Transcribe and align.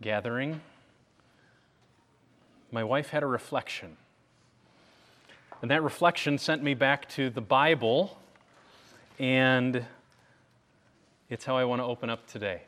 gathering, 0.00 0.60
my 2.70 2.84
wife 2.84 3.08
had 3.08 3.24
a 3.24 3.26
reflection. 3.26 3.96
And 5.60 5.68
that 5.72 5.82
reflection 5.82 6.38
sent 6.38 6.62
me 6.62 6.74
back 6.74 7.08
to 7.08 7.30
the 7.30 7.40
Bible, 7.40 8.16
and 9.18 9.84
it's 11.34 11.44
how 11.44 11.56
I 11.56 11.64
want 11.64 11.80
to 11.80 11.84
open 11.84 12.10
up 12.10 12.28
today. 12.28 12.62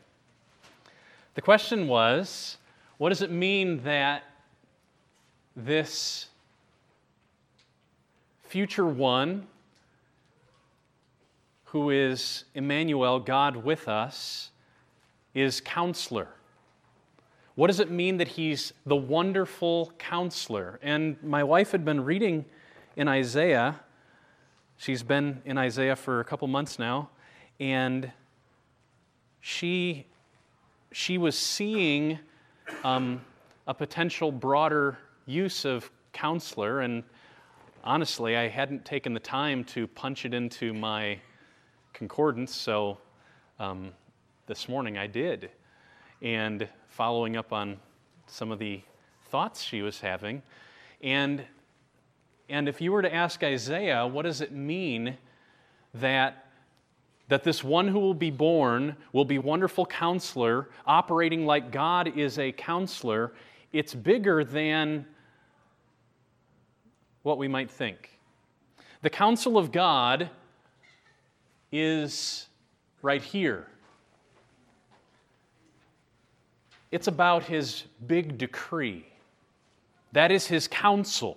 The 1.36 1.40
question 1.40 1.86
was 1.86 2.58
what 2.98 3.10
does 3.10 3.22
it 3.22 3.30
mean 3.30 3.84
that 3.84 4.24
this 5.54 6.26
future 8.42 8.84
one, 8.84 9.46
who 11.66 11.90
is 11.90 12.42
Emmanuel, 12.56 13.20
God 13.20 13.54
with 13.54 13.86
us, 13.86 14.50
is 15.32 15.60
counselor? 15.60 16.26
What 17.54 17.68
does 17.68 17.78
it 17.78 17.88
mean 17.88 18.16
that 18.16 18.26
he's 18.26 18.72
the 18.84 18.96
wonderful 18.96 19.92
counselor? 19.96 20.80
And 20.82 21.22
my 21.22 21.44
wife 21.44 21.70
had 21.70 21.84
been 21.84 22.02
reading 22.02 22.44
in 22.96 23.06
Isaiah. 23.06 23.78
She's 24.76 25.04
been 25.04 25.40
in 25.44 25.56
Isaiah 25.56 25.94
for 25.94 26.18
a 26.18 26.24
couple 26.24 26.48
months 26.48 26.80
now. 26.80 27.10
And 27.60 28.10
she, 29.46 30.04
she 30.90 31.18
was 31.18 31.38
seeing 31.38 32.18
um, 32.82 33.20
a 33.68 33.72
potential 33.72 34.32
broader 34.32 34.98
use 35.24 35.64
of 35.64 35.88
counselor. 36.12 36.80
And 36.80 37.04
honestly, 37.84 38.36
I 38.36 38.48
hadn't 38.48 38.84
taken 38.84 39.14
the 39.14 39.20
time 39.20 39.62
to 39.66 39.86
punch 39.86 40.24
it 40.24 40.34
into 40.34 40.74
my 40.74 41.20
concordance. 41.92 42.56
So 42.56 42.98
um, 43.60 43.92
this 44.48 44.68
morning 44.68 44.98
I 44.98 45.06
did. 45.06 45.50
And 46.22 46.68
following 46.88 47.36
up 47.36 47.52
on 47.52 47.76
some 48.26 48.50
of 48.50 48.58
the 48.58 48.80
thoughts 49.26 49.62
she 49.62 49.80
was 49.80 50.00
having. 50.00 50.42
And 51.02 51.44
and 52.48 52.68
if 52.68 52.80
you 52.80 52.90
were 52.90 53.02
to 53.02 53.14
ask 53.14 53.44
Isaiah, 53.44 54.08
what 54.08 54.22
does 54.22 54.40
it 54.40 54.50
mean 54.50 55.16
that, 55.94 56.45
that 57.28 57.42
this 57.42 57.64
one 57.64 57.88
who 57.88 57.98
will 57.98 58.14
be 58.14 58.30
born 58.30 58.96
will 59.12 59.24
be 59.24 59.38
wonderful 59.38 59.84
counselor, 59.84 60.68
operating 60.86 61.44
like 61.44 61.72
God 61.72 62.16
is 62.16 62.38
a 62.38 62.52
counselor, 62.52 63.32
it's 63.72 63.94
bigger 63.94 64.44
than 64.44 65.04
what 67.22 67.38
we 67.38 67.48
might 67.48 67.70
think. 67.70 68.18
The 69.02 69.10
counsel 69.10 69.58
of 69.58 69.72
God 69.72 70.30
is 71.72 72.46
right 73.02 73.22
here. 73.22 73.66
It's 76.92 77.08
about 77.08 77.42
his 77.42 77.84
big 78.06 78.38
decree. 78.38 79.04
That 80.12 80.30
is 80.30 80.46
his 80.46 80.68
counsel. 80.68 81.36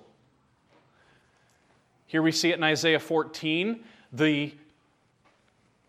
Here 2.05 2.21
we 2.21 2.31
see 2.31 2.51
it 2.51 2.57
in 2.57 2.63
Isaiah 2.63 2.99
14, 2.99 3.83
the 4.13 4.53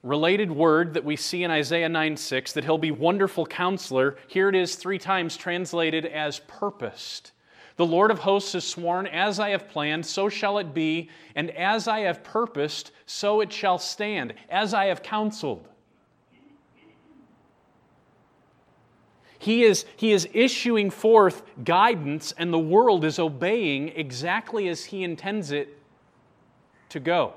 related 0.02 0.50
word 0.50 0.94
that 0.94 1.04
we 1.04 1.16
see 1.16 1.44
in 1.44 1.50
Isaiah 1.50 1.88
9 1.88 2.16
6, 2.16 2.52
that 2.52 2.64
he'll 2.64 2.78
be 2.78 2.90
wonderful 2.90 3.46
counselor. 3.46 4.16
Here 4.28 4.48
it 4.48 4.54
is 4.54 4.76
three 4.76 4.98
times 4.98 5.36
translated 5.36 6.06
as 6.06 6.40
purposed. 6.40 7.32
The 7.76 7.86
Lord 7.86 8.10
of 8.10 8.18
hosts 8.18 8.52
has 8.52 8.64
sworn, 8.64 9.06
As 9.06 9.40
I 9.40 9.50
have 9.50 9.68
planned, 9.68 10.04
so 10.04 10.28
shall 10.28 10.58
it 10.58 10.74
be, 10.74 11.08
and 11.34 11.50
as 11.50 11.88
I 11.88 12.00
have 12.00 12.22
purposed, 12.22 12.92
so 13.06 13.40
it 13.40 13.52
shall 13.52 13.78
stand, 13.78 14.34
as 14.48 14.74
I 14.74 14.86
have 14.86 15.02
counseled. 15.02 15.66
He 19.38 19.64
is, 19.64 19.86
he 19.96 20.12
is 20.12 20.28
issuing 20.34 20.90
forth 20.90 21.42
guidance, 21.64 22.34
and 22.36 22.52
the 22.52 22.58
world 22.58 23.06
is 23.06 23.18
obeying 23.18 23.88
exactly 23.88 24.68
as 24.68 24.84
he 24.84 25.02
intends 25.02 25.50
it 25.50 25.78
to 26.90 27.00
go. 27.00 27.32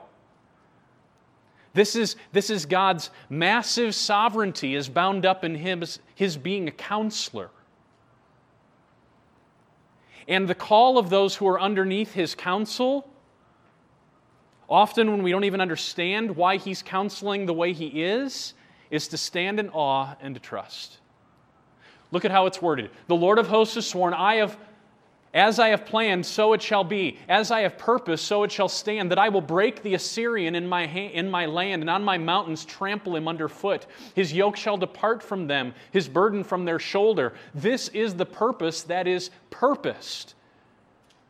This 1.74 1.96
is, 1.96 2.16
this 2.32 2.50
is 2.50 2.66
God's 2.66 3.10
massive 3.30 3.96
sovereignty 3.96 4.76
is 4.76 4.90
bound 4.90 5.26
up 5.26 5.44
in 5.44 5.56
his, 5.56 6.00
his 6.14 6.38
being 6.38 6.68
a 6.68 6.72
counselor. 6.72 7.50
And 10.28 10.48
the 10.48 10.56
call 10.56 10.98
of 10.98 11.10
those 11.10 11.36
who 11.36 11.48
are 11.48 11.60
underneath 11.60 12.14
his 12.14 12.36
counsel, 12.36 13.10
often 14.70 15.12
when 15.12 15.24
we 15.24 15.32
don't 15.32 15.44
even 15.44 15.62
understand 15.62 16.36
why 16.36 16.58
he's 16.58 16.82
counseling 16.82 17.46
the 17.46 17.54
way 17.54 17.74
he 17.74 18.04
is, 18.04 18.54
is 18.92 19.08
to 19.10 19.18
stand 19.18 19.60
in 19.60 19.70
awe 19.70 20.16
and 20.22 20.36
to 20.36 20.40
trust. 20.40 21.00
Look 22.12 22.24
at 22.24 22.32
how 22.32 22.46
it's 22.46 22.62
worded. 22.62 22.92
The 23.08 23.16
Lord 23.16 23.40
of 23.40 23.48
hosts 23.48 23.76
has 23.76 23.88
sworn, 23.88 24.14
I 24.14 24.36
have 24.36 24.58
as 25.34 25.58
I 25.58 25.70
have 25.70 25.86
planned, 25.86 26.26
so 26.26 26.54
it 26.54 26.62
shall 26.62 26.84
be. 26.84 27.18
As 27.28 27.50
I 27.50 27.62
have 27.62 27.78
purposed, 27.78 28.26
so 28.26 28.44
it 28.44 28.52
shall 28.52 28.70
stand, 28.70 29.10
that 29.10 29.18
I 29.18 29.30
will 29.30 29.42
break 29.42 29.82
the 29.82 29.96
Assyrian 29.96 30.54
in 30.54 30.68
my, 30.68 30.86
ha- 30.86 31.12
in 31.14 31.30
my 31.30 31.48
land, 31.48 31.82
and 31.82 31.90
on 31.90 32.04
my 32.04 32.20
mountains 32.20 32.66
trample 32.66 33.16
him 33.16 33.28
underfoot. 33.28 33.88
His 34.14 34.32
yoke 34.32 34.56
shall 34.56 34.78
depart 34.78 35.24
from 35.24 35.48
them, 35.48 35.74
his 35.92 36.08
burden 36.08 36.44
from 36.44 36.66
their 36.66 36.80
shoulder. 36.80 37.34
This 37.56 37.88
is 37.90 38.14
the 38.14 38.26
purpose 38.26 38.84
that 38.84 39.08
is 39.08 39.32
purposed 39.50 40.36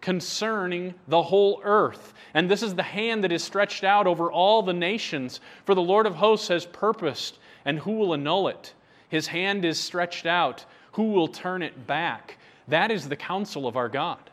concerning 0.01 0.93
the 1.07 1.23
whole 1.23 1.61
earth. 1.63 2.13
And 2.33 2.51
this 2.51 2.61
is 2.61 2.75
the 2.75 2.83
hand 2.83 3.23
that 3.23 3.31
is 3.31 3.41
stretched 3.41 3.85
out 3.85 4.05
over 4.05 4.29
all 4.29 4.61
the 4.61 4.73
nations. 4.73 5.39
For 5.63 5.73
the 5.73 5.81
Lord 5.81 6.05
of 6.05 6.15
hosts 6.15 6.49
has 6.49 6.65
purposed, 6.65 7.39
and 7.63 7.79
who 7.79 7.93
will 7.93 8.13
annul 8.13 8.49
it? 8.49 8.73
His 9.07 9.27
hand 9.27 9.63
is 9.63 9.79
stretched 9.79 10.25
out. 10.25 10.65
Who 10.93 11.11
will 11.13 11.29
turn 11.29 11.61
it 11.61 11.87
back? 11.87 12.37
That 12.67 12.91
is 12.91 13.09
the 13.09 13.15
counsel 13.15 13.67
of 13.67 13.75
our 13.75 13.89
God. 13.89 14.29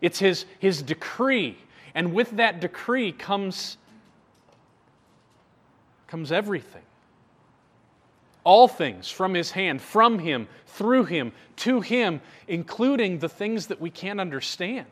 It's 0.00 0.18
his, 0.18 0.44
his 0.58 0.82
decree. 0.82 1.56
And 1.94 2.12
with 2.12 2.32
that 2.32 2.60
decree 2.60 3.12
comes, 3.12 3.78
comes 6.06 6.32
everything. 6.32 6.82
All 8.44 8.68
things 8.68 9.10
from 9.10 9.34
his 9.34 9.50
hand, 9.50 9.80
from 9.80 10.18
him, 10.18 10.46
through 10.66 11.04
him, 11.04 11.32
to 11.56 11.80
him, 11.80 12.20
including 12.46 13.18
the 13.18 13.28
things 13.28 13.66
that 13.68 13.80
we 13.80 13.90
can't 13.90 14.20
understand. 14.20 14.86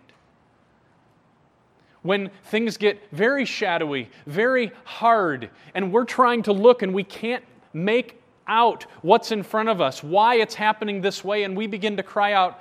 When 2.03 2.31
things 2.45 2.77
get 2.77 3.01
very 3.13 3.45
shadowy, 3.45 4.11
very 4.27 4.73
hard, 4.85 5.51
and 5.75 5.93
we're 5.93 6.05
trying 6.05 6.43
to 6.45 6.53
look 6.53 6.83
and 6.83 6.93
we 6.93 7.05
can't 7.05 7.45
make 7.73 8.21
out 8.47 8.85
what's 9.03 9.33
in 9.33 9.43
front 9.43 9.69
of 9.69 9.81
us, 9.81 10.03
why 10.03 10.37
it's 10.37 10.55
happening 10.55 11.01
this 11.01 11.25
way, 11.25 11.45
and 11.45 11.57
we 11.57 11.67
begin 11.67 11.97
to 11.97 12.03
cry 12.03 12.33
out, 12.33 12.61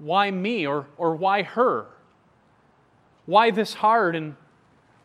Why 0.00 0.30
me? 0.30 0.66
or, 0.66 0.86
or 0.96 1.14
why 1.14 1.42
her? 1.42 1.86
Why 3.26 3.50
this 3.50 3.74
hard? 3.74 4.16
And 4.16 4.36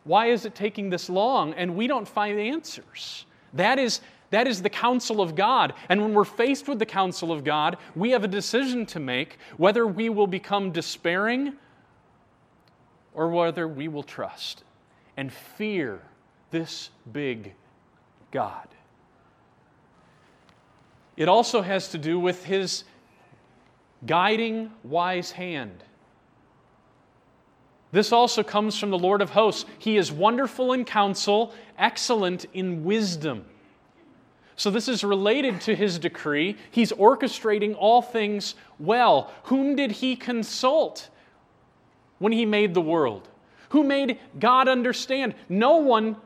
why 0.04 0.26
is 0.26 0.44
it 0.44 0.54
taking 0.54 0.90
this 0.90 1.08
long? 1.08 1.54
And 1.54 1.76
we 1.76 1.86
don't 1.86 2.08
find 2.08 2.38
answers. 2.38 3.26
That 3.54 3.78
is, 3.78 4.00
that 4.30 4.46
is 4.46 4.62
the 4.62 4.70
counsel 4.70 5.20
of 5.20 5.34
God. 5.34 5.74
And 5.88 6.00
when 6.02 6.14
we're 6.14 6.24
faced 6.24 6.68
with 6.68 6.78
the 6.78 6.86
counsel 6.86 7.32
of 7.32 7.44
God, 7.44 7.76
we 7.94 8.10
have 8.10 8.24
a 8.24 8.28
decision 8.28 8.86
to 8.86 9.00
make 9.00 9.38
whether 9.56 9.86
we 9.86 10.08
will 10.08 10.26
become 10.26 10.70
despairing 10.70 11.54
or 13.14 13.28
whether 13.28 13.66
we 13.66 13.88
will 13.88 14.02
trust 14.02 14.64
and 15.16 15.32
fear 15.32 16.00
this 16.50 16.90
big 17.12 17.54
God. 18.30 18.68
It 21.20 21.28
also 21.28 21.60
has 21.60 21.88
to 21.88 21.98
do 21.98 22.18
with 22.18 22.46
his 22.46 22.84
guiding 24.06 24.70
wise 24.82 25.32
hand. 25.32 25.84
This 27.92 28.10
also 28.10 28.42
comes 28.42 28.78
from 28.78 28.88
the 28.88 28.98
Lord 28.98 29.20
of 29.20 29.28
hosts. 29.28 29.66
He 29.78 29.98
is 29.98 30.10
wonderful 30.10 30.72
in 30.72 30.86
counsel, 30.86 31.52
excellent 31.76 32.46
in 32.54 32.84
wisdom. 32.84 33.44
So, 34.56 34.70
this 34.70 34.88
is 34.88 35.04
related 35.04 35.60
to 35.62 35.76
his 35.76 35.98
decree. 35.98 36.56
He's 36.70 36.90
orchestrating 36.90 37.76
all 37.78 38.00
things 38.00 38.54
well. 38.78 39.30
Whom 39.44 39.76
did 39.76 39.90
he 39.90 40.16
consult 40.16 41.10
when 42.18 42.32
he 42.32 42.46
made 42.46 42.72
the 42.72 42.80
world? 42.80 43.28
Who 43.70 43.84
made 43.84 44.18
God 44.38 44.68
understand? 44.68 45.34
No 45.50 45.76
one 45.76 46.16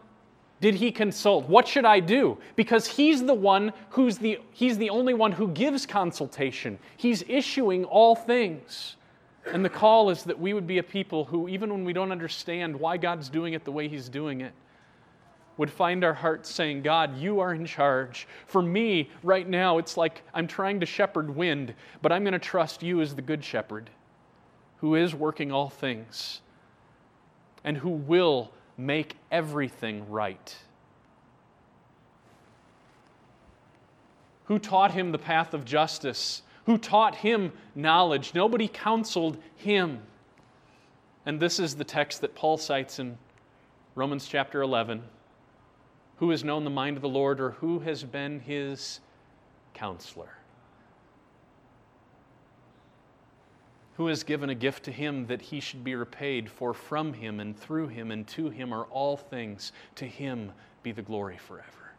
did 0.60 0.74
he 0.74 0.90
consult? 0.92 1.48
What 1.48 1.68
should 1.68 1.84
I 1.84 2.00
do? 2.00 2.38
Because 2.56 2.86
he's 2.86 3.22
the 3.22 3.34
one 3.34 3.72
who's 3.90 4.18
the 4.18 4.38
he's 4.52 4.78
the 4.78 4.90
only 4.90 5.14
one 5.14 5.32
who 5.32 5.48
gives 5.48 5.84
consultation. 5.84 6.78
He's 6.96 7.22
issuing 7.28 7.84
all 7.84 8.14
things. 8.14 8.96
And 9.52 9.62
the 9.62 9.68
call 9.68 10.08
is 10.08 10.22
that 10.22 10.38
we 10.38 10.54
would 10.54 10.66
be 10.66 10.78
a 10.78 10.82
people 10.82 11.26
who 11.26 11.48
even 11.48 11.70
when 11.70 11.84
we 11.84 11.92
don't 11.92 12.12
understand 12.12 12.78
why 12.78 12.96
God's 12.96 13.28
doing 13.28 13.52
it 13.52 13.64
the 13.64 13.72
way 13.72 13.88
he's 13.88 14.08
doing 14.08 14.40
it, 14.40 14.54
would 15.56 15.70
find 15.70 16.02
our 16.02 16.14
hearts 16.14 16.50
saying, 16.50 16.82
God, 16.82 17.16
you 17.18 17.40
are 17.40 17.54
in 17.54 17.66
charge. 17.66 18.26
For 18.46 18.62
me, 18.62 19.10
right 19.22 19.48
now, 19.48 19.78
it's 19.78 19.96
like 19.96 20.22
I'm 20.32 20.46
trying 20.46 20.80
to 20.80 20.86
shepherd 20.86 21.34
wind, 21.34 21.74
but 22.02 22.10
I'm 22.10 22.22
going 22.22 22.32
to 22.32 22.38
trust 22.38 22.82
you 22.82 23.00
as 23.00 23.14
the 23.14 23.22
good 23.22 23.44
shepherd 23.44 23.90
who 24.78 24.94
is 24.94 25.14
working 25.14 25.52
all 25.52 25.68
things 25.68 26.40
and 27.64 27.76
who 27.76 27.90
will 27.90 28.50
make 28.76 29.16
everything 29.30 30.08
right. 30.10 30.56
Who 34.44 34.58
taught 34.58 34.92
him 34.92 35.12
the 35.12 35.18
path 35.18 35.54
of 35.54 35.64
justice? 35.64 36.42
Who 36.66 36.78
taught 36.78 37.16
him 37.16 37.52
knowledge? 37.74 38.34
Nobody 38.34 38.68
counseled 38.68 39.38
him. 39.56 40.00
And 41.26 41.40
this 41.40 41.58
is 41.58 41.76
the 41.76 41.84
text 41.84 42.20
that 42.20 42.34
Paul 42.34 42.58
cites 42.58 42.98
in 42.98 43.16
Romans 43.94 44.26
chapter 44.26 44.60
11. 44.60 45.02
Who 46.18 46.30
has 46.30 46.44
known 46.44 46.64
the 46.64 46.70
mind 46.70 46.96
of 46.96 47.02
the 47.02 47.08
Lord, 47.08 47.40
or 47.40 47.52
who 47.52 47.80
has 47.80 48.04
been 48.04 48.40
his 48.40 49.00
counselor? 49.72 50.30
Who 53.96 54.08
has 54.08 54.24
given 54.24 54.50
a 54.50 54.54
gift 54.54 54.84
to 54.84 54.92
him 54.92 55.26
that 55.26 55.40
he 55.40 55.60
should 55.60 55.84
be 55.84 55.94
repaid? 55.94 56.50
For 56.50 56.74
from 56.74 57.12
him 57.12 57.38
and 57.38 57.56
through 57.56 57.88
him 57.88 58.10
and 58.10 58.26
to 58.28 58.50
him 58.50 58.72
are 58.72 58.84
all 58.84 59.16
things. 59.16 59.72
To 59.96 60.04
him 60.04 60.52
be 60.82 60.90
the 60.90 61.02
glory 61.02 61.38
forever. 61.38 61.92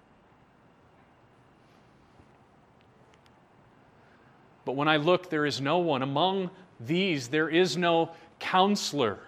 But 4.65 4.73
when 4.73 4.87
I 4.87 4.97
look, 4.97 5.29
there 5.29 5.45
is 5.45 5.61
no 5.61 5.77
one. 5.77 6.01
Among 6.01 6.49
these, 6.79 7.29
there 7.29 7.47
is 7.49 7.77
no 7.77 8.11
counselor 8.39 9.19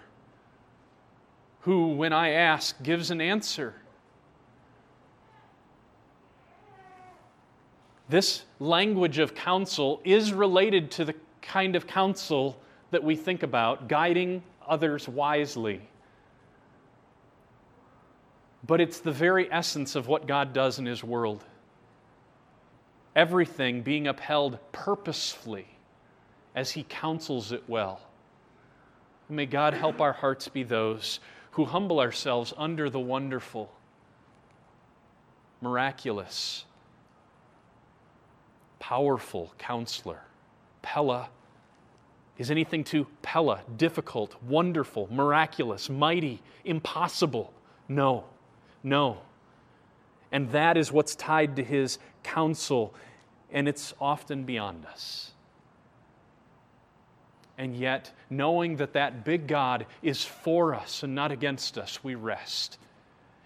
who, 1.60 1.88
when 1.94 2.12
I 2.12 2.30
ask, 2.30 2.82
gives 2.82 3.10
an 3.10 3.20
answer. 3.20 3.74
This 8.08 8.44
language 8.58 9.18
of 9.18 9.34
counsel 9.34 10.00
is 10.04 10.32
related 10.32 10.90
to 10.92 11.04
the 11.04 11.14
kind 11.42 11.76
of 11.76 11.86
counsel 11.86 12.60
that 12.90 13.02
we 13.02 13.16
think 13.16 13.42
about, 13.42 13.88
guiding 13.88 14.42
others 14.66 15.08
wisely. 15.08 15.80
But 18.66 18.80
it's 18.80 19.00
the 19.00 19.12
very 19.12 19.50
essence 19.50 19.94
of 19.94 20.08
what 20.08 20.26
God 20.26 20.52
does 20.52 20.78
in 20.78 20.86
His 20.86 21.02
world. 21.04 21.44
Everything 23.14 23.82
being 23.82 24.06
upheld 24.06 24.58
purposefully 24.72 25.66
as 26.54 26.72
He 26.72 26.84
counsels 26.88 27.52
it 27.52 27.64
well. 27.66 28.00
May 29.28 29.46
God 29.46 29.74
help 29.74 30.00
our 30.00 30.12
hearts 30.12 30.48
be 30.48 30.62
those 30.62 31.20
who 31.52 31.64
humble 31.64 32.00
ourselves 32.00 32.54
under 32.56 32.88
the 32.88 33.00
wonderful, 33.00 33.70
miraculous, 35.60 36.64
powerful 38.78 39.52
counselor, 39.58 40.22
Pella 40.82 41.28
is 42.38 42.50
anything 42.50 42.84
to 42.84 43.06
Pella, 43.20 43.60
difficult, 43.76 44.40
wonderful, 44.42 45.08
miraculous, 45.12 45.90
mighty, 45.90 46.40
impossible? 46.64 47.52
No, 47.88 48.24
no. 48.82 49.18
And 50.30 50.50
that 50.52 50.76
is 50.76 50.92
what's 50.92 51.16
tied 51.16 51.56
to 51.56 51.64
his 51.64 51.98
counsel, 52.22 52.94
and 53.50 53.68
it's 53.68 53.92
often 54.00 54.44
beyond 54.44 54.86
us. 54.86 55.32
And 57.56 57.74
yet, 57.74 58.12
knowing 58.30 58.76
that 58.76 58.92
that 58.92 59.24
big 59.24 59.48
God 59.48 59.86
is 60.00 60.24
for 60.24 60.76
us 60.76 61.02
and 61.02 61.16
not 61.16 61.32
against 61.32 61.76
us, 61.76 62.04
we 62.04 62.14
rest. 62.14 62.78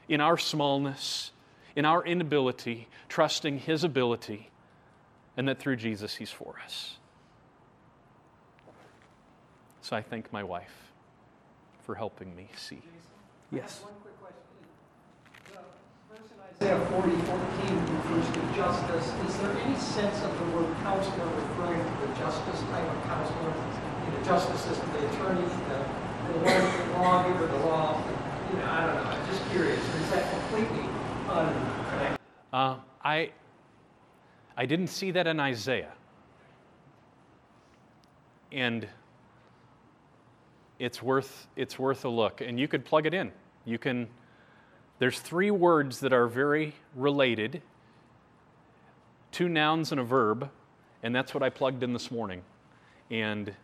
In 0.07 0.21
our 0.21 0.37
smallness, 0.37 1.31
in 1.75 1.87
our 1.87 2.05
inability, 2.05 2.89
trusting 3.09 3.61
his 3.61 3.85
ability, 3.85 4.51
and 5.35 5.49
that 5.49 5.59
through 5.59 5.77
Jesus 5.77 6.17
he's 6.17 6.31
for 6.31 6.57
us. 6.63 6.99
So 9.83 9.97
I 9.97 10.01
thank 10.01 10.33
my 10.33 10.45
wife 10.45 10.93
for 11.85 11.97
helping 11.97 12.35
me 12.37 12.47
see. 12.57 12.81
Yes. 13.51 13.83
One 13.83 13.99
quick 14.01 14.15
question. 14.23 14.39
The 15.51 15.59
verse 16.15 16.31
in 16.31 16.39
Isaiah 16.39 16.87
40, 16.87 17.11
14 17.11 17.83
refers 17.91 18.27
to 18.31 18.41
justice. 18.55 19.11
Is 19.27 19.37
there 19.43 19.51
any 19.59 19.75
sense 19.75 20.23
of 20.23 20.39
the 20.39 20.47
word 20.57 20.71
counselor 20.87 21.27
referring 21.27 21.83
to 21.83 22.07
the 22.07 22.15
justice 22.15 22.61
type 22.71 22.87
of 22.87 23.03
counselor? 23.11 23.51
in 24.07 24.15
The 24.15 24.25
justice 24.25 24.61
system, 24.61 24.89
the 24.93 25.11
attorney, 25.11 25.43
the, 25.67 25.79
the 26.31 26.99
lawgiver, 27.03 27.47
the 27.49 27.67
law, 27.67 28.01
you 28.53 28.59
know, 28.59 28.65
I 28.65 28.87
don't 28.87 28.95
know. 28.95 29.11
I'm 29.11 29.27
just 29.27 29.43
curious. 29.51 29.81
Is 29.83 30.11
that 30.11 30.31
completely 30.31 30.87
unconnected? 31.29 32.19
Uh, 32.53 32.77
I, 33.03 33.33
I 34.57 34.65
didn't 34.65 34.95
see 34.95 35.11
that 35.11 35.27
in 35.27 35.41
Isaiah. 35.41 35.93
And 38.53 38.87
it's 40.83 41.01
worth, 41.01 41.47
it's 41.55 41.79
worth 41.79 42.05
a 42.05 42.09
look. 42.09 42.41
And 42.41 42.59
you 42.59 42.67
could 42.67 42.85
plug 42.85 43.07
it 43.07 43.15
in. 43.15 43.31
You 43.65 43.79
can, 43.79 44.09
there's 44.99 45.21
three 45.21 45.53
words 45.53 46.01
that 46.01 46.13
are 46.13 46.27
very 46.27 46.75
related 46.97 47.63
two 49.31 49.49
nouns 49.49 49.93
and 49.93 50.01
a 50.01 50.05
verb, 50.05 50.51
and 51.03 51.15
that's 51.15 51.33
what 51.33 51.43
I 51.43 51.49
plugged 51.51 51.83
in 51.83 51.93
this 51.93 52.11
morning. 52.11 52.43
And 53.11 53.55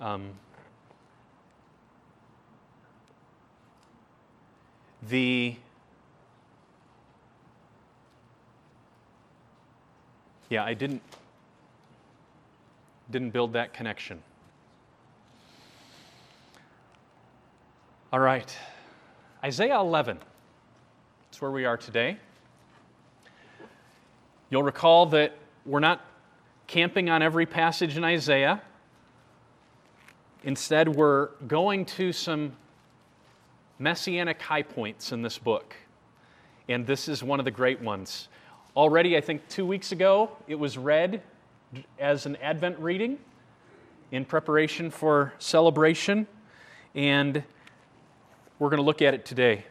um, 0.00 0.30
the 5.08 5.56
yeah, 10.48 10.62
I 10.62 10.74
didn't 10.74 11.02
didn't 13.10 13.30
build 13.30 13.54
that 13.54 13.72
connection. 13.72 14.22
All 18.12 18.18
right, 18.18 18.52
Isaiah 19.44 19.78
11. 19.78 20.18
That's 21.22 21.40
where 21.40 21.52
we 21.52 21.64
are 21.64 21.76
today. 21.76 22.16
You'll 24.50 24.64
recall 24.64 25.06
that 25.06 25.36
we're 25.64 25.78
not 25.78 26.04
camping 26.66 27.08
on 27.08 27.22
every 27.22 27.46
passage 27.46 27.96
in 27.96 28.02
Isaiah. 28.02 28.62
Instead, 30.42 30.88
we're 30.88 31.28
going 31.46 31.84
to 31.84 32.12
some 32.12 32.56
messianic 33.78 34.42
high 34.42 34.62
points 34.62 35.12
in 35.12 35.22
this 35.22 35.38
book. 35.38 35.76
And 36.68 36.84
this 36.84 37.06
is 37.06 37.22
one 37.22 37.38
of 37.38 37.44
the 37.44 37.52
great 37.52 37.80
ones. 37.80 38.26
Already, 38.74 39.16
I 39.16 39.20
think 39.20 39.46
two 39.48 39.64
weeks 39.64 39.92
ago, 39.92 40.32
it 40.48 40.56
was 40.56 40.76
read 40.76 41.22
as 42.00 42.26
an 42.26 42.34
Advent 42.42 42.76
reading 42.80 43.20
in 44.10 44.24
preparation 44.24 44.90
for 44.90 45.32
celebration. 45.38 46.26
And 46.96 47.44
we're 48.60 48.68
going 48.68 48.76
to 48.76 48.84
look 48.84 49.00
at 49.00 49.14
it 49.14 49.24
today. 49.24 49.64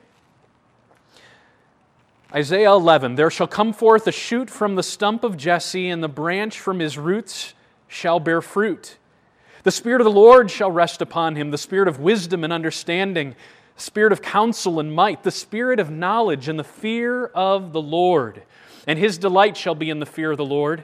Isaiah 2.33 2.71
11 2.71 3.15
There 3.15 3.29
shall 3.29 3.47
come 3.47 3.71
forth 3.71 4.07
a 4.07 4.11
shoot 4.11 4.49
from 4.49 4.75
the 4.75 4.83
stump 4.83 5.23
of 5.23 5.37
Jesse, 5.37 5.89
and 5.89 6.03
the 6.03 6.09
branch 6.09 6.59
from 6.59 6.79
his 6.79 6.97
roots 6.97 7.53
shall 7.87 8.19
bear 8.19 8.41
fruit. 8.41 8.97
The 9.61 9.71
Spirit 9.71 10.01
of 10.01 10.05
the 10.05 10.11
Lord 10.11 10.49
shall 10.49 10.71
rest 10.71 11.03
upon 11.03 11.35
him, 11.35 11.51
the 11.51 11.57
Spirit 11.57 11.87
of 11.87 11.99
wisdom 11.99 12.43
and 12.43 12.51
understanding, 12.51 13.35
the 13.75 13.81
Spirit 13.81 14.11
of 14.11 14.23
counsel 14.23 14.79
and 14.79 14.91
might, 14.91 15.21
the 15.21 15.31
Spirit 15.31 15.79
of 15.79 15.91
knowledge 15.91 16.47
and 16.47 16.57
the 16.57 16.63
fear 16.63 17.27
of 17.27 17.73
the 17.73 17.81
Lord. 17.81 18.41
And 18.87 18.97
his 18.97 19.19
delight 19.19 19.55
shall 19.55 19.75
be 19.75 19.91
in 19.91 19.99
the 19.99 20.05
fear 20.07 20.31
of 20.31 20.37
the 20.37 20.45
Lord. 20.45 20.83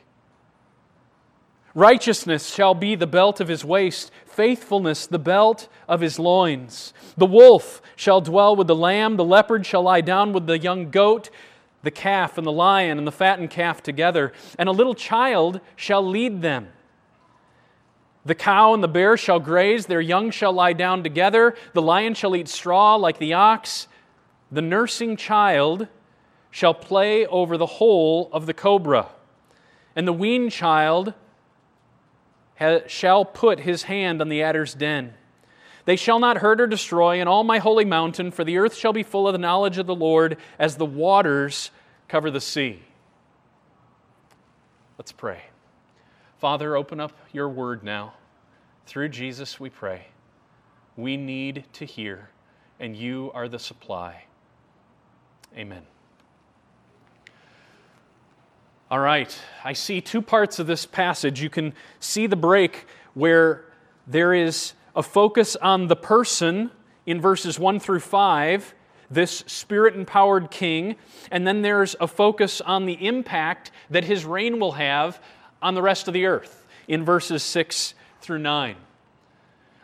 Righteousness 1.73 2.53
shall 2.53 2.73
be 2.73 2.95
the 2.95 3.07
belt 3.07 3.39
of 3.39 3.47
his 3.47 3.63
waist, 3.63 4.11
faithfulness 4.25 5.07
the 5.07 5.19
belt 5.19 5.69
of 5.87 6.01
his 6.01 6.19
loins. 6.19 6.93
The 7.15 7.25
wolf 7.25 7.81
shall 7.95 8.19
dwell 8.19 8.55
with 8.55 8.67
the 8.67 8.75
lamb, 8.75 9.15
the 9.15 9.23
leopard 9.23 9.65
shall 9.65 9.83
lie 9.83 10.01
down 10.01 10.33
with 10.33 10.47
the 10.47 10.59
young 10.59 10.89
goat, 10.89 11.29
the 11.83 11.91
calf 11.91 12.37
and 12.37 12.45
the 12.45 12.51
lion 12.51 12.97
and 12.97 13.07
the 13.07 13.11
fattened 13.11 13.51
calf 13.51 13.81
together, 13.81 14.33
and 14.59 14.67
a 14.67 14.73
little 14.73 14.93
child 14.93 15.61
shall 15.75 16.05
lead 16.05 16.41
them. 16.41 16.67
The 18.25 18.35
cow 18.35 18.73
and 18.73 18.83
the 18.83 18.87
bear 18.87 19.17
shall 19.17 19.39
graze, 19.39 19.85
their 19.85 20.01
young 20.01 20.29
shall 20.29 20.53
lie 20.53 20.73
down 20.73 21.03
together, 21.03 21.55
the 21.73 21.81
lion 21.81 22.13
shall 22.13 22.35
eat 22.35 22.49
straw 22.49 22.95
like 22.95 23.17
the 23.17 23.33
ox, 23.33 23.87
the 24.51 24.61
nursing 24.61 25.15
child 25.15 25.87
shall 26.51 26.73
play 26.73 27.25
over 27.25 27.57
the 27.57 27.65
hole 27.65 28.29
of 28.33 28.45
the 28.45 28.53
cobra, 28.53 29.07
and 29.95 30.05
the 30.05 30.13
weaned 30.13 30.51
child 30.51 31.13
shall 32.87 33.25
put 33.25 33.61
his 33.61 33.83
hand 33.83 34.21
on 34.21 34.29
the 34.29 34.43
adder's 34.43 34.73
den. 34.73 35.13
They 35.85 35.95
shall 35.95 36.19
not 36.19 36.37
hurt 36.37 36.61
or 36.61 36.67
destroy 36.67 37.19
in 37.19 37.27
all 37.27 37.43
my 37.43 37.57
holy 37.57 37.85
mountain, 37.85 38.31
for 38.31 38.43
the 38.43 38.57
earth 38.57 38.75
shall 38.75 38.93
be 38.93 39.03
full 39.03 39.27
of 39.27 39.33
the 39.33 39.39
knowledge 39.39 39.77
of 39.77 39.87
the 39.87 39.95
Lord 39.95 40.37
as 40.59 40.75
the 40.75 40.85
waters 40.85 41.71
cover 42.07 42.29
the 42.29 42.41
sea. 42.41 42.83
Let's 44.97 45.11
pray. 45.11 45.41
Father, 46.39 46.75
open 46.75 46.99
up 46.99 47.13
your 47.31 47.49
word 47.49 47.83
now. 47.83 48.13
Through 48.85 49.09
Jesus, 49.09 49.59
we 49.59 49.69
pray. 49.69 50.07
We 50.95 51.17
need 51.17 51.65
to 51.73 51.85
hear, 51.85 52.29
and 52.79 52.95
you 52.95 53.31
are 53.33 53.47
the 53.47 53.59
supply. 53.59 54.25
Amen. 55.57 55.83
All 58.91 58.99
right, 58.99 59.33
I 59.63 59.71
see 59.71 60.01
two 60.01 60.21
parts 60.21 60.59
of 60.59 60.67
this 60.67 60.85
passage. 60.85 61.41
You 61.41 61.49
can 61.49 61.73
see 62.01 62.27
the 62.27 62.35
break 62.35 62.87
where 63.13 63.63
there 64.05 64.33
is 64.33 64.73
a 64.97 65.01
focus 65.01 65.55
on 65.55 65.87
the 65.87 65.95
person 65.95 66.71
in 67.05 67.21
verses 67.21 67.57
1 67.57 67.79
through 67.79 68.01
5, 68.01 68.75
this 69.09 69.45
spirit 69.47 69.95
empowered 69.95 70.51
king, 70.51 70.97
and 71.31 71.47
then 71.47 71.61
there's 71.61 71.95
a 72.01 72.07
focus 72.07 72.59
on 72.59 72.85
the 72.85 73.07
impact 73.07 73.71
that 73.89 74.03
his 74.03 74.25
reign 74.25 74.59
will 74.59 74.73
have 74.73 75.21
on 75.61 75.73
the 75.73 75.81
rest 75.81 76.09
of 76.09 76.13
the 76.13 76.25
earth 76.25 76.67
in 76.89 77.05
verses 77.05 77.43
6 77.43 77.93
through 78.19 78.39
9. 78.39 78.75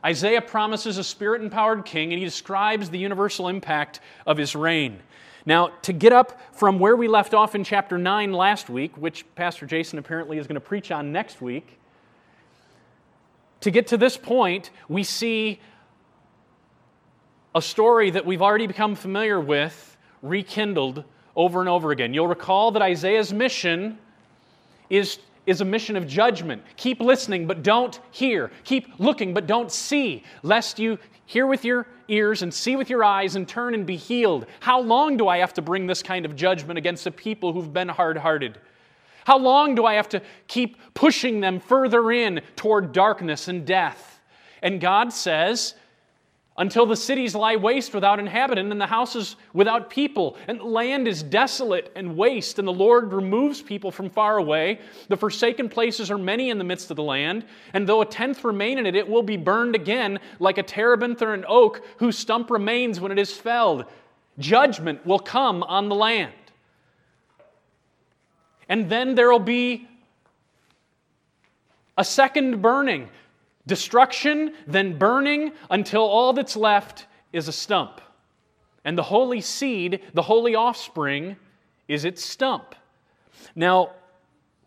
Isaiah 0.04 0.42
promises 0.42 0.98
a 0.98 1.04
spirit 1.04 1.42
empowered 1.42 1.86
king, 1.86 2.12
and 2.12 2.20
he 2.20 2.26
describes 2.26 2.90
the 2.90 3.00
universal 3.00 3.48
impact 3.48 4.02
of 4.26 4.36
his 4.36 4.54
reign. 4.54 5.00
Now, 5.48 5.70
to 5.84 5.94
get 5.94 6.12
up 6.12 6.42
from 6.52 6.78
where 6.78 6.98
we 6.98 7.08
left 7.08 7.34
off 7.34 7.56
in 7.56 7.64
chapter 7.64 7.98
9 7.98 8.34
last 8.34 8.70
week, 8.70 8.98
which 8.98 9.24
Pastor 9.34 9.66
Jason 9.66 9.98
apparently 9.98 10.40
is 10.40 10.46
going 10.46 10.56
to 10.56 10.60
preach 10.60 10.92
on 10.92 11.14
next 11.14 11.42
week, 11.42 11.80
to 13.62 13.72
get 13.72 13.88
to 13.88 13.98
this 13.98 14.18
point, 14.18 14.72
we 14.90 15.04
see 15.04 15.62
a 17.56 17.62
story 17.62 18.10
that 18.10 18.26
we've 18.26 18.42
already 18.42 18.68
become 18.68 18.94
familiar 18.94 19.40
with 19.40 19.96
rekindled 20.22 21.06
over 21.34 21.62
and 21.62 21.70
over 21.70 21.92
again. 21.92 22.14
You'll 22.14 22.28
recall 22.28 22.72
that 22.72 22.82
Isaiah's 22.82 23.32
mission 23.32 24.00
is 24.90 25.18
is 25.48 25.62
a 25.62 25.66
mission 25.66 25.96
of 25.96 26.06
judgment. 26.06 26.62
Keep 26.76 27.00
listening, 27.00 27.48
but 27.48 27.64
don't 27.64 28.00
hear. 28.12 28.52
Keep 28.66 29.00
looking, 29.00 29.34
but 29.34 29.48
don't 29.48 29.72
see, 29.72 30.24
lest 30.44 30.78
you 30.78 31.00
hear 31.26 31.48
with 31.48 31.66
your 31.66 31.88
ears 32.10 32.42
and 32.42 32.54
see 32.54 32.76
with 32.76 32.90
your 32.90 33.04
eyes 33.04 33.36
and 33.36 33.48
turn 33.48 33.74
and 33.74 33.86
be 33.86 33.96
healed. 33.96 34.46
How 34.60 34.80
long 34.80 35.18
do 35.18 35.28
I 35.28 35.38
have 35.40 35.54
to 35.56 35.62
bring 35.62 35.88
this 35.88 36.04
kind 36.04 36.26
of 36.26 36.36
judgment 36.36 36.78
against 36.78 37.04
the 37.06 37.12
people 37.12 37.54
who've 37.54 37.74
been 37.74 37.90
hard 37.90 38.18
hearted? 38.18 38.60
How 39.26 39.38
long 39.38 39.76
do 39.76 39.86
I 39.86 39.96
have 39.96 40.10
to 40.10 40.22
keep 40.48 40.78
pushing 40.94 41.42
them 41.42 41.60
further 41.60 42.12
in 42.12 42.42
toward 42.56 42.92
darkness 42.92 43.48
and 43.48 43.66
death? 43.66 44.22
And 44.62 44.80
God 44.80 45.12
says, 45.12 45.76
until 46.58 46.88
the 46.88 46.96
cities 46.96 47.36
lie 47.36 47.56
waste 47.56 47.94
without 47.94 48.20
inhabitant 48.20 48.72
and 48.72 48.82
the 48.82 48.88
houses 48.88 49.36
without 49.54 49.90
people 49.90 50.38
and 50.48 50.60
the 50.60 50.64
land 50.64 51.08
is 51.08 51.22
desolate 51.22 51.92
and 51.96 52.18
waste 52.18 52.58
and 52.58 52.68
the 52.68 52.74
lord 52.74 53.14
removes 53.14 53.62
people 53.62 53.92
from 53.92 54.10
far 54.10 54.38
away. 54.38 54.80
The 55.08 55.18
forsaken 55.18 55.70
places 55.70 56.10
are 56.10 56.18
many 56.18 56.50
in 56.50 56.58
the 56.58 56.64
midst 56.64 56.90
of 56.90 56.98
the 56.98 57.04
land 57.04 57.46
and 57.74 57.88
though 57.88 58.02
a 58.02 58.06
tenth 58.06 58.44
remain 58.44 58.80
in 58.80 58.86
it 58.86 58.96
it 58.96 59.08
will 59.08 59.24
be 59.24 59.38
burned 59.38 59.76
again 59.76 60.20
like 60.40 60.58
a 60.58 60.64
terebinth 60.64 61.22
or 61.22 61.34
an 61.34 61.46
oak 61.48 61.84
whose 61.98 62.18
stump 62.18 62.50
remains 62.50 63.00
when 63.00 63.12
it 63.12 63.20
is 63.20 63.32
felled. 63.32 63.86
Judgment 64.40 65.06
will 65.06 65.20
come 65.20 65.64
on 65.64 65.90
the 65.90 65.96
land. 65.96 66.34
And 68.70 68.90
then 68.90 69.16
there 69.16 69.32
will 69.32 69.40
be 69.40 69.88
a 71.98 72.04
second 72.04 72.62
burning 72.62 73.10
Destruction, 73.68 74.54
then 74.66 74.98
burning, 74.98 75.52
until 75.70 76.02
all 76.02 76.34
that's 76.34 76.56
left 76.56 77.06
is 77.32 77.48
a 77.48 77.52
stump. 77.52 78.02
And 78.84 78.98
the 78.98 79.04
holy 79.04 79.42
seed, 79.42 80.02
the 80.14 80.24
holy 80.24 80.56
offspring, 80.56 81.36
is 81.88 82.06
its 82.06 82.26
stump. 82.26 82.74
Now, 83.56 83.92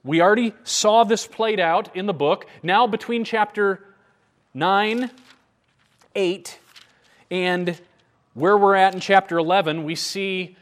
we 0.04 0.20
already 0.20 0.54
saw 0.64 1.04
this 1.04 1.26
played 1.26 1.60
out 1.60 1.94
in 1.96 2.06
the 2.06 2.14
book. 2.14 2.46
Now, 2.62 2.86
between 2.86 3.24
chapter 3.24 3.84
9, 4.54 5.10
8, 6.14 6.58
and 7.30 7.80
where 8.34 8.56
we're 8.56 8.74
at 8.74 8.94
in 8.94 9.00
chapter 9.00 9.38
11, 9.38 9.84
we 9.84 9.94
see 9.94 10.56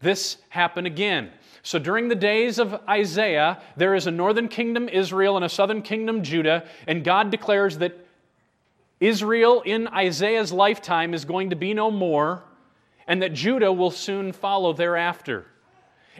this 0.00 0.38
happen 0.48 0.86
again. 0.86 1.30
So 1.64 1.78
during 1.78 2.08
the 2.08 2.14
days 2.14 2.58
of 2.58 2.78
Isaiah, 2.86 3.58
there 3.74 3.94
is 3.94 4.06
a 4.06 4.10
northern 4.10 4.48
kingdom, 4.48 4.86
Israel, 4.86 5.36
and 5.36 5.44
a 5.46 5.48
southern 5.48 5.80
kingdom, 5.80 6.22
Judah, 6.22 6.64
and 6.86 7.02
God 7.02 7.30
declares 7.30 7.78
that 7.78 7.98
Israel 9.00 9.62
in 9.62 9.88
Isaiah's 9.88 10.52
lifetime 10.52 11.14
is 11.14 11.24
going 11.24 11.50
to 11.50 11.56
be 11.56 11.72
no 11.72 11.90
more, 11.90 12.42
and 13.08 13.22
that 13.22 13.32
Judah 13.32 13.72
will 13.72 13.90
soon 13.90 14.32
follow 14.32 14.74
thereafter. 14.74 15.46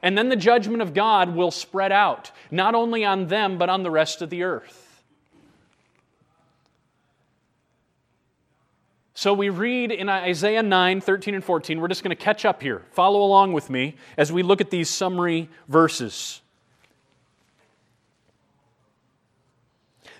And 0.02 0.16
then 0.16 0.30
the 0.30 0.36
judgment 0.36 0.80
of 0.80 0.94
God 0.94 1.36
will 1.36 1.50
spread 1.50 1.92
out, 1.92 2.30
not 2.50 2.74
only 2.74 3.04
on 3.04 3.26
them, 3.26 3.58
but 3.58 3.68
on 3.68 3.82
the 3.82 3.90
rest 3.90 4.22
of 4.22 4.30
the 4.30 4.44
earth. 4.44 4.83
So 9.16 9.32
we 9.32 9.48
read 9.48 9.92
in 9.92 10.08
Isaiah 10.08 10.62
9, 10.62 11.00
13, 11.00 11.36
and 11.36 11.44
14. 11.44 11.80
We're 11.80 11.86
just 11.86 12.02
going 12.02 12.14
to 12.14 12.22
catch 12.22 12.44
up 12.44 12.60
here. 12.60 12.82
Follow 12.90 13.22
along 13.22 13.52
with 13.52 13.70
me 13.70 13.96
as 14.18 14.32
we 14.32 14.42
look 14.42 14.60
at 14.60 14.70
these 14.70 14.90
summary 14.90 15.48
verses. 15.68 16.40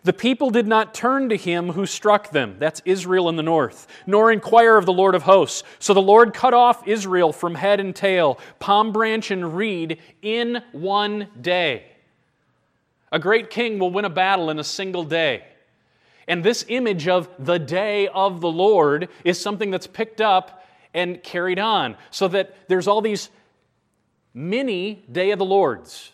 The 0.04 0.12
people 0.12 0.50
did 0.50 0.68
not 0.68 0.94
turn 0.94 1.30
to 1.30 1.36
him 1.36 1.70
who 1.70 1.86
struck 1.86 2.30
them, 2.30 2.56
that's 2.58 2.82
Israel 2.84 3.30
in 3.30 3.36
the 3.36 3.42
north, 3.42 3.86
nor 4.06 4.30
inquire 4.30 4.76
of 4.76 4.84
the 4.84 4.92
Lord 4.92 5.14
of 5.14 5.22
hosts. 5.22 5.62
So 5.78 5.94
the 5.94 6.02
Lord 6.02 6.34
cut 6.34 6.52
off 6.52 6.86
Israel 6.86 7.32
from 7.32 7.54
head 7.54 7.80
and 7.80 7.96
tail, 7.96 8.38
palm 8.60 8.92
branch 8.92 9.30
and 9.30 9.56
reed, 9.56 9.98
in 10.20 10.62
one 10.72 11.28
day. 11.40 11.86
A 13.10 13.18
great 13.18 13.48
king 13.48 13.78
will 13.78 13.90
win 13.90 14.04
a 14.04 14.10
battle 14.10 14.50
in 14.50 14.58
a 14.58 14.64
single 14.64 15.04
day. 15.04 15.44
And 16.26 16.42
this 16.42 16.64
image 16.68 17.08
of 17.08 17.28
the 17.38 17.58
day 17.58 18.08
of 18.08 18.40
the 18.40 18.50
Lord 18.50 19.08
is 19.24 19.40
something 19.40 19.70
that's 19.70 19.86
picked 19.86 20.20
up 20.20 20.64
and 20.94 21.22
carried 21.22 21.58
on, 21.58 21.96
so 22.10 22.28
that 22.28 22.54
there's 22.68 22.86
all 22.86 23.00
these 23.00 23.28
mini 24.32 25.04
day 25.10 25.32
of 25.32 25.38
the 25.38 25.44
Lords. 25.44 26.12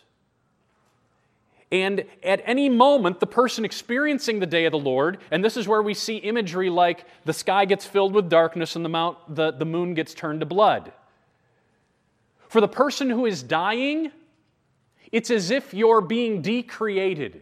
And 1.71 2.03
at 2.21 2.41
any 2.45 2.67
moment, 2.67 3.19
the 3.19 3.27
person 3.27 3.63
experiencing 3.63 4.39
the 4.39 4.45
day 4.45 4.65
of 4.65 4.71
the 4.71 4.79
Lord, 4.79 5.19
and 5.31 5.43
this 5.43 5.55
is 5.55 5.67
where 5.67 5.81
we 5.81 5.93
see 5.93 6.17
imagery 6.17 6.69
like 6.69 7.05
the 7.23 7.31
sky 7.31 7.63
gets 7.65 7.85
filled 7.85 8.13
with 8.13 8.29
darkness 8.29 8.75
and 8.75 8.83
the, 8.83 8.89
mount, 8.89 9.17
the, 9.33 9.51
the 9.51 9.65
moon 9.65 9.93
gets 9.93 10.13
turned 10.13 10.41
to 10.41 10.45
blood. 10.45 10.91
For 12.49 12.59
the 12.59 12.67
person 12.67 13.09
who 13.09 13.25
is 13.25 13.41
dying, 13.41 14.11
it's 15.13 15.31
as 15.31 15.49
if 15.49 15.73
you're 15.73 16.01
being 16.01 16.41
decreated. 16.41 17.41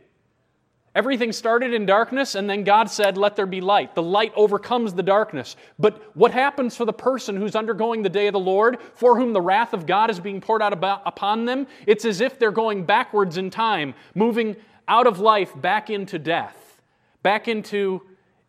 Everything 0.96 1.32
started 1.32 1.74
in 1.74 1.86
darkness, 1.86 2.34
and 2.34 2.50
then 2.50 2.64
God 2.64 2.90
said, 2.90 3.16
Let 3.16 3.36
there 3.36 3.46
be 3.46 3.62
light. 3.62 3.94
The 3.94 4.02
light 4.02 4.34
overcomes 4.36 4.94
the 4.94 5.04
darkness. 5.04 5.56
But 5.78 6.16
what 6.16 6.32
happens 6.32 6.76
for 6.76 6.86
the 6.86 6.94
person 6.94 7.36
who's 7.36 7.56
undergoing 7.56 8.02
the 8.02 8.10
day 8.10 8.28
of 8.28 8.34
the 8.34 8.40
Lord, 8.40 8.80
for 8.96 9.18
whom 9.18 9.34
the 9.34 9.42
wrath 9.42 9.74
of 9.74 9.86
God 9.86 10.10
is 10.10 10.20
being 10.20 10.42
poured 10.42 10.64
out 10.64 10.74
upon 11.06 11.46
them? 11.46 11.68
It's 11.86 12.06
as 12.06 12.22
if 12.22 12.40
they're 12.40 12.52
going 12.52 12.86
backwards 12.86 13.38
in 13.38 13.52
time, 13.52 13.94
moving 14.16 14.56
out 14.88 15.06
of 15.06 15.20
life 15.20 15.54
back 15.56 15.92
into 15.92 16.18
death, 16.18 16.82
back 17.22 17.48
into 17.48 18.02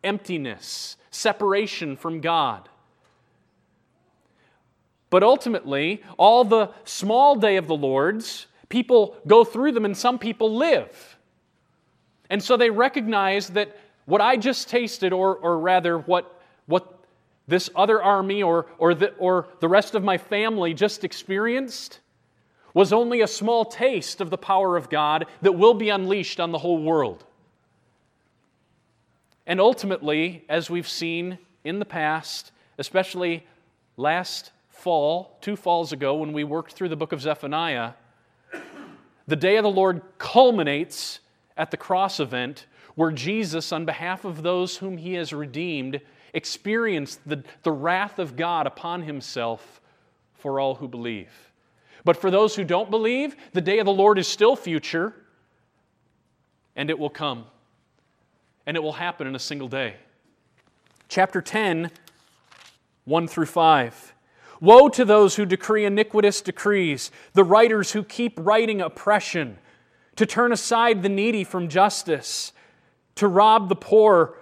emptiness, 0.03 0.97
separation 1.11 1.95
from 1.95 2.21
God. 2.21 2.67
But 5.11 5.21
ultimately, 5.21 6.01
all 6.17 6.43
the 6.43 6.71
small 6.85 7.35
day 7.35 7.57
of 7.57 7.67
the 7.67 7.75
Lord's, 7.75 8.47
people 8.69 9.15
go 9.27 9.43
through 9.43 9.73
them, 9.73 9.85
and 9.85 9.95
some 9.95 10.17
people 10.17 10.55
live. 10.55 11.17
And 12.31 12.41
so 12.41 12.55
they 12.55 12.69
recognize 12.69 13.49
that 13.49 13.77
what 14.05 14.21
I 14.21 14.37
just 14.37 14.69
tasted, 14.69 15.11
or, 15.11 15.35
or 15.35 15.59
rather, 15.59 15.97
what, 15.97 16.41
what 16.65 16.97
this 17.45 17.69
other 17.75 18.01
army 18.01 18.41
or, 18.41 18.67
or, 18.77 18.95
the, 18.95 19.13
or 19.15 19.49
the 19.59 19.67
rest 19.67 19.95
of 19.95 20.03
my 20.03 20.17
family 20.17 20.73
just 20.73 21.03
experienced, 21.03 21.99
was 22.73 22.93
only 22.93 23.19
a 23.19 23.27
small 23.27 23.65
taste 23.65 24.21
of 24.21 24.29
the 24.29 24.37
power 24.37 24.77
of 24.77 24.89
God 24.89 25.25
that 25.41 25.51
will 25.51 25.73
be 25.73 25.89
unleashed 25.89 26.39
on 26.39 26.53
the 26.53 26.57
whole 26.57 26.81
world. 26.81 27.25
And 29.45 29.59
ultimately, 29.59 30.45
as 30.47 30.69
we've 30.69 30.87
seen 30.87 31.37
in 31.65 31.79
the 31.79 31.85
past, 31.85 32.53
especially 32.77 33.45
last 33.97 34.51
fall, 34.69 35.37
two 35.41 35.57
falls 35.57 35.91
ago, 35.91 36.15
when 36.15 36.31
we 36.31 36.45
worked 36.45 36.71
through 36.71 36.89
the 36.89 36.95
book 36.95 37.11
of 37.11 37.19
Zephaniah, 37.19 37.91
the 39.27 39.35
day 39.35 39.57
of 39.57 39.63
the 39.63 39.69
Lord 39.69 40.01
culminates 40.17 41.19
at 41.57 41.71
the 41.71 41.77
cross 41.77 42.19
event 42.19 42.65
where 42.95 43.11
Jesus, 43.11 43.71
on 43.71 43.85
behalf 43.85 44.25
of 44.25 44.43
those 44.43 44.77
whom 44.77 44.97
he 44.97 45.13
has 45.13 45.33
redeemed, 45.33 46.01
experienced 46.33 47.19
the, 47.25 47.43
the 47.63 47.71
wrath 47.71 48.19
of 48.19 48.35
God 48.35 48.67
upon 48.67 49.03
himself 49.03 49.81
for 50.33 50.59
all 50.59 50.75
who 50.75 50.87
believe. 50.87 51.51
But 52.03 52.17
for 52.17 52.31
those 52.31 52.55
who 52.55 52.63
don't 52.63 52.89
believe, 52.89 53.35
the 53.53 53.61
day 53.61 53.79
of 53.79 53.85
the 53.85 53.93
Lord 53.93 54.17
is 54.17 54.27
still 54.27 54.55
future, 54.55 55.13
and 56.75 56.89
it 56.89 56.97
will 56.97 57.09
come. 57.09 57.45
and 58.65 58.77
it 58.77 58.81
will 58.83 58.93
happen 58.93 59.27
in 59.27 59.35
a 59.35 59.39
single 59.39 59.67
day. 59.67 59.95
Chapter 61.09 61.41
10, 61.41 61.91
1 63.05 63.27
through 63.27 63.45
5. 63.47 64.13
Woe 64.61 64.89
to 64.89 65.03
those 65.03 65.35
who 65.35 65.45
decree 65.45 65.85
iniquitous 65.85 66.41
decrees, 66.41 67.11
the 67.33 67.43
writers 67.43 67.91
who 67.91 68.03
keep 68.03 68.39
writing 68.39 68.79
oppression, 68.79 69.57
to 70.21 70.25
turn 70.27 70.51
aside 70.51 71.01
the 71.01 71.09
needy 71.09 71.43
from 71.43 71.67
justice, 71.67 72.53
to 73.15 73.27
rob 73.27 73.69
the 73.69 73.75
poor 73.75 74.37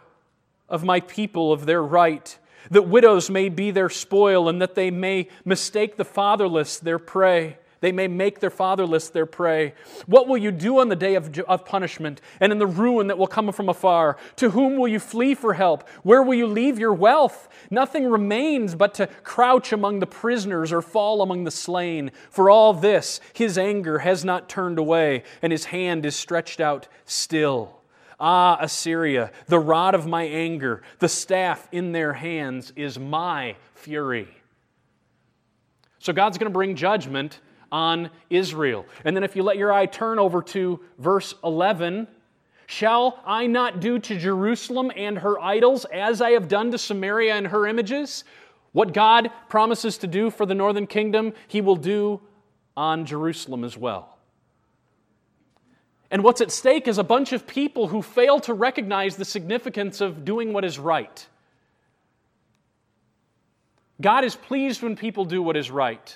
of 0.68 0.84
my 0.84 1.00
people 1.00 1.54
of 1.54 1.66
their 1.66 1.82
right, 1.82 2.38
that 2.70 2.82
widows 2.82 3.30
may 3.30 3.48
be 3.48 3.72
their 3.72 3.90
spoil, 3.90 4.50
and 4.50 4.62
that 4.62 4.76
they 4.76 4.92
may 4.92 5.30
mistake 5.46 5.96
the 5.96 6.04
fatherless 6.04 6.80
their 6.80 7.00
prey. 7.00 7.58
They 7.82 7.92
may 7.92 8.08
make 8.08 8.40
their 8.40 8.50
fatherless 8.50 9.10
their 9.10 9.26
prey. 9.26 9.74
What 10.06 10.28
will 10.28 10.38
you 10.38 10.52
do 10.52 10.80
on 10.80 10.90
the 10.90 10.96
day 10.96 11.16
of, 11.16 11.38
of 11.40 11.66
punishment 11.66 12.20
and 12.40 12.52
in 12.52 12.60
the 12.60 12.68
ruin 12.68 13.08
that 13.08 13.18
will 13.18 13.28
come 13.28 13.52
from 13.52 13.70
afar? 13.70 14.18
To 14.38 14.50
whom 14.50 14.78
will 14.78 14.88
you 14.88 15.00
flee 15.00 15.34
for 15.34 15.54
help? 15.54 15.88
Where 16.04 16.22
will 16.22 16.34
you 16.34 16.48
leave 16.48 16.78
your 16.78 16.94
wealth? 16.94 17.48
Nothing 17.72 18.10
remains 18.10 18.76
but 18.76 18.94
to 18.96 19.08
crouch 19.24 19.72
among 19.72 20.00
the 20.00 20.08
prisoners 20.08 20.74
or 20.74 20.82
fall 20.82 21.22
among 21.22 21.46
the 21.46 21.52
slain. 21.52 22.12
For 22.30 22.50
all 22.50 22.74
this, 22.74 23.22
his 23.34 23.58
anger 23.58 24.00
has 24.00 24.26
not 24.26 24.50
turned 24.50 24.78
away, 24.78 25.24
and 25.42 25.52
his 25.52 25.66
hand 25.66 26.06
is 26.06 26.16
stretched 26.16 26.60
out 26.60 26.88
still. 27.06 27.80
Ah, 28.20 28.58
Assyria, 28.60 29.32
the 29.48 29.60
rod 29.60 29.96
of 29.96 30.06
my 30.06 30.24
anger, 30.24 30.82
the 31.00 31.08
staff 31.08 31.70
in 31.72 31.94
their 31.94 32.12
hands 32.12 32.74
is 32.76 33.00
my 33.00 33.56
fury. 33.76 34.28
So 36.00 36.12
God's 36.12 36.38
going 36.38 36.52
to 36.52 36.54
bring 36.54 36.76
judgment 36.76 37.40
on 37.72 38.10
Israel. 38.30 38.86
And 39.06 39.16
then 39.16 39.24
if 39.24 39.36
you 39.36 39.44
let 39.44 39.58
your 39.58 39.72
eye 39.72 39.86
turn 39.86 40.20
over 40.20 40.42
to 40.44 40.80
verse 40.98 41.34
11, 41.44 42.08
Shall 42.70 43.20
I 43.26 43.48
not 43.48 43.80
do 43.80 43.98
to 43.98 44.16
Jerusalem 44.16 44.92
and 44.96 45.18
her 45.18 45.40
idols 45.40 45.86
as 45.86 46.22
I 46.22 46.32
have 46.32 46.48
done 46.48 46.70
to 46.70 46.78
Samaria 46.78 47.34
and 47.34 47.48
her 47.48 47.66
images? 47.66 48.24
What 48.74 48.94
God 48.94 49.32
promises 49.50 49.98
to 49.98 50.08
do 50.08 50.30
for 50.30 50.46
the 50.46 50.54
northern 50.54 50.86
kingdom, 50.86 51.34
he 51.48 51.62
will 51.62 51.76
do 51.76 52.22
on 52.78 53.08
Jerusalem 53.08 53.64
as 53.64 53.76
well. 53.76 54.20
And 56.12 56.24
what's 56.24 56.42
at 56.42 56.52
stake 56.52 56.88
is 56.88 57.00
a 57.00 57.04
bunch 57.04 57.34
of 57.34 57.48
people 57.48 57.88
who 57.88 58.04
fail 58.04 58.40
to 58.42 58.54
recognize 58.54 59.16
the 59.16 59.26
significance 59.26 60.00
of 60.00 60.24
doing 60.24 60.54
what 60.54 60.64
is 60.64 60.78
right. 60.78 61.28
God 64.00 64.24
is 64.24 64.36
pleased 64.36 64.84
when 64.84 64.96
people 64.96 65.26
do 65.26 65.42
what 65.42 65.58
is 65.58 65.72
right 65.72 66.16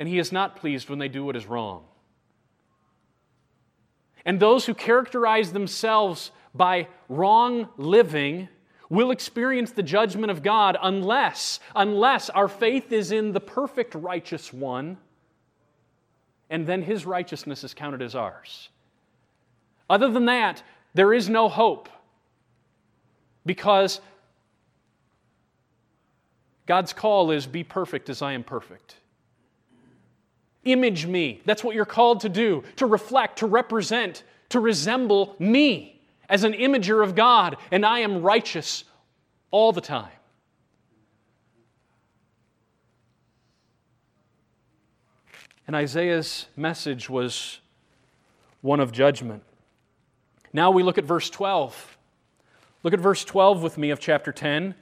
and 0.00 0.08
he 0.08 0.18
is 0.18 0.32
not 0.32 0.56
pleased 0.56 0.88
when 0.88 0.98
they 0.98 1.08
do 1.08 1.24
what 1.26 1.36
is 1.36 1.46
wrong. 1.46 1.84
And 4.24 4.40
those 4.40 4.64
who 4.64 4.72
characterize 4.72 5.52
themselves 5.52 6.30
by 6.54 6.88
wrong 7.10 7.68
living 7.76 8.48
will 8.88 9.10
experience 9.10 9.72
the 9.72 9.82
judgment 9.82 10.30
of 10.30 10.42
God 10.42 10.76
unless 10.82 11.60
unless 11.76 12.30
our 12.30 12.48
faith 12.48 12.90
is 12.92 13.12
in 13.12 13.32
the 13.32 13.40
perfect 13.40 13.94
righteous 13.94 14.52
one 14.52 14.96
and 16.48 16.66
then 16.66 16.82
his 16.82 17.04
righteousness 17.04 17.62
is 17.62 17.74
counted 17.74 18.02
as 18.02 18.14
ours. 18.14 18.70
Other 19.88 20.10
than 20.10 20.24
that, 20.24 20.62
there 20.94 21.12
is 21.12 21.28
no 21.28 21.48
hope 21.48 21.88
because 23.44 24.00
God's 26.64 26.92
call 26.94 27.30
is 27.30 27.46
be 27.46 27.64
perfect 27.64 28.08
as 28.08 28.22
I 28.22 28.32
am 28.32 28.42
perfect. 28.42 28.96
Image 30.64 31.06
me. 31.06 31.40
That's 31.44 31.64
what 31.64 31.74
you're 31.74 31.84
called 31.84 32.20
to 32.20 32.28
do 32.28 32.64
to 32.76 32.86
reflect, 32.86 33.38
to 33.38 33.46
represent, 33.46 34.22
to 34.50 34.60
resemble 34.60 35.36
me 35.38 36.00
as 36.28 36.44
an 36.44 36.52
imager 36.52 37.02
of 37.02 37.14
God, 37.14 37.56
and 37.72 37.84
I 37.84 38.00
am 38.00 38.22
righteous 38.22 38.84
all 39.50 39.72
the 39.72 39.80
time. 39.80 40.12
And 45.66 45.76
Isaiah's 45.76 46.46
message 46.56 47.08
was 47.08 47.60
one 48.60 48.80
of 48.80 48.92
judgment. 48.92 49.44
Now 50.52 50.70
we 50.72 50.82
look 50.82 50.98
at 50.98 51.04
verse 51.04 51.30
12. 51.30 51.96
Look 52.82 52.92
at 52.92 53.00
verse 53.00 53.24
12 53.24 53.62
with 53.62 53.78
me 53.78 53.90
of 53.90 54.00
chapter 54.00 54.32
10. 54.32 54.74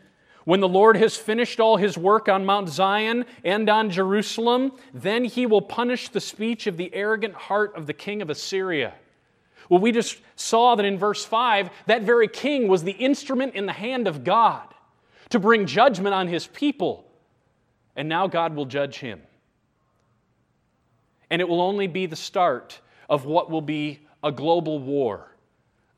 When 0.49 0.61
the 0.61 0.67
Lord 0.67 0.97
has 0.97 1.15
finished 1.15 1.61
all 1.61 1.77
his 1.77 1.99
work 1.99 2.27
on 2.27 2.47
Mount 2.47 2.71
Zion 2.71 3.27
and 3.45 3.69
on 3.69 3.91
Jerusalem, 3.91 4.73
then 4.95 5.27
he 5.27 5.45
will 5.45 5.61
punish 5.61 6.09
the 6.09 6.23
speech 6.23 6.67
of 6.67 6.79
the 6.79 6.91
arrogant 6.95 7.35
heart 7.35 7.77
of 7.77 7.87
the 7.87 7.93
king 7.93 8.23
of 8.23 8.31
Assyria. 8.31 8.95
Well, 9.69 9.79
we 9.79 9.93
just 9.93 10.17
saw 10.37 10.75
that 10.75 10.87
in 10.87 10.97
verse 10.97 11.23
5, 11.23 11.69
that 11.85 12.01
very 12.01 12.29
king 12.29 12.67
was 12.67 12.83
the 12.83 12.93
instrument 12.93 13.57
in 13.57 13.67
the 13.67 13.75
hand 13.75 14.09
of 14.09 14.25
God 14.25 14.73
to 15.29 15.39
bring 15.39 15.67
judgment 15.67 16.15
on 16.15 16.29
his 16.29 16.47
people. 16.47 17.05
And 17.95 18.09
now 18.09 18.27
God 18.27 18.57
will 18.57 18.65
judge 18.65 19.01
him. 19.01 19.21
And 21.29 21.43
it 21.43 21.49
will 21.51 21.61
only 21.61 21.89
be 21.89 22.07
the 22.07 22.17
start 22.17 22.81
of 23.11 23.27
what 23.27 23.51
will 23.51 23.61
be 23.61 24.07
a 24.25 24.33
global 24.33 24.79
war 24.79 25.37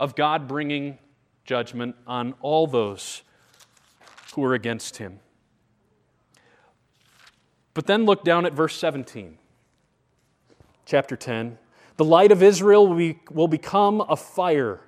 of 0.00 0.16
God 0.16 0.48
bringing 0.48 0.98
judgment 1.44 1.94
on 2.04 2.34
all 2.40 2.66
those 2.66 3.22
who 4.34 4.44
are 4.44 4.54
against 4.54 4.98
him. 4.98 5.20
But 7.74 7.86
then 7.86 8.04
look 8.04 8.24
down 8.24 8.46
at 8.46 8.52
verse 8.52 8.76
17, 8.76 9.38
chapter 10.86 11.16
10. 11.16 11.58
The 11.96 12.04
light 12.04 12.32
of 12.32 12.42
Israel 12.42 12.86
will 13.30 13.48
become 13.48 14.00
a 14.00 14.16
fire, 14.16 14.80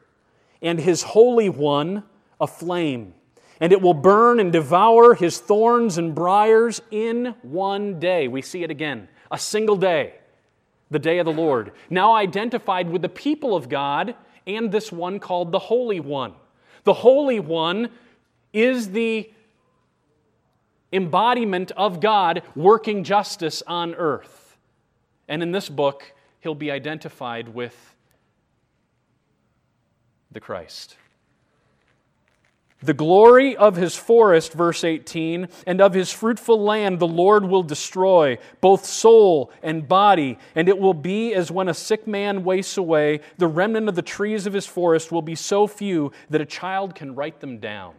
and 0.60 0.78
his 0.78 1.02
Holy 1.02 1.48
One 1.48 2.04
a 2.40 2.46
flame, 2.46 3.14
and 3.60 3.72
it 3.72 3.80
will 3.80 3.94
burn 3.94 4.40
and 4.40 4.52
devour 4.52 5.14
his 5.14 5.38
thorns 5.38 5.96
and 5.96 6.14
briers 6.14 6.82
in 6.90 7.36
one 7.42 8.00
day. 8.00 8.26
We 8.26 8.42
see 8.42 8.64
it 8.64 8.70
again, 8.70 9.08
a 9.30 9.38
single 9.38 9.76
day, 9.76 10.14
the 10.90 10.98
day 10.98 11.18
of 11.18 11.26
the 11.26 11.32
Lord, 11.32 11.70
now 11.88 12.14
identified 12.14 12.90
with 12.90 13.00
the 13.00 13.08
people 13.08 13.54
of 13.54 13.68
God 13.68 14.16
and 14.44 14.72
this 14.72 14.90
one 14.90 15.20
called 15.20 15.52
the 15.52 15.58
Holy 15.60 16.00
One. 16.00 16.34
The 16.82 16.94
Holy 16.94 17.38
One 17.38 17.90
is 18.52 18.90
the 18.90 19.30
embodiment 20.92 21.72
of 21.72 22.00
God 22.00 22.42
working 22.54 23.04
justice 23.04 23.62
on 23.66 23.94
earth. 23.94 24.56
And 25.28 25.42
in 25.42 25.52
this 25.52 25.68
book, 25.68 26.12
he'll 26.40 26.54
be 26.54 26.70
identified 26.70 27.48
with 27.48 27.96
the 30.30 30.40
Christ. 30.40 30.96
The 32.82 32.94
glory 32.94 33.56
of 33.56 33.76
his 33.76 33.94
forest, 33.94 34.54
verse 34.54 34.82
18, 34.82 35.46
and 35.68 35.80
of 35.80 35.94
his 35.94 36.10
fruitful 36.10 36.60
land 36.60 36.98
the 36.98 37.06
Lord 37.06 37.44
will 37.44 37.62
destroy, 37.62 38.38
both 38.60 38.84
soul 38.84 39.52
and 39.62 39.86
body, 39.86 40.36
and 40.56 40.68
it 40.68 40.76
will 40.76 40.94
be 40.94 41.32
as 41.32 41.48
when 41.48 41.68
a 41.68 41.74
sick 41.74 42.08
man 42.08 42.42
wastes 42.42 42.76
away. 42.76 43.20
The 43.38 43.46
remnant 43.46 43.88
of 43.88 43.94
the 43.94 44.02
trees 44.02 44.46
of 44.46 44.52
his 44.52 44.66
forest 44.66 45.12
will 45.12 45.22
be 45.22 45.36
so 45.36 45.68
few 45.68 46.10
that 46.28 46.40
a 46.40 46.46
child 46.46 46.96
can 46.96 47.14
write 47.14 47.38
them 47.38 47.58
down. 47.58 47.94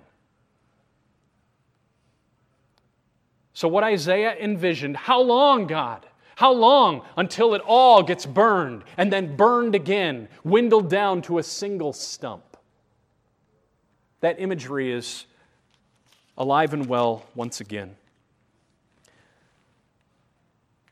So, 3.54 3.68
what 3.68 3.84
Isaiah 3.84 4.36
envisioned 4.40 4.98
how 4.98 5.22
long, 5.22 5.68
God? 5.68 6.06
How 6.36 6.52
long 6.52 7.04
until 7.16 7.54
it 7.54 7.62
all 7.66 8.02
gets 8.02 8.26
burned 8.26 8.84
and 8.98 9.14
then 9.14 9.36
burned 9.36 9.76
again, 9.76 10.28
dwindled 10.42 10.90
down 10.90 11.22
to 11.24 11.38
a 11.38 11.44
single 11.44 11.94
stump? 11.94 12.58
That 14.22 14.40
imagery 14.40 14.92
is 14.92 15.26
alive 16.38 16.74
and 16.74 16.88
well 16.88 17.26
once 17.36 17.62
again. 17.62 17.96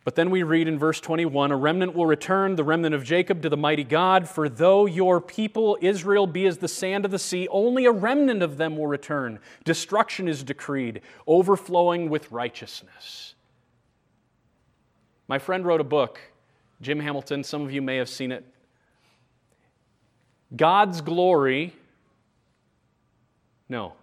But 0.03 0.15
then 0.15 0.31
we 0.31 0.41
read 0.41 0.67
in 0.67 0.79
verse 0.79 0.99
21 0.99 1.51
A 1.51 1.55
remnant 1.55 1.93
will 1.93 2.07
return, 2.07 2.55
the 2.55 2.63
remnant 2.63 2.95
of 2.95 3.03
Jacob, 3.03 3.41
to 3.43 3.49
the 3.49 3.57
mighty 3.57 3.83
God. 3.83 4.27
For 4.27 4.49
though 4.49 4.85
your 4.85 5.21
people, 5.21 5.77
Israel, 5.79 6.25
be 6.25 6.47
as 6.47 6.57
the 6.57 6.67
sand 6.67 7.05
of 7.05 7.11
the 7.11 7.19
sea, 7.19 7.47
only 7.49 7.85
a 7.85 7.91
remnant 7.91 8.41
of 8.41 8.57
them 8.57 8.77
will 8.77 8.87
return. 8.87 9.39
Destruction 9.63 10.27
is 10.27 10.43
decreed, 10.43 11.01
overflowing 11.27 12.09
with 12.09 12.31
righteousness. 12.31 13.35
My 15.27 15.37
friend 15.37 15.65
wrote 15.65 15.81
a 15.81 15.85
book, 15.85 16.19
Jim 16.81 16.99
Hamilton, 16.99 17.43
some 17.43 17.61
of 17.61 17.71
you 17.71 17.81
may 17.81 17.97
have 17.97 18.09
seen 18.09 18.31
it. 18.31 18.43
God's 20.55 20.99
glory. 21.01 21.73
No. 23.69 23.93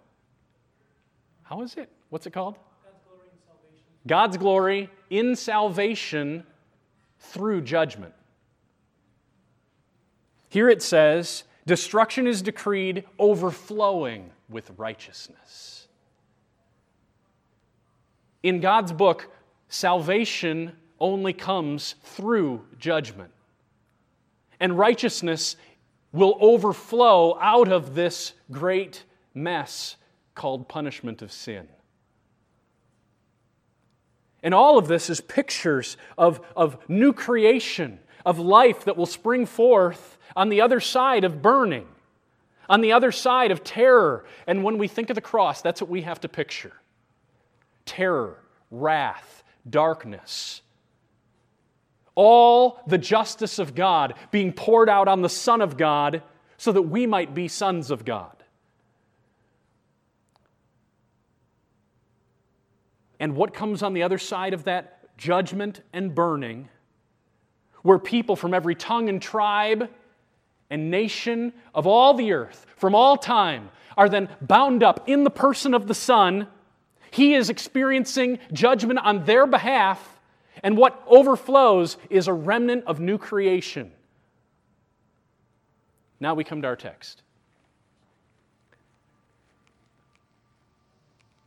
How 1.43 1.61
is 1.61 1.75
it? 1.75 1.89
What's 2.09 2.25
it 2.25 2.31
called? 2.31 2.57
God's 4.09 4.37
glory 4.37 4.89
in 5.11 5.35
salvation 5.35 6.43
through 7.19 7.61
judgment. 7.61 8.15
Here 10.49 10.67
it 10.67 10.81
says, 10.81 11.43
destruction 11.67 12.25
is 12.25 12.41
decreed, 12.41 13.03
overflowing 13.19 14.31
with 14.49 14.71
righteousness. 14.77 15.87
In 18.41 18.61
God's 18.61 18.91
book, 18.91 19.29
salvation 19.67 20.71
only 20.99 21.31
comes 21.31 21.93
through 22.01 22.65
judgment. 22.79 23.29
And 24.59 24.75
righteousness 24.75 25.55
will 26.11 26.35
overflow 26.41 27.37
out 27.39 27.71
of 27.71 27.93
this 27.93 28.33
great 28.51 29.03
mess 29.35 29.97
called 30.33 30.67
punishment 30.67 31.21
of 31.21 31.31
sin. 31.31 31.67
And 34.41 34.53
all 34.53 34.77
of 34.77 34.87
this 34.87 35.09
is 35.09 35.21
pictures 35.21 35.97
of, 36.17 36.41
of 36.55 36.77
new 36.87 37.13
creation, 37.13 37.99
of 38.25 38.39
life 38.39 38.85
that 38.85 38.97
will 38.97 39.05
spring 39.05 39.45
forth 39.45 40.17
on 40.35 40.49
the 40.49 40.61
other 40.61 40.79
side 40.79 41.23
of 41.23 41.41
burning, 41.41 41.87
on 42.69 42.81
the 42.81 42.93
other 42.93 43.11
side 43.11 43.51
of 43.51 43.63
terror. 43.63 44.25
And 44.47 44.63
when 44.63 44.77
we 44.77 44.87
think 44.87 45.09
of 45.09 45.15
the 45.15 45.21
cross, 45.21 45.61
that's 45.61 45.81
what 45.81 45.89
we 45.89 46.01
have 46.03 46.21
to 46.21 46.29
picture 46.29 46.73
terror, 47.85 48.37
wrath, 48.69 49.43
darkness. 49.67 50.61
All 52.13 52.81
the 52.85 52.97
justice 52.97 53.57
of 53.57 53.73
God 53.73 54.13
being 54.29 54.53
poured 54.53 54.89
out 54.89 55.07
on 55.07 55.21
the 55.21 55.29
Son 55.29 55.61
of 55.61 55.75
God 55.75 56.21
so 56.57 56.71
that 56.71 56.83
we 56.83 57.07
might 57.07 57.33
be 57.33 57.47
sons 57.47 57.89
of 57.89 58.05
God. 58.05 58.38
And 63.19 63.35
what 63.35 63.53
comes 63.53 63.83
on 63.83 63.93
the 63.93 64.03
other 64.03 64.17
side 64.17 64.53
of 64.53 64.63
that 64.63 65.17
judgment 65.17 65.81
and 65.91 66.15
burning, 66.15 66.69
where 67.81 67.99
people 67.99 68.35
from 68.35 68.53
every 68.53 68.75
tongue 68.75 69.09
and 69.09 69.21
tribe 69.21 69.89
and 70.69 70.89
nation 70.91 71.53
of 71.73 71.85
all 71.87 72.13
the 72.13 72.31
earth, 72.31 72.65
from 72.77 72.95
all 72.95 73.17
time, 73.17 73.69
are 73.97 74.07
then 74.07 74.29
bound 74.41 74.83
up 74.83 75.09
in 75.09 75.23
the 75.23 75.29
person 75.29 75.73
of 75.73 75.87
the 75.87 75.93
Son. 75.93 76.47
He 77.11 77.33
is 77.33 77.49
experiencing 77.49 78.39
judgment 78.53 78.99
on 78.99 79.25
their 79.25 79.45
behalf, 79.45 80.19
and 80.63 80.77
what 80.77 81.03
overflows 81.07 81.97
is 82.09 82.27
a 82.27 82.33
remnant 82.33 82.85
of 82.85 82.99
new 82.99 83.17
creation. 83.17 83.91
Now 86.19 86.33
we 86.33 86.43
come 86.43 86.61
to 86.61 86.67
our 86.67 86.75
text. 86.75 87.23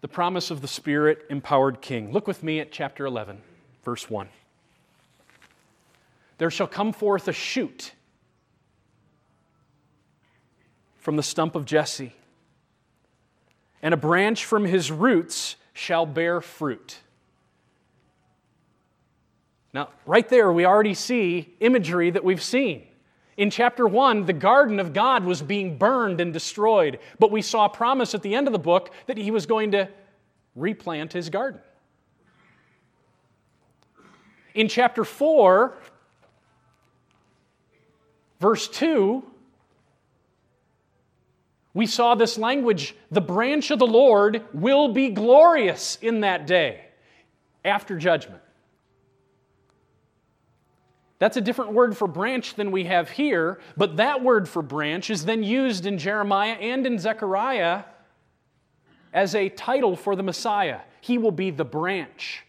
The 0.03 0.09
promise 0.09 0.51
of 0.51 0.61
the 0.61 0.69
Spirit 0.69 1.25
empowered 1.31 1.81
King. 1.81 2.13
Look 2.13 2.27
with 2.27 2.43
me 2.43 2.61
at 2.61 2.71
chapter 2.71 3.07
11, 3.07 3.41
verse 3.85 4.11
1. 4.11 4.29
There 6.39 6.51
shall 6.51 6.67
come 6.67 6.93
forth 6.93 7.29
a 7.29 7.33
shoot 7.33 7.93
from 10.99 11.17
the 11.17 11.23
stump 11.23 11.55
of 11.55 11.65
Jesse, 11.65 12.13
and 13.81 13.95
a 13.95 13.97
branch 13.97 14.45
from 14.45 14.65
his 14.65 14.91
roots 14.91 15.55
shall 15.73 16.05
bear 16.05 16.41
fruit. 16.41 16.99
Now, 19.73 19.89
right 20.05 20.29
there, 20.29 20.53
we 20.53 20.67
already 20.67 20.95
see 20.95 21.55
imagery 21.61 22.11
that 22.11 22.25
we've 22.25 22.43
seen. 22.43 22.87
In 23.37 23.51
chapter 23.51 23.87
1, 23.87 24.27
the 24.27 24.33
garden 24.33 24.79
of 24.79 24.93
God 24.93 25.25
was 25.25 25.41
being 25.41 25.79
burned 25.79 26.21
and 26.21 26.33
destroyed, 26.33 26.99
but 27.19 27.31
we 27.31 27.41
saw 27.41 27.65
a 27.65 27.71
promise 27.71 28.15
at 28.15 28.23
the 28.23 28.35
end 28.35 28.47
of 28.47 28.53
the 28.53 28.59
book 28.59 28.91
that 29.07 29.17
he 29.17 29.31
was 29.31 29.47
going 29.47 29.73
to 29.73 29.89
replant 30.55 31.13
his 31.13 31.31
garden. 31.31 31.61
In 34.55 34.69
chapter 34.69 35.03
4, 35.05 35.75
verse 38.39 38.69
2, 38.69 39.25
we 41.75 41.87
saw 41.87 42.15
this 42.15 42.37
language 42.37 42.95
the 43.11 43.23
branch 43.23 43.71
of 43.71 43.79
the 43.79 43.87
Lord 43.87 44.43
will 44.53 44.93
be 44.93 45.09
glorious 45.09 45.97
in 46.03 46.21
that 46.21 46.47
day 46.47 46.85
after 47.65 47.97
judgment. 47.97 48.43
That's 51.23 51.37
a 51.37 51.41
different 51.41 51.71
word 51.71 51.97
for 51.97 52.09
branch 52.09 52.57
than 52.57 52.73
we 52.73 52.83
have 52.87 53.09
here, 53.09 53.61
but 53.77 53.99
that 53.99 54.25
word 54.25 54.49
for 54.49 54.61
branch 54.61 55.09
is 55.09 55.25
then 55.25 55.45
used 55.45 55.87
in 55.87 55.97
Jeremiah 55.97 56.55
and 56.55 56.85
in 56.85 56.99
Zechariah 56.99 57.85
as 59.13 59.37
a 59.37 59.49
title 59.49 59.95
for 59.95 60.17
the 60.17 60.25
Messiah. 60.25 60.81
He 61.01 61.19
will 61.19 61.31
be 61.31 61.53
the 61.53 61.65
branch. 61.65 62.43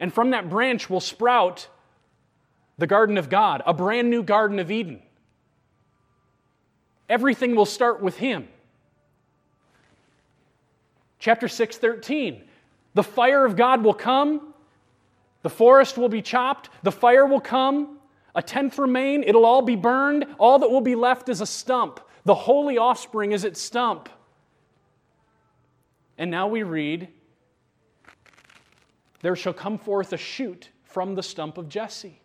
And 0.00 0.14
from 0.14 0.30
that 0.30 0.48
branch 0.48 0.88
will 0.88 0.98
sprout 0.98 1.68
the 2.78 2.86
garden 2.86 3.18
of 3.18 3.28
God, 3.28 3.62
a 3.66 3.74
brand 3.74 4.08
new 4.08 4.22
garden 4.22 4.58
of 4.58 4.70
Eden. 4.70 5.02
Everything 7.10 7.54
will 7.54 7.66
start 7.66 8.00
with 8.00 8.16
him. 8.16 8.48
Chapter 11.18 11.48
6, 11.48 11.76
13. 11.76 12.44
The 12.94 13.02
fire 13.04 13.44
of 13.44 13.56
God 13.56 13.84
will 13.84 13.92
come, 13.92 14.53
the 15.44 15.50
forest 15.50 15.98
will 15.98 16.08
be 16.08 16.22
chopped, 16.22 16.70
the 16.82 16.90
fire 16.90 17.26
will 17.26 17.38
come, 17.38 17.98
a 18.34 18.40
tenth 18.40 18.78
remain, 18.78 19.22
it'll 19.22 19.44
all 19.44 19.60
be 19.60 19.76
burned. 19.76 20.24
All 20.38 20.58
that 20.58 20.70
will 20.70 20.80
be 20.80 20.94
left 20.94 21.28
is 21.28 21.42
a 21.42 21.46
stump. 21.46 22.00
The 22.24 22.34
holy 22.34 22.78
offspring 22.78 23.32
is 23.32 23.44
its 23.44 23.60
stump. 23.60 24.08
And 26.16 26.30
now 26.30 26.48
we 26.48 26.62
read, 26.62 27.08
There 29.20 29.36
shall 29.36 29.52
come 29.52 29.76
forth 29.76 30.14
a 30.14 30.16
shoot 30.16 30.70
from 30.82 31.14
the 31.14 31.22
stump 31.22 31.58
of 31.58 31.68
Jesse. 31.68 32.22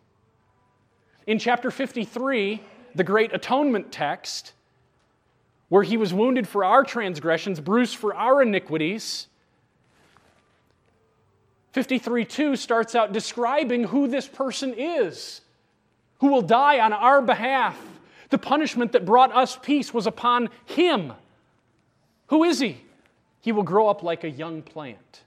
In 1.26 1.38
chapter 1.38 1.70
53, 1.70 2.62
the 2.94 3.04
great 3.04 3.34
atonement 3.34 3.92
text, 3.92 4.54
where 5.68 5.82
he 5.82 5.98
was 5.98 6.14
wounded 6.14 6.48
for 6.48 6.64
our 6.64 6.84
transgressions, 6.84 7.60
bruised 7.60 7.96
for 7.96 8.14
our 8.14 8.40
iniquities, 8.40 9.26
53 11.72 12.24
2 12.24 12.56
starts 12.56 12.94
out 12.94 13.12
describing 13.12 13.84
who 13.84 14.08
this 14.08 14.26
person 14.26 14.74
is, 14.76 15.40
who 16.18 16.28
will 16.28 16.42
die 16.42 16.80
on 16.80 16.92
our 16.92 17.22
behalf. 17.22 17.78
The 18.30 18.38
punishment 18.38 18.92
that 18.92 19.04
brought 19.04 19.34
us 19.34 19.58
peace 19.60 19.92
was 19.92 20.06
upon 20.06 20.50
him. 20.64 21.12
Who 22.28 22.44
is 22.44 22.60
he? 22.60 22.80
He 23.40 23.52
will 23.52 23.62
grow 23.62 23.88
up 23.88 24.02
like 24.02 24.22
a 24.22 24.30
young 24.30 24.62
plant. 24.62 25.22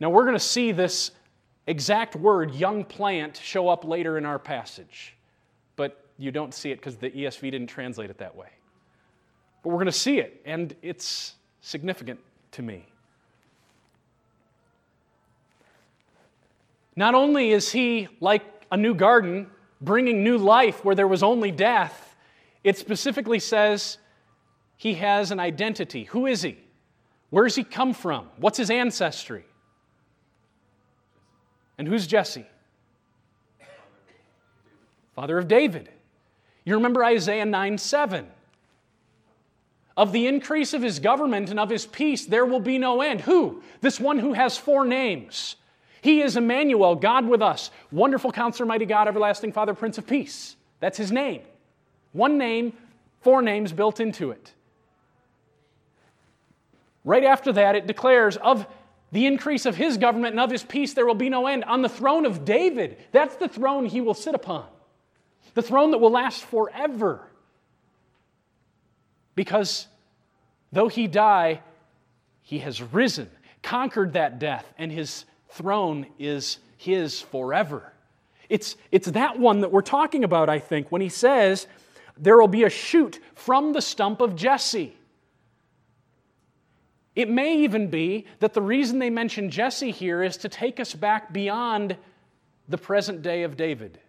Now, 0.00 0.10
we're 0.10 0.24
going 0.24 0.36
to 0.36 0.40
see 0.40 0.72
this 0.72 1.10
exact 1.66 2.16
word, 2.16 2.54
young 2.54 2.84
plant, 2.84 3.36
show 3.42 3.68
up 3.68 3.84
later 3.84 4.18
in 4.18 4.24
our 4.24 4.38
passage. 4.38 5.16
But 5.76 6.04
you 6.18 6.30
don't 6.30 6.54
see 6.54 6.70
it 6.70 6.76
because 6.76 6.96
the 6.96 7.10
ESV 7.10 7.40
didn't 7.50 7.66
translate 7.66 8.10
it 8.10 8.18
that 8.18 8.34
way. 8.34 8.48
But 9.62 9.70
we're 9.70 9.76
going 9.76 9.86
to 9.86 9.92
see 9.92 10.18
it, 10.18 10.40
and 10.44 10.74
it's 10.82 11.34
significant 11.60 12.20
to 12.52 12.62
me. 12.62 12.86
Not 16.96 17.14
only 17.14 17.50
is 17.50 17.72
he 17.72 18.08
like 18.20 18.42
a 18.70 18.76
new 18.76 18.94
garden, 18.94 19.48
bringing 19.80 20.22
new 20.22 20.38
life 20.38 20.84
where 20.84 20.94
there 20.94 21.08
was 21.08 21.22
only 21.22 21.50
death, 21.50 22.16
it 22.62 22.78
specifically 22.78 23.38
says 23.38 23.98
he 24.76 24.94
has 24.94 25.30
an 25.30 25.40
identity. 25.40 26.04
Who 26.04 26.26
is 26.26 26.42
he? 26.42 26.58
Where 27.30 27.44
does 27.44 27.56
he 27.56 27.64
come 27.64 27.94
from? 27.94 28.28
What's 28.36 28.58
his 28.58 28.70
ancestry? 28.70 29.44
And 31.78 31.88
who's 31.88 32.06
Jesse? 32.06 32.46
Father 35.14 35.38
of 35.38 35.48
David. 35.48 35.88
You 36.64 36.74
remember 36.74 37.04
Isaiah 37.04 37.44
9 37.44 37.78
7. 37.78 38.26
Of 39.96 40.10
the 40.10 40.26
increase 40.26 40.74
of 40.74 40.82
his 40.82 40.98
government 40.98 41.50
and 41.50 41.60
of 41.60 41.70
his 41.70 41.86
peace, 41.86 42.26
there 42.26 42.44
will 42.44 42.60
be 42.60 42.78
no 42.78 43.00
end. 43.00 43.20
Who? 43.20 43.62
This 43.80 44.00
one 44.00 44.18
who 44.18 44.32
has 44.32 44.56
four 44.56 44.84
names. 44.84 45.54
He 46.04 46.20
is 46.20 46.36
Emmanuel, 46.36 46.96
God 46.96 47.26
with 47.26 47.40
us. 47.40 47.70
Wonderful 47.90 48.30
counselor, 48.30 48.66
mighty 48.66 48.84
God, 48.84 49.08
everlasting 49.08 49.52
Father, 49.52 49.72
Prince 49.72 49.96
of 49.96 50.06
Peace. 50.06 50.54
That's 50.78 50.98
his 50.98 51.10
name. 51.10 51.40
One 52.12 52.36
name, 52.36 52.74
four 53.22 53.40
names 53.40 53.72
built 53.72 54.00
into 54.00 54.30
it. 54.30 54.52
Right 57.06 57.24
after 57.24 57.54
that, 57.54 57.74
it 57.74 57.86
declares, 57.86 58.36
of 58.36 58.66
the 59.12 59.24
increase 59.24 59.64
of 59.64 59.76
his 59.76 59.96
government 59.96 60.34
and 60.34 60.40
of 60.40 60.50
his 60.50 60.62
peace, 60.62 60.92
there 60.92 61.06
will 61.06 61.14
be 61.14 61.30
no 61.30 61.46
end. 61.46 61.64
On 61.64 61.80
the 61.80 61.88
throne 61.88 62.26
of 62.26 62.44
David, 62.44 62.98
that's 63.10 63.36
the 63.36 63.48
throne 63.48 63.86
he 63.86 64.02
will 64.02 64.12
sit 64.12 64.34
upon, 64.34 64.66
the 65.54 65.62
throne 65.62 65.92
that 65.92 65.98
will 65.98 66.10
last 66.10 66.44
forever. 66.44 67.26
Because 69.34 69.86
though 70.70 70.88
he 70.88 71.06
die, 71.06 71.62
he 72.42 72.58
has 72.58 72.82
risen, 72.82 73.30
conquered 73.62 74.12
that 74.12 74.38
death, 74.38 74.70
and 74.76 74.92
his 74.92 75.24
throne 75.54 76.06
is 76.18 76.58
his 76.76 77.20
forever. 77.20 77.92
It's, 78.48 78.76
it's 78.92 79.08
that 79.08 79.38
one 79.38 79.60
that 79.60 79.72
we're 79.72 79.82
talking 79.82 80.24
about, 80.24 80.48
I 80.48 80.58
think, 80.58 80.92
when 80.92 81.00
he 81.00 81.08
says, 81.08 81.66
There 82.18 82.38
will 82.38 82.48
be 82.48 82.64
a 82.64 82.70
shoot 82.70 83.20
from 83.34 83.72
the 83.72 83.80
stump 83.80 84.20
of 84.20 84.36
Jesse. 84.36 84.96
It 87.16 87.30
may 87.30 87.58
even 87.58 87.88
be 87.88 88.26
that 88.40 88.54
the 88.54 88.62
reason 88.62 88.98
they 88.98 89.10
mention 89.10 89.48
Jesse 89.48 89.92
here 89.92 90.22
is 90.22 90.36
to 90.38 90.48
take 90.48 90.80
us 90.80 90.94
back 90.94 91.32
beyond 91.32 91.96
the 92.68 92.78
present 92.78 93.22
day 93.22 93.44
of 93.44 93.56
David. 93.56 94.00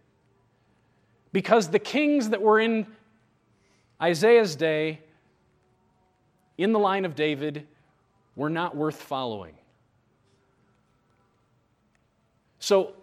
Because 1.32 1.70
the 1.70 1.80
kings 1.80 2.30
that 2.30 2.42
were 2.42 2.60
in 2.60 2.88
Isaiah's 4.02 4.56
day, 4.56 5.02
in 6.58 6.72
the 6.72 6.80
line 6.80 7.06
of 7.06 7.16
David, 7.16 7.68
were 8.36 8.50
not 8.50 8.76
worth 8.76 9.02
following. 9.02 9.54
So, 12.66 12.94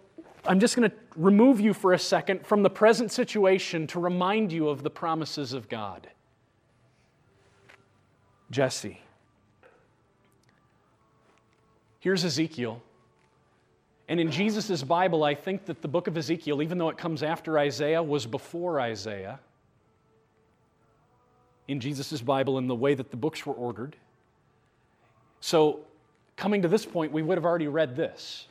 I'm 0.45 0.59
just 0.59 0.75
going 0.75 0.89
to 0.89 0.95
remove 1.15 1.61
you 1.61 1.73
for 1.73 1.93
a 1.93 1.97
second 1.97 2.45
from 2.45 2.63
the 2.63 2.69
present 2.69 3.13
situation 3.13 3.87
to 3.87 3.99
remind 4.01 4.51
you 4.51 4.67
of 4.67 4.83
the 4.83 4.89
promises 4.89 5.53
of 5.53 5.69
God. 5.69 6.09
Jesse. 8.51 8.99
Here's 12.01 12.25
Ezekiel. 12.25 12.83
And 14.09 14.19
in 14.19 14.31
Jesus' 14.31 14.83
Bible, 14.83 15.23
I 15.23 15.33
think 15.33 15.63
that 15.67 15.81
the 15.81 15.87
book 15.87 16.07
of 16.07 16.17
Ezekiel, 16.17 16.61
even 16.61 16.77
though 16.77 16.89
it 16.89 16.97
comes 16.97 17.23
after 17.23 17.57
Isaiah, 17.57 18.03
was 18.03 18.25
before 18.25 18.81
Isaiah. 18.81 19.39
In 21.69 21.79
Jesus' 21.79 22.19
Bible, 22.19 22.57
in 22.57 22.67
the 22.67 22.75
way 22.75 22.95
that 22.95 23.11
the 23.11 23.17
books 23.17 23.45
were 23.45 23.53
ordered. 23.53 23.95
So, 25.39 25.85
coming 26.35 26.63
to 26.63 26.67
this 26.67 26.85
point, 26.85 27.13
we 27.13 27.21
would 27.21 27.37
have 27.37 27.45
already 27.45 27.69
read 27.69 27.95
this. 27.95 28.47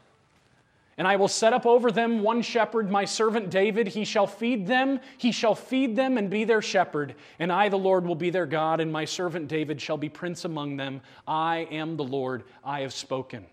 And 1.02 1.08
I 1.08 1.16
will 1.16 1.26
set 1.26 1.52
up 1.52 1.66
over 1.66 1.90
them 1.90 2.22
one 2.22 2.42
shepherd, 2.42 2.88
my 2.88 3.04
servant 3.04 3.50
David. 3.50 3.88
He 3.88 4.04
shall 4.04 4.28
feed 4.28 4.68
them, 4.68 5.00
he 5.18 5.32
shall 5.32 5.56
feed 5.56 5.96
them 5.96 6.16
and 6.16 6.30
be 6.30 6.44
their 6.44 6.62
shepherd. 6.62 7.16
And 7.40 7.50
I, 7.50 7.68
the 7.68 7.76
Lord, 7.76 8.06
will 8.06 8.14
be 8.14 8.30
their 8.30 8.46
God, 8.46 8.78
and 8.78 8.92
my 8.92 9.04
servant 9.04 9.48
David 9.48 9.80
shall 9.80 9.96
be 9.96 10.08
prince 10.08 10.44
among 10.44 10.76
them. 10.76 11.00
I 11.26 11.66
am 11.72 11.96
the 11.96 12.04
Lord, 12.04 12.44
I 12.62 12.82
have 12.82 12.92
spoken. 12.92 13.46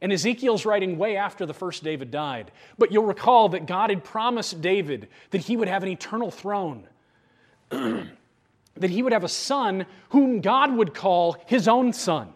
And 0.00 0.10
Ezekiel's 0.10 0.64
writing 0.64 0.96
way 0.96 1.18
after 1.18 1.44
the 1.44 1.52
first 1.52 1.84
David 1.84 2.10
died. 2.10 2.50
But 2.78 2.90
you'll 2.90 3.04
recall 3.04 3.50
that 3.50 3.66
God 3.66 3.90
had 3.90 4.02
promised 4.02 4.62
David 4.62 5.08
that 5.32 5.42
he 5.42 5.58
would 5.58 5.68
have 5.68 5.82
an 5.82 5.90
eternal 5.90 6.30
throne, 6.30 6.88
that 7.68 8.88
he 8.88 9.02
would 9.02 9.12
have 9.12 9.24
a 9.24 9.28
son 9.28 9.84
whom 10.08 10.40
God 10.40 10.74
would 10.74 10.94
call 10.94 11.36
his 11.44 11.68
own 11.68 11.92
son. 11.92 12.32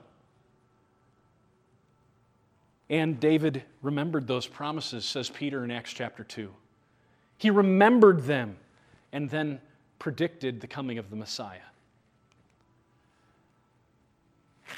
And 2.90 3.20
David 3.20 3.62
remembered 3.83 4.26
those 4.26 4.48
promises, 4.48 5.05
says 5.05 5.31
Peter 5.31 5.62
in 5.62 5.70
Acts 5.70 5.92
chapter 5.92 6.24
2. 6.24 6.53
He 7.38 7.48
remembered 7.48 8.24
them 8.24 8.57
and 9.12 9.31
then 9.31 9.61
predicted 10.00 10.61
the 10.61 10.66
coming 10.66 10.98
of 10.98 11.09
the 11.09 11.16
Messiah. 11.16 11.61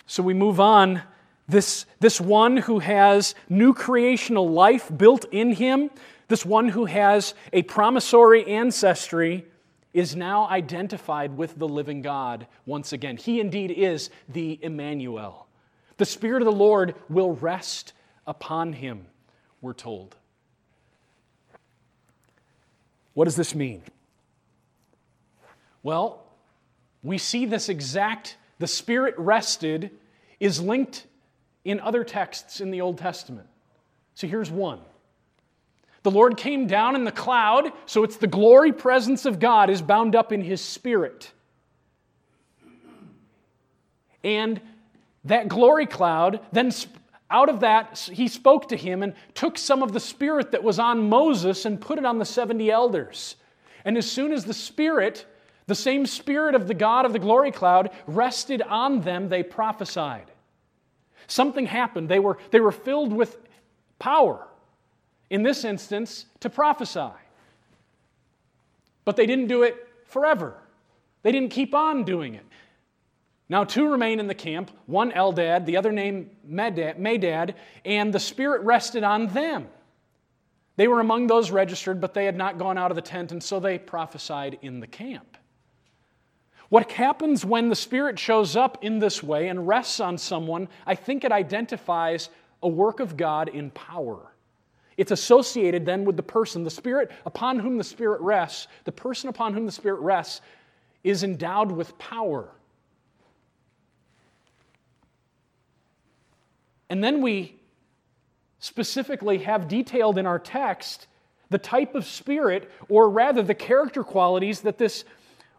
So 0.07 0.23
we 0.23 0.35
move 0.35 0.61
on 0.61 1.03
this, 1.49 1.87
this 2.01 2.21
one 2.21 2.59
who 2.59 2.81
has 2.81 3.35
new 3.49 3.73
creational 3.73 4.49
life 4.49 4.91
built 4.95 5.25
in 5.33 5.53
him, 5.53 5.91
this 6.29 6.45
one 6.45 6.69
who 6.69 6.85
has 6.85 7.35
a 7.53 7.63
promissory 7.63 8.47
ancestry, 8.47 9.47
is 9.95 10.15
now 10.15 10.49
identified 10.49 11.37
with 11.37 11.59
the 11.59 11.69
living 11.69 12.03
God 12.03 12.47
once 12.67 12.93
again. 12.93 13.17
He 13.17 13.41
indeed 13.41 13.71
is 13.71 14.11
the 14.29 14.59
Emmanuel. 14.63 15.47
The 15.97 16.05
Spirit 16.05 16.43
of 16.43 16.47
the 16.47 16.53
Lord 16.53 16.95
will 17.09 17.35
rest 17.37 17.93
upon 18.27 18.73
him, 18.73 19.07
we're 19.61 19.73
told. 19.73 20.17
What 23.15 23.27
does 23.27 23.37
this 23.37 23.55
mean? 23.55 23.83
Well, 25.83 26.23
we 27.03 27.19
see 27.19 27.47
this 27.47 27.69
exact, 27.69 28.37
the 28.59 28.67
Spirit 28.67 29.15
rested 29.19 29.91
is 30.41 30.61
linked 30.61 31.07
in 31.65 31.81
other 31.81 32.05
texts 32.05 32.61
in 32.61 32.71
the 32.71 32.81
Old 32.81 32.99
Testament. 32.99 33.47
So 34.15 34.27
here's 34.27 34.51
one. 34.51 34.81
The 36.03 36.11
Lord 36.11 36.37
came 36.37 36.67
down 36.67 36.97
in 36.97 37.05
the 37.05 37.13
cloud, 37.13 37.73
so 37.87 38.03
it's 38.03 38.17
the 38.17 38.27
glory 38.27 38.73
presence 38.73 39.25
of 39.25 39.39
God 39.39 39.71
is 39.71 39.81
bound 39.81 40.17
up 40.17 40.33
in 40.33 40.43
his 40.43 40.61
spirit. 40.61 41.31
And 44.25 44.61
that 45.25 45.49
glory 45.49 45.87
cloud, 45.87 46.41
then 46.51 46.73
out 47.33 47.49
of 47.49 47.61
that, 47.61 47.99
he 47.99 48.29
spoke 48.29 48.69
to 48.69 48.77
him 48.77 49.03
and 49.03 49.15
took 49.35 49.57
some 49.57 49.83
of 49.83 49.93
the 49.93 50.01
spirit 50.01 50.53
that 50.53 50.63
was 50.63 50.79
on 50.79 51.09
Moses 51.09 51.65
and 51.65 51.81
put 51.81 51.99
it 51.99 52.05
on 52.05 52.19
the 52.19 52.25
70 52.25 52.71
elders. 52.71 53.37
And 53.85 53.97
as 53.97 54.09
soon 54.09 54.33
as 54.33 54.45
the 54.45 54.55
spirit, 54.55 55.27
the 55.67 55.75
same 55.75 56.07
spirit 56.07 56.55
of 56.55 56.69
the 56.69 56.75
God 56.75 57.07
of 57.07 57.13
the 57.13 57.19
glory 57.19 57.51
cloud, 57.51 57.91
rested 58.07 58.63
on 58.63 59.01
them, 59.01 59.29
they 59.29 59.43
prophesied. 59.43 60.31
Something 61.27 61.67
happened. 61.67 62.09
They 62.09 62.19
were, 62.19 62.39
they 62.51 62.61
were 62.61 62.73
filled 62.73 63.13
with 63.13 63.39
power, 63.99 64.47
in 65.31 65.43
this 65.43 65.65
instance, 65.65 66.27
to 66.41 66.51
prophesy. 66.51 67.13
But 69.05 69.17
they 69.17 69.27
didn't 69.27 69.47
do 69.49 69.63
it 69.63 69.89
forever, 70.05 70.59
they 71.23 71.33
didn't 71.33 71.51
keep 71.51 71.75
on 71.75 72.05
doing 72.05 72.35
it. 72.35 72.45
Now, 73.53 73.65
two 73.65 73.87
remain 73.87 74.19
in 74.19 74.29
the 74.29 74.35
camp 74.35 74.71
one 74.87 75.13
Eldad, 75.13 75.67
the 75.67 75.77
other 75.77 75.93
named 75.93 76.31
Medad, 76.49 77.55
and 77.85 78.11
the 78.11 78.19
Spirit 78.19 78.63
rested 78.63 79.05
on 79.05 79.27
them. 79.27 79.69
They 80.77 80.89
were 80.89 81.01
among 81.01 81.27
those 81.27 81.51
registered, 81.51 82.01
but 82.01 82.15
they 82.15 82.25
had 82.25 82.35
not 82.35 82.57
gone 82.57 82.79
out 82.79 82.91
of 82.91 82.95
the 82.95 83.03
tent, 83.03 83.31
and 83.31 83.43
so 83.43 83.61
they 83.61 83.79
prophesied 83.79 84.59
in 84.63 84.81
the 84.81 84.87
camp. 84.87 85.37
What 86.71 86.93
happens 86.93 87.45
when 87.45 87.69
the 87.69 87.77
Spirit 87.77 88.19
shows 88.19 88.57
up 88.57 88.83
in 88.83 89.01
this 89.01 89.23
way 89.23 89.49
and 89.49 89.69
rests 89.69 90.01
on 90.01 90.17
someone, 90.17 90.67
I 90.87 90.95
think 90.95 91.23
it 91.23 91.31
identifies 91.31 92.31
a 92.63 92.69
work 92.69 93.01
of 93.01 93.19
God 93.19 93.51
in 93.51 93.71
power. 93.73 94.33
It's 94.97 95.11
associated 95.11 95.85
then 95.85 96.07
with 96.07 96.17
the 96.17 96.23
person. 96.23 96.65
The 96.65 96.71
Spirit 96.71 97.11
upon 97.27 97.59
whom 97.59 97.77
the 97.77 97.85
Spirit 97.85 98.23
rests, 98.23 98.67
the 98.85 98.93
person 98.93 99.29
upon 99.29 99.53
whom 99.53 99.67
the 99.67 99.73
Spirit 99.73 100.01
rests, 100.01 100.41
is 101.05 101.23
endowed 101.23 101.71
with 101.71 101.99
power. 101.99 102.49
And 106.93 107.03
then 107.03 107.23
we 107.23 107.57
specifically 108.59 109.39
have 109.39 109.67
detailed 109.67 110.19
in 110.19 110.27
our 110.27 110.39
text 110.39 111.07
the 111.49 111.57
type 111.57 111.95
of 111.95 112.05
spirit, 112.05 112.71
or 112.91 113.09
rather 113.09 113.43
the 113.43 113.55
character 113.55 114.05
qualities 114.05 114.61
that 114.61 114.77
this 114.77 115.07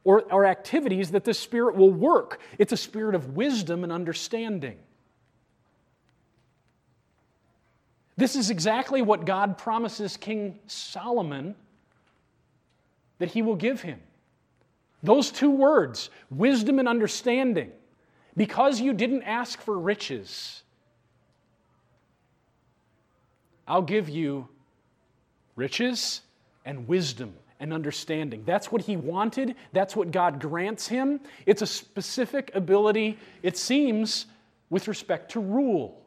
or, 0.04 0.22
or 0.32 0.46
activities 0.46 1.10
that 1.10 1.24
this 1.24 1.40
Spirit 1.40 1.76
will 1.76 1.90
work. 1.90 2.40
It's 2.60 2.72
a 2.72 2.78
spirit 2.78 3.16
of 3.16 3.36
wisdom 3.36 3.84
and 3.84 3.92
understanding. 3.92 4.78
This 8.16 8.36
is 8.36 8.52
exactly 8.52 9.02
what 9.02 9.26
God 9.26 9.58
promises 9.58 10.18
King 10.18 10.60
Solomon 10.68 11.56
that 13.18 13.32
he 13.32 13.42
will 13.42 13.56
give 13.56 13.82
him. 13.82 14.00
Those 15.02 15.32
two 15.32 15.50
words, 15.50 16.12
wisdom 16.30 16.78
and 16.78 16.88
understanding. 16.88 17.72
Because 18.38 18.80
you 18.80 18.94
didn't 18.94 19.24
ask 19.24 19.60
for 19.60 19.80
riches, 19.80 20.63
I'll 23.68 23.82
give 23.82 24.10
you 24.10 24.48
riches 25.56 26.22
and 26.66 26.88
wisdom 26.88 27.34
and 27.60 27.74
understanding. 27.74 28.44
That's 28.46 28.72
what 28.72 28.82
he 28.82 28.98
wanted. 28.98 29.56
That's 29.72 29.96
what 29.96 30.12
God 30.12 30.40
grants 30.40 30.88
him. 30.88 31.20
It's 31.46 31.62
a 31.62 31.68
specific 31.68 32.52
ability, 32.54 33.18
it 33.42 33.58
seems, 33.58 34.26
with 34.70 34.88
respect 34.88 35.32
to 35.32 35.40
rule. 35.40 36.02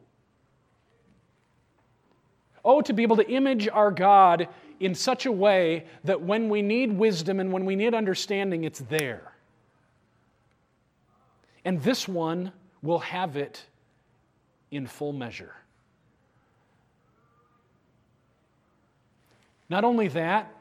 Oh, 2.63 2.81
to 2.81 2.93
be 2.93 3.03
able 3.03 3.15
to 3.15 3.27
image 3.29 3.67
our 3.67 3.91
God 3.91 4.49
in 4.79 4.93
such 4.93 5.25
a 5.25 5.31
way 5.31 5.85
that 6.03 6.21
when 6.21 6.49
we 6.49 6.61
need 6.61 6.91
wisdom 6.93 7.39
and 7.39 7.51
when 7.51 7.65
we 7.65 7.75
need 7.75 7.93
understanding, 7.93 8.63
it's 8.63 8.79
there. 8.81 9.33
And 11.65 11.81
this 11.81 12.07
one 12.07 12.51
will 12.81 12.99
have 12.99 13.35
it 13.35 13.63
in 14.69 14.85
full 14.85 15.13
measure. 15.13 15.55
Not 19.69 19.83
only 19.83 20.07
that, 20.09 20.53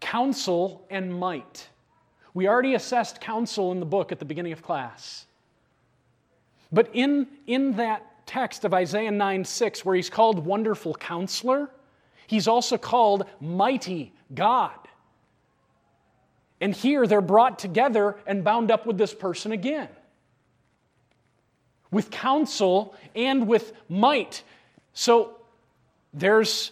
counsel 0.00 0.86
and 0.90 1.14
might. 1.14 1.68
We 2.32 2.48
already 2.48 2.74
assessed 2.74 3.20
counsel 3.20 3.72
in 3.72 3.80
the 3.80 3.86
book 3.86 4.12
at 4.12 4.18
the 4.18 4.24
beginning 4.24 4.52
of 4.52 4.62
class. 4.62 5.26
But 6.72 6.90
in, 6.92 7.26
in 7.46 7.72
that 7.76 8.26
text 8.26 8.64
of 8.64 8.72
Isaiah 8.72 9.10
9 9.10 9.44
6, 9.44 9.84
where 9.84 9.96
he's 9.96 10.10
called 10.10 10.44
Wonderful 10.44 10.94
Counselor, 10.94 11.70
he's 12.26 12.46
also 12.46 12.78
called 12.78 13.26
Mighty 13.40 14.12
God. 14.34 14.76
And 16.60 16.74
here 16.74 17.06
they're 17.06 17.20
brought 17.20 17.58
together 17.58 18.16
and 18.26 18.44
bound 18.44 18.70
up 18.70 18.86
with 18.86 18.98
this 18.98 19.14
person 19.14 19.50
again. 19.50 19.88
With 21.90 22.10
counsel 22.10 22.94
and 23.16 23.48
with 23.48 23.72
might. 23.88 24.44
So 24.92 25.38
there's 26.14 26.70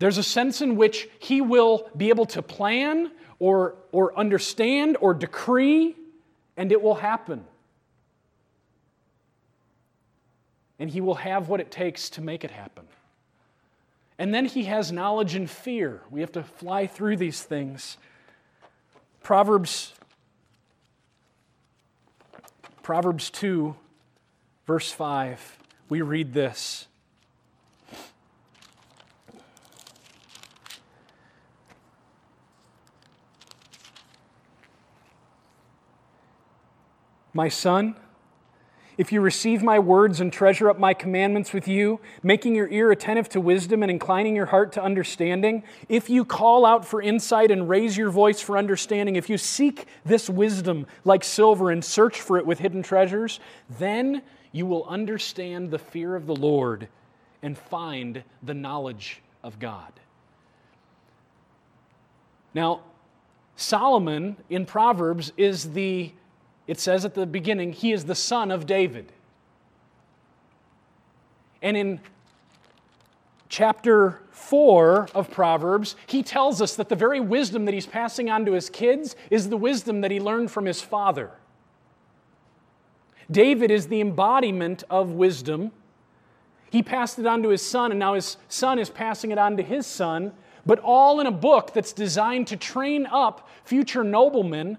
There's 0.00 0.16
a 0.16 0.22
sense 0.22 0.62
in 0.62 0.76
which 0.76 1.08
he 1.18 1.42
will 1.42 1.88
be 1.94 2.08
able 2.08 2.24
to 2.26 2.40
plan 2.40 3.12
or, 3.38 3.74
or 3.92 4.18
understand 4.18 4.96
or 4.98 5.12
decree, 5.12 5.94
and 6.56 6.72
it 6.72 6.82
will 6.82 6.94
happen. 6.94 7.44
And 10.78 10.88
he 10.88 11.02
will 11.02 11.16
have 11.16 11.50
what 11.50 11.60
it 11.60 11.70
takes 11.70 12.08
to 12.10 12.22
make 12.22 12.44
it 12.44 12.50
happen. 12.50 12.86
And 14.18 14.32
then 14.32 14.46
he 14.46 14.64
has 14.64 14.90
knowledge 14.90 15.34
and 15.34 15.48
fear. 15.48 16.00
We 16.10 16.20
have 16.22 16.32
to 16.32 16.44
fly 16.44 16.86
through 16.86 17.18
these 17.18 17.42
things. 17.42 17.98
Proverbs 19.22 19.92
Proverbs 22.82 23.28
2 23.30 23.76
verse 24.66 24.90
5. 24.90 25.58
we 25.90 26.00
read 26.00 26.32
this. 26.32 26.86
My 37.32 37.48
son, 37.48 37.96
if 38.98 39.12
you 39.12 39.20
receive 39.20 39.62
my 39.62 39.78
words 39.78 40.20
and 40.20 40.32
treasure 40.32 40.68
up 40.68 40.78
my 40.78 40.92
commandments 40.92 41.52
with 41.52 41.66
you, 41.66 42.00
making 42.22 42.54
your 42.54 42.68
ear 42.68 42.90
attentive 42.90 43.28
to 43.30 43.40
wisdom 43.40 43.82
and 43.82 43.90
inclining 43.90 44.36
your 44.36 44.46
heart 44.46 44.72
to 44.72 44.82
understanding, 44.82 45.62
if 45.88 46.10
you 46.10 46.24
call 46.24 46.66
out 46.66 46.84
for 46.84 47.00
insight 47.00 47.50
and 47.50 47.68
raise 47.68 47.96
your 47.96 48.10
voice 48.10 48.40
for 48.40 48.58
understanding, 48.58 49.16
if 49.16 49.30
you 49.30 49.38
seek 49.38 49.86
this 50.04 50.28
wisdom 50.28 50.86
like 51.04 51.24
silver 51.24 51.70
and 51.70 51.82
search 51.82 52.20
for 52.20 52.36
it 52.36 52.44
with 52.44 52.58
hidden 52.58 52.82
treasures, 52.82 53.40
then 53.78 54.22
you 54.52 54.66
will 54.66 54.84
understand 54.84 55.70
the 55.70 55.78
fear 55.78 56.14
of 56.14 56.26
the 56.26 56.36
Lord 56.36 56.88
and 57.42 57.56
find 57.56 58.22
the 58.42 58.54
knowledge 58.54 59.22
of 59.42 59.58
God. 59.58 59.92
Now, 62.52 62.80
Solomon 63.56 64.36
in 64.50 64.66
Proverbs 64.66 65.32
is 65.36 65.72
the 65.72 66.12
it 66.66 66.78
says 66.78 67.04
at 67.04 67.14
the 67.14 67.26
beginning, 67.26 67.72
he 67.72 67.92
is 67.92 68.04
the 68.04 68.14
son 68.14 68.50
of 68.50 68.66
David. 68.66 69.12
And 71.62 71.76
in 71.76 72.00
chapter 73.48 74.20
4 74.30 75.08
of 75.14 75.30
Proverbs, 75.30 75.96
he 76.06 76.22
tells 76.22 76.62
us 76.62 76.76
that 76.76 76.88
the 76.88 76.96
very 76.96 77.20
wisdom 77.20 77.64
that 77.66 77.74
he's 77.74 77.86
passing 77.86 78.30
on 78.30 78.46
to 78.46 78.52
his 78.52 78.70
kids 78.70 79.16
is 79.30 79.48
the 79.48 79.56
wisdom 79.56 80.00
that 80.00 80.10
he 80.10 80.20
learned 80.20 80.50
from 80.50 80.64
his 80.64 80.80
father. 80.80 81.32
David 83.30 83.70
is 83.70 83.88
the 83.88 84.00
embodiment 84.00 84.82
of 84.90 85.12
wisdom. 85.12 85.72
He 86.70 86.82
passed 86.82 87.18
it 87.18 87.26
on 87.26 87.42
to 87.42 87.50
his 87.50 87.64
son, 87.64 87.90
and 87.90 87.98
now 87.98 88.14
his 88.14 88.36
son 88.48 88.78
is 88.78 88.90
passing 88.90 89.30
it 89.30 89.38
on 89.38 89.56
to 89.56 89.62
his 89.62 89.86
son, 89.86 90.32
but 90.64 90.78
all 90.78 91.20
in 91.20 91.26
a 91.26 91.32
book 91.32 91.72
that's 91.72 91.92
designed 91.92 92.46
to 92.48 92.56
train 92.56 93.06
up 93.06 93.48
future 93.64 94.04
noblemen 94.04 94.78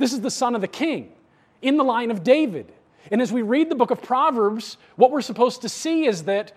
this 0.00 0.14
is 0.14 0.22
the 0.22 0.30
son 0.30 0.54
of 0.54 0.62
the 0.62 0.68
king 0.68 1.12
in 1.60 1.76
the 1.76 1.84
line 1.84 2.10
of 2.10 2.24
David. 2.24 2.72
And 3.10 3.20
as 3.20 3.30
we 3.30 3.42
read 3.42 3.68
the 3.68 3.74
book 3.74 3.90
of 3.90 4.02
Proverbs, 4.02 4.78
what 4.96 5.10
we're 5.10 5.20
supposed 5.20 5.60
to 5.62 5.68
see 5.68 6.06
is 6.06 6.24
that 6.24 6.52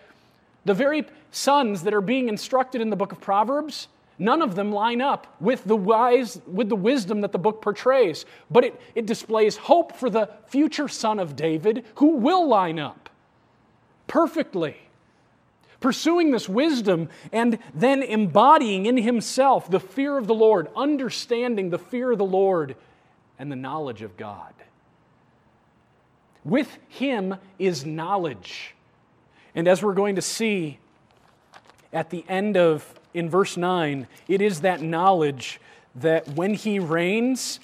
the 0.66 0.74
very 0.74 1.06
sons 1.32 1.84
that 1.84 1.94
are 1.94 2.02
being 2.02 2.30
instructed 2.30 2.80
in 2.80 2.90
the 2.90 2.96
book 2.96 3.12
of 3.12 3.20
Proverbs, 3.20 3.90
none 4.18 4.42
of 4.42 4.56
them 4.56 4.72
line 4.72 5.02
up 5.02 5.36
with 5.42 5.66
the 5.66 5.76
wise 5.76 6.40
with 6.48 6.70
the 6.70 6.76
wisdom 6.76 7.20
that 7.20 7.34
the 7.34 7.38
book 7.38 7.62
portrays, 7.62 8.26
but 8.50 8.64
it, 8.64 8.82
it 8.96 9.06
displays 9.06 9.58
hope 9.58 9.94
for 9.94 10.10
the 10.10 10.30
future 10.48 10.88
son 10.88 11.20
of 11.20 11.36
David 11.36 11.84
who 11.96 12.16
will 12.16 12.48
line 12.48 12.80
up 12.80 13.10
perfectly. 14.08 14.78
Pursuing 15.82 16.32
this 16.32 16.48
wisdom 16.48 17.10
and 17.34 17.60
then 17.76 18.04
embodying 18.04 18.86
in 18.86 18.96
himself 18.96 19.70
the 19.70 19.82
fear 19.82 20.18
of 20.18 20.28
the 20.28 20.34
Lord, 20.34 20.70
understanding 20.78 21.72
the 21.72 21.80
fear 21.80 22.14
of 22.14 22.20
the 22.20 22.24
Lord 22.24 22.78
and 23.44 23.52
the 23.52 23.58
knowledge 23.58 24.04
of 24.04 24.16
God. 24.16 24.54
With 26.46 26.78
Him 26.88 27.36
is 27.60 27.86
knowledge. 27.86 28.74
And 29.54 29.68
as 29.68 29.84
we're 29.84 29.96
going 29.96 30.16
to 30.16 30.22
see 30.22 30.80
at 31.92 32.10
the 32.10 32.24
end 32.30 32.56
of, 32.56 32.94
in 33.14 33.30
verse 33.30 33.58
9, 33.58 34.08
it 34.30 34.42
is 34.42 34.62
that 34.62 34.82
knowledge 34.82 35.60
that 35.96 36.26
when 36.30 36.54
He 36.54 36.80
reigns 36.80 37.60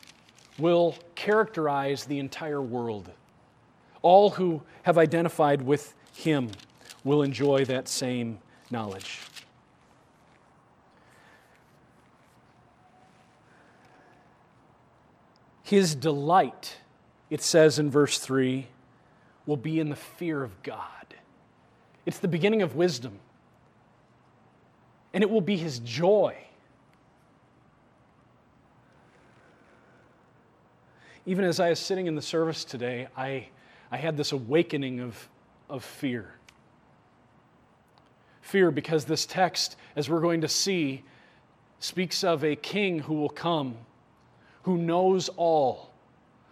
will 0.58 0.96
characterize 1.16 2.04
the 2.04 2.20
entire 2.20 2.62
world. 2.62 3.10
All 4.02 4.32
who 4.32 4.62
have 4.84 4.98
identified 4.98 5.62
with 5.62 5.96
Him 6.14 6.52
will 7.06 7.22
enjoy 7.22 7.64
that 7.64 7.88
same 7.88 8.40
knowledge. 8.70 9.22
His 15.70 15.94
delight, 15.94 16.78
it 17.30 17.44
says 17.44 17.78
in 17.78 17.92
verse 17.92 18.18
3, 18.18 18.66
will 19.46 19.56
be 19.56 19.80
in 19.80 19.92
the 19.92 19.96
fear 19.96 20.42
of 20.42 20.64
God. 20.64 21.14
It's 22.08 22.18
the 22.18 22.28
beginning 22.28 22.64
of 22.64 22.76
wisdom. 22.76 23.20
And 25.14 25.24
it 25.24 25.30
will 25.30 25.42
be 25.42 25.58
his 25.58 25.78
joy. 25.78 26.36
Even 31.28 31.46
as 31.46 31.60
I 31.60 31.70
was 31.70 31.78
sitting 31.78 32.08
in 32.08 32.16
the 32.16 32.22
service 32.24 32.66
today, 32.66 33.08
I, 33.16 33.50
I 33.92 33.98
had 33.98 34.18
this 34.18 34.32
awakening 34.32 35.02
of, 35.02 35.30
of 35.70 35.84
fear. 35.84 36.34
Fear 38.42 38.72
because 38.72 39.06
this 39.06 39.28
text, 39.28 39.76
as 39.96 40.10
we're 40.10 40.22
going 40.22 40.42
to 40.42 40.48
see, 40.48 41.04
speaks 41.78 42.24
of 42.24 42.44
a 42.44 42.56
king 42.56 42.98
who 42.98 43.14
will 43.14 43.30
come 43.30 43.76
who 44.64 44.78
knows 44.78 45.30
all. 45.30 45.92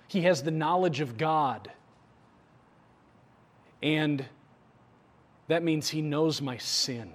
He 0.08 0.22
has 0.22 0.43
the 0.43 0.52
knowledge 0.52 1.00
of 1.00 1.17
God. 1.17 1.72
And 3.84 4.26
that 5.48 5.63
means 5.63 5.89
he 5.89 6.02
knows 6.02 6.41
my 6.41 6.58
sin. 6.58 7.12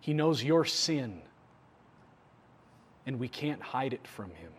He 0.00 0.12
knows 0.12 0.44
your 0.44 0.66
sin, 0.66 1.22
and 3.06 3.18
we 3.18 3.26
can't 3.26 3.62
hide 3.62 3.94
it 3.94 4.06
from 4.06 4.34
him. 4.34 4.52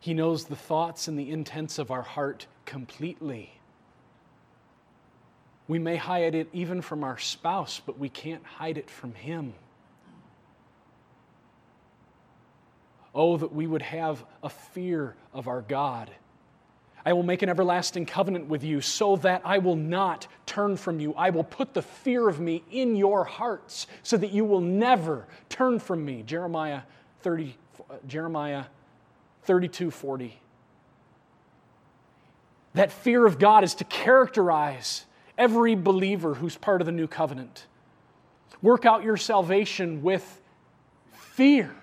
He 0.00 0.14
knows 0.14 0.46
the 0.46 0.56
thoughts 0.56 1.06
and 1.06 1.16
the 1.16 1.30
intents 1.30 1.78
of 1.78 1.92
our 1.92 2.02
heart 2.02 2.48
completely. 2.64 3.59
We 5.70 5.78
may 5.78 5.94
hide 5.94 6.34
it 6.34 6.48
even 6.52 6.82
from 6.82 7.04
our 7.04 7.16
spouse, 7.16 7.80
but 7.86 7.96
we 7.96 8.08
can't 8.08 8.44
hide 8.44 8.76
it 8.76 8.90
from 8.90 9.14
Him. 9.14 9.54
Oh, 13.14 13.36
that 13.36 13.52
we 13.52 13.68
would 13.68 13.82
have 13.82 14.24
a 14.42 14.48
fear 14.48 15.14
of 15.32 15.46
our 15.46 15.60
God. 15.60 16.10
I 17.06 17.12
will 17.12 17.22
make 17.22 17.42
an 17.42 17.48
everlasting 17.48 18.04
covenant 18.04 18.46
with 18.48 18.64
you 18.64 18.80
so 18.80 19.14
that 19.18 19.42
I 19.44 19.58
will 19.58 19.76
not 19.76 20.26
turn 20.44 20.76
from 20.76 20.98
you. 20.98 21.14
I 21.14 21.30
will 21.30 21.44
put 21.44 21.72
the 21.72 21.82
fear 21.82 22.28
of 22.28 22.40
me 22.40 22.64
in 22.72 22.96
your 22.96 23.22
hearts 23.22 23.86
so 24.02 24.16
that 24.16 24.32
you 24.32 24.44
will 24.44 24.60
never 24.60 25.28
turn 25.48 25.78
from 25.78 26.04
me. 26.04 26.24
Jeremiah 26.24 26.80
30, 27.20 27.56
Jeremiah 28.08 28.64
32 29.44 29.92
40. 29.92 30.36
That 32.74 32.90
fear 32.90 33.24
of 33.24 33.38
God 33.38 33.62
is 33.62 33.76
to 33.76 33.84
characterize 33.84 35.06
every 35.40 35.74
believer 35.74 36.34
who's 36.34 36.56
part 36.56 36.82
of 36.82 36.86
the 36.86 36.92
new 36.92 37.08
covenant. 37.08 37.66
Work 38.60 38.84
out 38.84 39.02
your 39.02 39.16
salvation 39.16 40.02
with 40.02 40.40
fear 41.12 41.74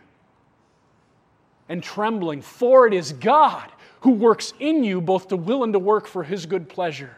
and 1.67 1.81
trembling, 1.81 2.43
for 2.43 2.85
it 2.85 2.93
is 2.93 3.11
God 3.13 3.69
who 4.01 4.11
works 4.11 4.53
in 4.59 4.83
you 4.83 5.01
both 5.01 5.29
to 5.29 5.35
will 5.35 5.63
and 5.63 5.73
to 5.73 5.79
work 5.79 6.05
for 6.05 6.23
his 6.23 6.45
good 6.45 6.69
pleasure. 6.69 7.17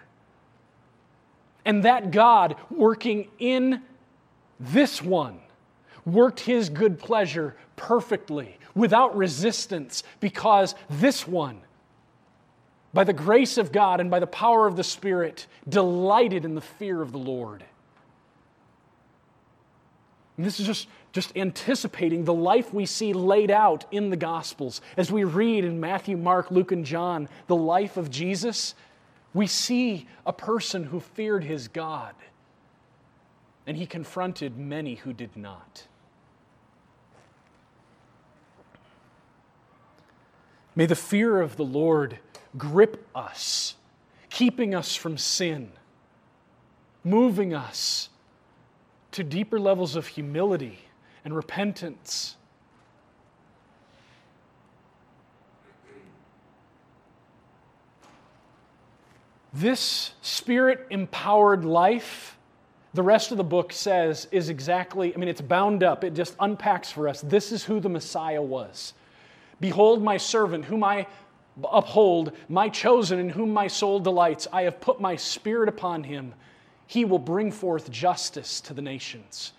And 1.66 1.84
that 1.84 2.12
God 2.12 2.56
working 2.72 3.28
in 3.38 3.82
this 4.60 5.02
one 5.02 5.42
worked 6.06 6.40
his 6.40 6.70
good 6.70 6.98
pleasure 6.98 7.56
perfectly, 7.76 8.58
without 8.76 9.16
resistance, 9.16 10.04
because 10.20 10.74
this 10.90 11.28
one 11.28 11.60
by 12.94 13.04
the 13.04 13.14
grace 13.14 13.58
of 13.58 13.72
God 13.72 14.00
and 14.00 14.10
by 14.10 14.20
the 14.20 14.28
power 14.28 14.68
of 14.68 14.76
the 14.76 14.84
Spirit, 14.84 15.48
delighted 15.68 16.46
in 16.46 16.56
the 16.56 16.62
fear 16.62 17.02
of 17.02 17.12
the 17.12 17.20
Lord. 17.20 17.64
And 20.38 20.46
this 20.46 20.60
is 20.60 20.66
just, 20.66 20.88
just 21.12 21.36
anticipating 21.36 22.24
the 22.24 22.34
life 22.34 22.74
we 22.74 22.86
see 22.86 23.14
laid 23.14 23.52
out 23.52 23.86
in 23.92 24.10
the 24.10 24.16
Gospels. 24.16 24.82
As 24.96 25.12
we 25.12 25.24
read 25.24 25.66
in 25.66 25.80
Matthew, 25.80 26.18
Mark, 26.18 26.50
Luke, 26.50 26.72
and 26.72 26.86
John 26.86 27.28
the 27.48 27.56
life 27.56 27.98
of 27.98 28.10
Jesus, 28.10 28.74
we 29.34 29.46
see 29.46 30.08
a 30.26 30.34
person 30.34 30.86
who 30.86 31.00
feared 31.00 31.44
his 31.44 31.68
God, 31.68 32.16
and 33.68 33.78
he 33.78 33.86
confronted 33.86 34.58
many 34.58 34.96
who 34.96 35.14
did 35.14 35.36
not. 35.36 35.88
May 40.76 40.86
the 40.86 40.96
fear 40.96 41.42
of 41.42 41.58
the 41.58 41.66
Lord 41.66 42.20
grip 42.58 43.08
us, 43.14 43.76
keeping 44.30 44.74
us 44.74 44.96
from 44.96 45.18
sin, 45.18 45.72
moving 47.04 47.54
us 47.54 48.10
to 49.12 49.24
deeper 49.24 49.60
levels 49.60 49.96
of 49.96 50.08
humility 50.08 50.80
and 51.24 51.36
repentance. 51.36 52.36
This 59.52 60.12
spirit 60.22 60.86
empowered 60.92 61.66
life, 61.66 62.38
the 62.94 63.02
rest 63.02 63.32
of 63.32 63.38
the 63.38 63.44
book 63.44 63.74
says, 63.74 64.28
is 64.32 64.50
exactly, 64.50 65.14
I 65.14 65.18
mean, 65.18 65.28
it's 65.28 65.42
bound 65.42 65.84
up. 65.84 66.04
It 66.04 66.14
just 66.14 66.36
unpacks 66.40 66.92
for 66.92 67.08
us. 67.08 67.22
This 67.22 67.52
is 67.52 67.64
who 67.64 67.80
the 67.80 67.90
Messiah 67.90 68.42
was. 68.42 68.94
Behold, 69.60 70.04
my 70.04 70.18
servant, 70.18 70.66
whom 70.66 70.84
I 70.84 71.08
uphold 71.72 72.34
my 72.48 72.70
chosen 72.70 73.20
in 73.20 73.30
whom 73.30 73.54
my 73.54 73.68
soul 73.68 74.00
delights. 74.00 74.48
I 74.52 74.64
have 74.64 74.82
put 74.82 75.00
my 75.00 75.16
spirit 75.16 75.70
upon 75.70 76.04
him. 76.04 76.34
He 76.88 77.06
will 77.06 77.20
bring 77.20 77.52
forth 77.52 77.92
justice 77.92 78.62
to 78.62 78.74
the 78.74 78.82
nations. 78.82 79.54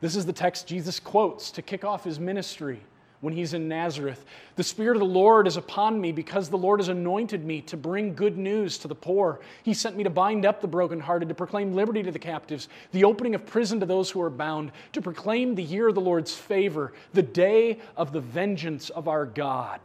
This 0.00 0.16
is 0.16 0.26
the 0.26 0.32
text 0.32 0.66
Jesus 0.66 1.00
quotes 1.00 1.50
to 1.52 1.62
kick 1.62 1.84
off 1.84 2.04
his 2.04 2.20
ministry 2.20 2.80
when 3.20 3.34
he's 3.34 3.52
in 3.52 3.68
Nazareth. 3.68 4.24
The 4.56 4.62
Spirit 4.62 4.96
of 4.96 5.00
the 5.00 5.06
Lord 5.06 5.48
is 5.48 5.56
upon 5.56 6.00
me 6.00 6.12
because 6.12 6.48
the 6.48 6.58
Lord 6.58 6.78
has 6.78 6.88
anointed 6.88 7.44
me 7.44 7.60
to 7.62 7.76
bring 7.76 8.14
good 8.14 8.38
news 8.38 8.78
to 8.78 8.88
the 8.88 8.94
poor. 8.94 9.40
He 9.64 9.74
sent 9.74 9.96
me 9.96 10.04
to 10.04 10.10
bind 10.10 10.46
up 10.46 10.60
the 10.60 10.68
brokenhearted, 10.68 11.28
to 11.28 11.34
proclaim 11.34 11.74
liberty 11.74 12.02
to 12.04 12.12
the 12.12 12.18
captives, 12.18 12.68
the 12.92 13.04
opening 13.04 13.34
of 13.34 13.44
prison 13.44 13.80
to 13.80 13.86
those 13.86 14.10
who 14.10 14.22
are 14.22 14.30
bound, 14.30 14.70
to 14.92 15.02
proclaim 15.02 15.54
the 15.54 15.62
year 15.62 15.88
of 15.88 15.96
the 15.96 16.00
Lord's 16.00 16.34
favor, 16.34 16.92
the 17.12 17.22
day 17.22 17.80
of 17.96 18.12
the 18.12 18.20
vengeance 18.20 18.90
of 18.90 19.08
our 19.08 19.26
God 19.26 19.80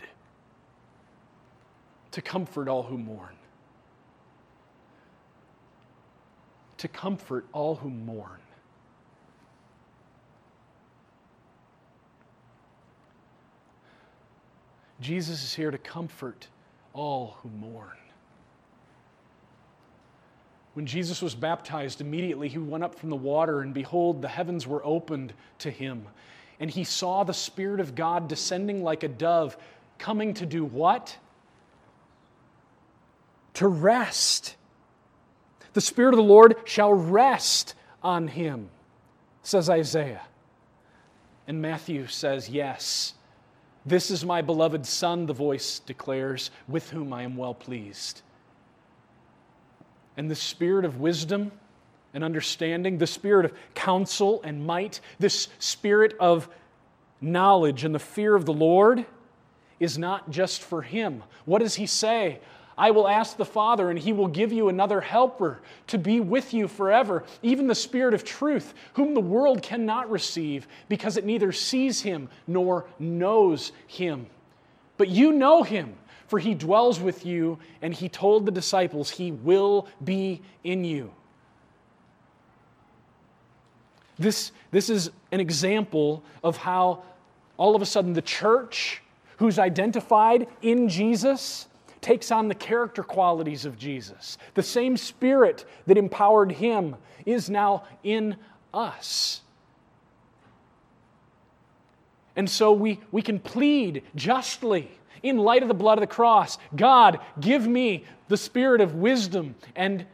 to 2.14 2.22
comfort 2.22 2.68
all 2.68 2.84
who 2.84 2.95
mourn. 2.95 3.36
To 6.78 6.88
comfort 6.88 7.45
all 7.51 7.76
who 7.76 7.89
mourn. 7.89 8.39
Jesus 15.01 15.43
is 15.43 15.55
here 15.55 15.72
to 15.72 15.78
comfort 15.80 16.47
all 16.93 17.38
who 17.41 17.49
mourn. 17.49 17.97
When 20.76 20.86
Jesus 20.86 21.20
was 21.20 21.34
baptized, 21.34 21.99
immediately 21.99 22.47
he 22.47 22.59
went 22.59 22.84
up 22.84 22.93
from 22.93 23.09
the 23.09 23.16
water, 23.16 23.61
and 23.61 23.74
behold, 23.74 24.22
the 24.22 24.28
heavens 24.28 24.68
were 24.68 24.86
opened 24.86 25.34
to 25.59 25.72
him. 25.72 26.05
And 26.59 26.70
he 26.70 26.84
saw 26.84 27.24
the 27.24 27.34
Spirit 27.34 27.80
of 27.80 27.95
God 27.95 28.28
descending 28.28 28.84
like 28.84 29.01
a 29.01 29.07
dove, 29.07 29.57
coming 29.97 30.36
to 30.36 30.45
do 30.45 30.64
what? 30.64 31.18
To 33.56 33.68
rest. 33.68 34.56
The 35.74 35.82
Spirit 35.82 36.14
of 36.14 36.18
the 36.18 36.24
Lord 36.24 36.56
shall 36.66 36.93
rest 36.93 37.76
on 38.01 38.28
him, 38.28 38.70
says 39.41 39.70
Isaiah. 39.70 40.24
And 41.47 41.62
Matthew 41.62 42.08
says, 42.08 42.49
Yes, 42.49 43.14
this 43.86 44.12
is 44.12 44.24
my 44.24 44.41
beloved 44.41 44.86
Son, 44.86 45.26
the 45.26 45.34
voice 45.34 45.80
declares, 45.80 46.51
with 46.68 46.89
whom 46.89 47.12
I 47.12 47.24
am 47.24 47.36
well 47.36 47.54
pleased. 47.54 48.22
And 50.16 50.30
the 50.30 50.36
Spirit 50.36 50.86
of 50.86 50.99
wisdom 50.99 51.51
and 52.14 52.24
understanding, 52.24 52.97
the 52.97 53.08
Spirit 53.08 53.45
of 53.45 53.54
counsel 53.74 54.41
and 54.43 54.66
might, 54.66 55.01
this 55.20 55.49
Spirit 55.60 56.14
of 56.20 56.47
knowledge 57.20 57.84
and 57.84 57.93
the 57.93 57.99
fear 57.99 58.36
of 58.36 58.45
the 58.45 58.54
Lord 58.54 59.06
is 59.80 59.97
not 59.97 60.30
just 60.30 60.62
for 60.62 60.82
him. 60.82 61.24
What 61.45 61.60
does 61.60 61.76
he 61.76 61.88
say? 61.88 62.39
I 62.78 62.92
will 62.92 63.08
ask 63.08 63.38
the 63.38 63.46
Father, 63.46 63.90
and 63.90 64.00
he 64.00 64.14
will 64.14 64.28
give 64.28 64.52
you 64.52 64.70
another 64.70 65.02
helper 65.02 65.60
to 65.88 65.98
be 65.98 66.20
with 66.20 66.54
you 66.54 66.68
forever, 66.68 67.24
even 67.42 67.68
the 67.68 67.76
Spirit 67.76 68.14
of 68.14 68.24
truth, 68.24 68.74
whom 68.94 69.14
the 69.14 69.20
world 69.20 69.62
cannot 69.62 70.10
receive, 70.10 70.68
because 70.90 71.18
it 71.18 71.26
neither 71.26 71.52
sees 71.52 72.02
him 72.02 72.30
nor 72.48 72.86
knows 72.98 73.72
him. 73.88 74.26
But 74.98 75.10
you 75.10 75.32
know 75.32 75.64
him, 75.64 75.96
for 76.28 76.40
he 76.40 76.56
dwells 76.56 77.00
with 77.00 77.26
you, 77.26 77.60
and 77.82 77.94
he 77.94 78.10
told 78.10 78.46
the 78.46 78.52
disciples, 78.52 79.12
He 79.12 79.32
will 79.32 79.88
be 80.04 80.42
in 80.64 80.84
you. 80.84 81.12
This, 84.18 84.52
this 84.72 84.90
is 84.90 85.12
an 85.32 85.40
example 85.40 86.24
of 86.44 86.58
how 86.58 87.04
all 87.58 87.76
of 87.76 87.82
a 87.82 87.86
sudden 87.86 88.14
the 88.14 88.22
church, 88.22 89.02
who's 89.38 89.60
identified 89.60 90.48
in 90.62 90.90
Jesus, 90.90 91.68
takes 92.04 92.32
on 92.32 92.47
the 92.47 92.56
character 92.56 93.01
qualities 93.01 93.66
of 93.66 93.78
Jesus. 93.78 94.38
The 94.54 94.62
same 94.62 94.97
Spirit 94.97 95.66
that 95.88 95.97
empowered 95.97 96.51
him 96.51 96.95
is 97.26 97.49
now 97.49 97.84
in 98.04 98.36
us. 98.74 99.41
And 102.36 102.49
so 102.49 102.74
we, 102.74 102.99
we 103.12 103.22
can 103.22 103.39
plead 103.39 104.04
justly 104.16 104.91
in 105.22 105.38
light 105.38 105.62
of 105.62 105.70
the 105.70 105.74
blood 105.74 105.97
of 105.97 106.01
the 106.01 106.08
cross 106.08 106.58
God, 106.76 107.20
give 107.39 107.66
me 107.66 108.04
the 108.28 108.38
spirit 108.38 108.82
of 108.82 108.95
wisdom 108.95 109.56
and 109.76 110.06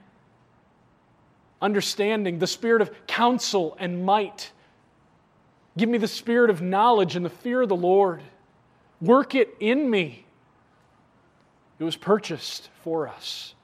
understanding, 1.62 2.40
the 2.40 2.48
spirit 2.48 2.82
of 2.82 2.92
counsel 3.08 3.76
and 3.80 4.06
might. 4.06 4.52
Give 5.78 5.90
me 5.90 5.98
the 5.98 6.08
spirit 6.08 6.50
of 6.50 6.62
knowledge 6.62 7.16
and 7.16 7.26
the 7.26 7.30
fear 7.30 7.64
of 7.64 7.70
the 7.70 7.76
Lord. 7.76 8.22
Work 9.02 9.36
it 9.36 9.56
in 9.60 9.90
me 9.90 10.26
it 11.80 11.84
was 11.84 11.96
purchased 11.96 12.70
for 12.84 13.08
us. 13.08 13.56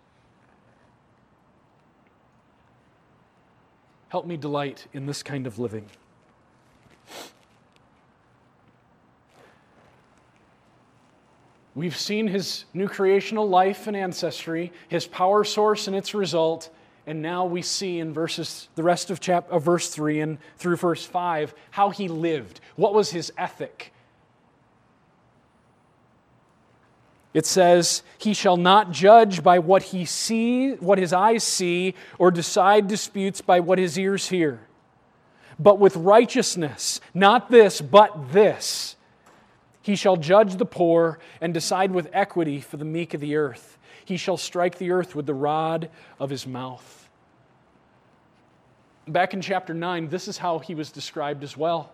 Help 4.10 4.26
me 4.26 4.38
delight 4.38 4.88
in 4.94 5.06
this 5.06 5.22
kind 5.22 5.46
of 5.46 5.60
living. 5.60 5.86
We've 11.76 11.98
seen 11.98 12.28
his 12.28 12.64
new 12.74 12.88
creational 12.88 13.50
life 13.50 13.88
and 13.88 13.98
ancestry, 13.98 14.72
his 14.88 15.06
power 15.06 15.44
source 15.44 15.88
and 15.88 15.96
its 15.96 16.14
result, 16.14 16.70
and 17.06 17.22
now 17.22 17.44
we 17.46 17.62
see 17.62 18.00
in 18.00 18.14
verses 18.14 18.70
the 18.76 18.84
rest 18.84 19.12
of 19.12 19.20
chapter 19.20 19.52
of 19.52 19.64
verse 19.64 19.90
3 19.90 20.22
and 20.22 20.38
through 20.58 20.78
verse 20.78 21.06
5 21.06 21.54
how 21.72 21.90
he 21.90 22.08
lived. 22.08 22.62
What 22.78 22.94
was 22.94 23.12
his 23.12 23.34
ethic? 23.38 23.92
It 27.36 27.46
says, 27.46 28.02
He 28.18 28.34
shall 28.34 28.56
not 28.56 28.92
judge 28.92 29.44
by 29.44 29.60
what 29.60 29.84
he 29.84 30.06
see, 30.06 30.72
what 30.76 30.98
his 30.98 31.12
eyes 31.12 31.44
see, 31.44 31.94
or 32.18 32.32
decide 32.32 32.88
disputes 32.88 33.42
by 33.42 33.60
what 33.60 33.78
his 33.78 34.00
ears 34.00 34.30
hear. 34.30 34.62
But 35.60 35.78
with 35.78 35.98
righteousness, 35.98 37.02
not 37.14 37.52
this, 37.52 37.82
but 37.82 38.32
this, 38.32 38.96
he 39.82 39.98
shall 39.98 40.16
judge 40.16 40.56
the 40.56 40.66
poor 40.66 41.20
and 41.42 41.54
decide 41.54 41.92
with 41.92 42.10
equity 42.14 42.62
for 42.62 42.78
the 42.78 42.86
meek 42.86 43.14
of 43.14 43.20
the 43.20 43.36
earth. 43.36 43.78
He 44.06 44.16
shall 44.16 44.38
strike 44.38 44.78
the 44.78 44.92
earth 44.92 45.14
with 45.14 45.26
the 45.26 45.34
rod 45.34 45.90
of 46.22 46.30
his 46.30 46.48
mouth. 46.48 47.10
Back 49.10 49.34
in 49.34 49.42
chapter 49.42 49.74
9, 49.74 50.08
this 50.08 50.30
is 50.30 50.38
how 50.38 50.60
he 50.60 50.74
was 50.74 50.90
described 50.90 51.44
as 51.44 51.58
well. 51.58 51.92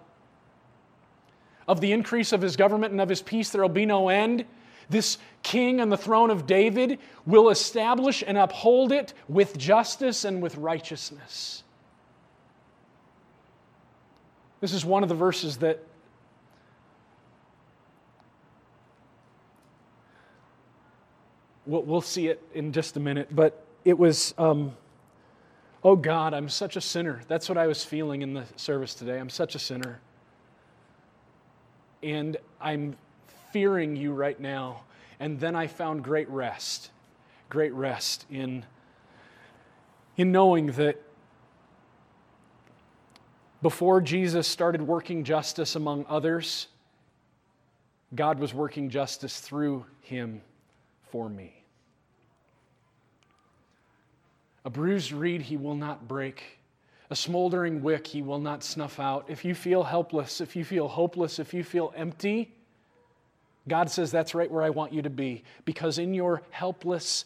Of 1.67 1.81
the 1.81 1.93
increase 1.93 2.31
of 2.31 2.43
his 2.43 2.55
government 2.55 2.91
and 2.91 3.01
of 3.01 3.09
his 3.09 3.23
peace, 3.23 3.49
there 3.49 3.63
will 3.63 3.69
be 3.69 3.87
no 3.87 4.09
end. 4.09 4.45
This 4.89 5.17
king 5.43 5.81
on 5.81 5.89
the 5.89 5.97
throne 5.97 6.29
of 6.29 6.45
David 6.45 6.99
will 7.25 7.49
establish 7.49 8.23
and 8.25 8.37
uphold 8.37 8.91
it 8.91 9.13
with 9.27 9.57
justice 9.57 10.25
and 10.25 10.41
with 10.41 10.55
righteousness. 10.57 11.63
This 14.59 14.73
is 14.73 14.85
one 14.85 15.01
of 15.01 15.09
the 15.09 15.15
verses 15.15 15.57
that 15.57 15.83
we'll, 21.65 22.01
see 22.01 22.27
it 22.27 22.41
in 22.53 22.71
just 22.71 22.97
a 22.97 22.99
minute, 22.99 23.29
but 23.31 23.65
it 23.85 23.97
was, 23.97 24.33
um, 24.37 24.75
oh 25.83 25.95
God, 25.95 26.33
I'm 26.33 26.49
such 26.49 26.75
a 26.75 26.81
sinner. 26.81 27.21
That's 27.27 27.49
what 27.49 27.57
I 27.57 27.67
was 27.67 27.83
feeling 27.83 28.21
in 28.21 28.33
the 28.33 28.45
service 28.55 28.93
today. 28.93 29.19
I'm 29.19 29.29
such 29.29 29.55
a 29.55 29.59
sinner. 29.59 29.99
And 32.03 32.37
I'm 32.59 32.95
fearing 33.51 33.95
you 33.95 34.13
right 34.13 34.39
now. 34.39 34.83
And 35.19 35.39
then 35.39 35.55
I 35.55 35.67
found 35.67 36.03
great 36.03 36.29
rest, 36.29 36.89
great 37.49 37.73
rest 37.73 38.25
in, 38.29 38.65
in 40.17 40.31
knowing 40.31 40.67
that 40.73 41.01
before 43.61 44.01
Jesus 44.01 44.47
started 44.47 44.81
working 44.81 45.23
justice 45.23 45.75
among 45.75 46.05
others, 46.09 46.67
God 48.15 48.39
was 48.39 48.53
working 48.53 48.89
justice 48.89 49.39
through 49.39 49.85
him 50.01 50.41
for 51.11 51.29
me. 51.29 51.61
A 54.65 54.69
bruised 54.69 55.11
reed 55.11 55.41
he 55.41 55.57
will 55.57 55.75
not 55.75 56.07
break. 56.07 56.59
A 57.09 57.15
smoldering 57.15 57.81
wick 57.81 58.07
he 58.07 58.21
will 58.21 58.39
not 58.39 58.63
snuff 58.63 58.99
out. 58.99 59.25
If 59.27 59.43
you 59.43 59.53
feel 59.53 59.83
helpless, 59.83 60.41
if 60.41 60.55
you 60.55 60.63
feel 60.63 60.87
hopeless, 60.87 61.39
if 61.39 61.53
you 61.53 61.63
feel 61.63 61.93
empty, 61.95 62.53
God 63.67 63.89
says, 63.89 64.11
That's 64.11 64.33
right 64.33 64.49
where 64.49 64.63
I 64.63 64.69
want 64.69 64.93
you 64.93 65.01
to 65.01 65.09
be. 65.09 65.43
Because 65.65 65.97
in 65.97 66.13
your 66.13 66.41
helpless 66.49 67.25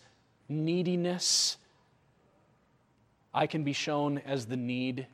neediness, 0.50 1.58
I 3.34 3.48
can 3.48 3.64
be 3.64 3.74
shown 3.74 4.20
as 4.20 4.46
the 4.46 4.58
need 4.58 5.08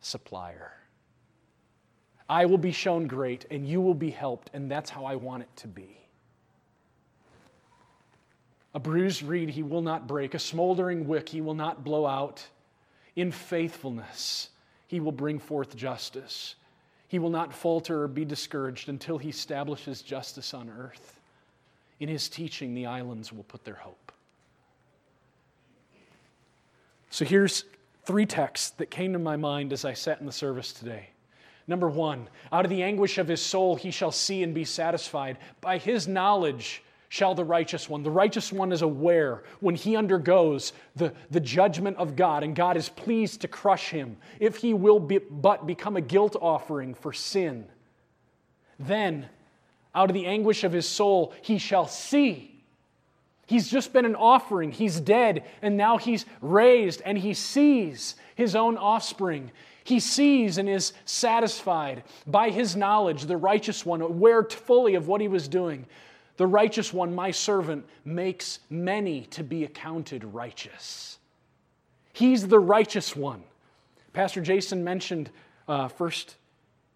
supplier. 0.00 0.72
I 2.28 2.46
will 2.46 2.58
be 2.58 2.72
shown 2.72 3.06
great, 3.06 3.46
and 3.50 3.66
you 3.66 3.80
will 3.80 3.94
be 3.94 4.10
helped, 4.10 4.50
and 4.54 4.70
that's 4.70 4.88
how 4.88 5.04
I 5.04 5.16
want 5.16 5.42
it 5.42 5.48
to 5.56 5.68
be. 5.68 5.98
A 8.72 8.78
bruised 8.78 9.22
reed 9.22 9.50
he 9.50 9.64
will 9.64 9.82
not 9.82 10.06
break, 10.06 10.34
a 10.34 10.38
smoldering 10.38 11.08
wick 11.08 11.28
he 11.28 11.40
will 11.40 11.54
not 11.54 11.82
blow 11.82 12.06
out. 12.06 12.46
In 13.16 13.32
faithfulness, 13.32 14.50
he 14.86 15.00
will 15.00 15.12
bring 15.12 15.40
forth 15.40 15.74
justice. 15.74 16.54
He 17.10 17.18
will 17.18 17.30
not 17.30 17.52
falter 17.52 18.04
or 18.04 18.06
be 18.06 18.24
discouraged 18.24 18.88
until 18.88 19.18
he 19.18 19.30
establishes 19.30 20.00
justice 20.00 20.54
on 20.54 20.70
earth. 20.70 21.18
In 21.98 22.08
his 22.08 22.28
teaching, 22.28 22.72
the 22.72 22.86
islands 22.86 23.32
will 23.32 23.42
put 23.42 23.64
their 23.64 23.74
hope. 23.74 24.12
So 27.10 27.24
here's 27.24 27.64
three 28.04 28.26
texts 28.26 28.70
that 28.70 28.92
came 28.92 29.12
to 29.12 29.18
my 29.18 29.34
mind 29.34 29.72
as 29.72 29.84
I 29.84 29.92
sat 29.92 30.20
in 30.20 30.26
the 30.26 30.30
service 30.30 30.72
today. 30.72 31.08
Number 31.66 31.88
one, 31.88 32.28
out 32.52 32.64
of 32.64 32.70
the 32.70 32.84
anguish 32.84 33.18
of 33.18 33.26
his 33.26 33.42
soul 33.42 33.74
he 33.74 33.90
shall 33.90 34.12
see 34.12 34.44
and 34.44 34.54
be 34.54 34.64
satisfied. 34.64 35.36
By 35.60 35.78
his 35.78 36.06
knowledge 36.06 36.80
shall 37.10 37.34
the 37.34 37.44
righteous 37.44 37.88
one. 37.88 38.04
The 38.04 38.10
righteous 38.10 38.52
one 38.52 38.70
is 38.70 38.82
aware 38.82 39.42
when 39.58 39.74
he 39.74 39.96
undergoes 39.96 40.72
the, 40.94 41.12
the 41.30 41.40
judgment 41.40 41.96
of 41.96 42.14
God 42.14 42.44
and 42.44 42.54
God 42.54 42.76
is 42.76 42.88
pleased 42.88 43.40
to 43.40 43.48
crush 43.48 43.90
him 43.90 44.16
if 44.38 44.56
he 44.56 44.72
will 44.72 45.00
be, 45.00 45.18
but 45.18 45.66
become 45.66 45.96
a 45.96 46.00
guilt 46.00 46.36
offering 46.40 46.94
for 46.94 47.12
sin. 47.12 47.66
Then, 48.78 49.28
out 49.92 50.08
of 50.08 50.14
the 50.14 50.24
anguish 50.24 50.62
of 50.62 50.72
his 50.72 50.88
soul, 50.88 51.34
he 51.42 51.58
shall 51.58 51.88
see. 51.88 52.62
He's 53.44 53.68
just 53.68 53.92
been 53.92 54.04
an 54.04 54.14
offering. 54.14 54.70
He's 54.70 55.00
dead, 55.00 55.42
and 55.62 55.76
now 55.76 55.98
he's 55.98 56.24
raised, 56.40 57.02
and 57.04 57.18
he 57.18 57.34
sees 57.34 58.14
his 58.36 58.54
own 58.54 58.76
offspring. 58.76 59.50
He 59.82 59.98
sees 59.98 60.58
and 60.58 60.68
is 60.68 60.92
satisfied 61.06 62.04
by 62.24 62.50
his 62.50 62.76
knowledge, 62.76 63.24
the 63.24 63.36
righteous 63.36 63.84
one, 63.84 64.00
aware 64.00 64.44
fully 64.44 64.94
of 64.94 65.08
what 65.08 65.20
he 65.20 65.26
was 65.26 65.48
doing. 65.48 65.86
The 66.40 66.46
righteous 66.46 66.90
one, 66.90 67.14
my 67.14 67.32
servant, 67.32 67.84
makes 68.02 68.60
many 68.70 69.26
to 69.26 69.44
be 69.44 69.64
accounted 69.64 70.24
righteous. 70.24 71.18
He's 72.14 72.48
the 72.48 72.58
righteous 72.58 73.14
one. 73.14 73.42
Pastor 74.14 74.40
Jason 74.40 74.82
mentioned 74.82 75.30
uh, 75.68 75.88
first, 75.88 76.36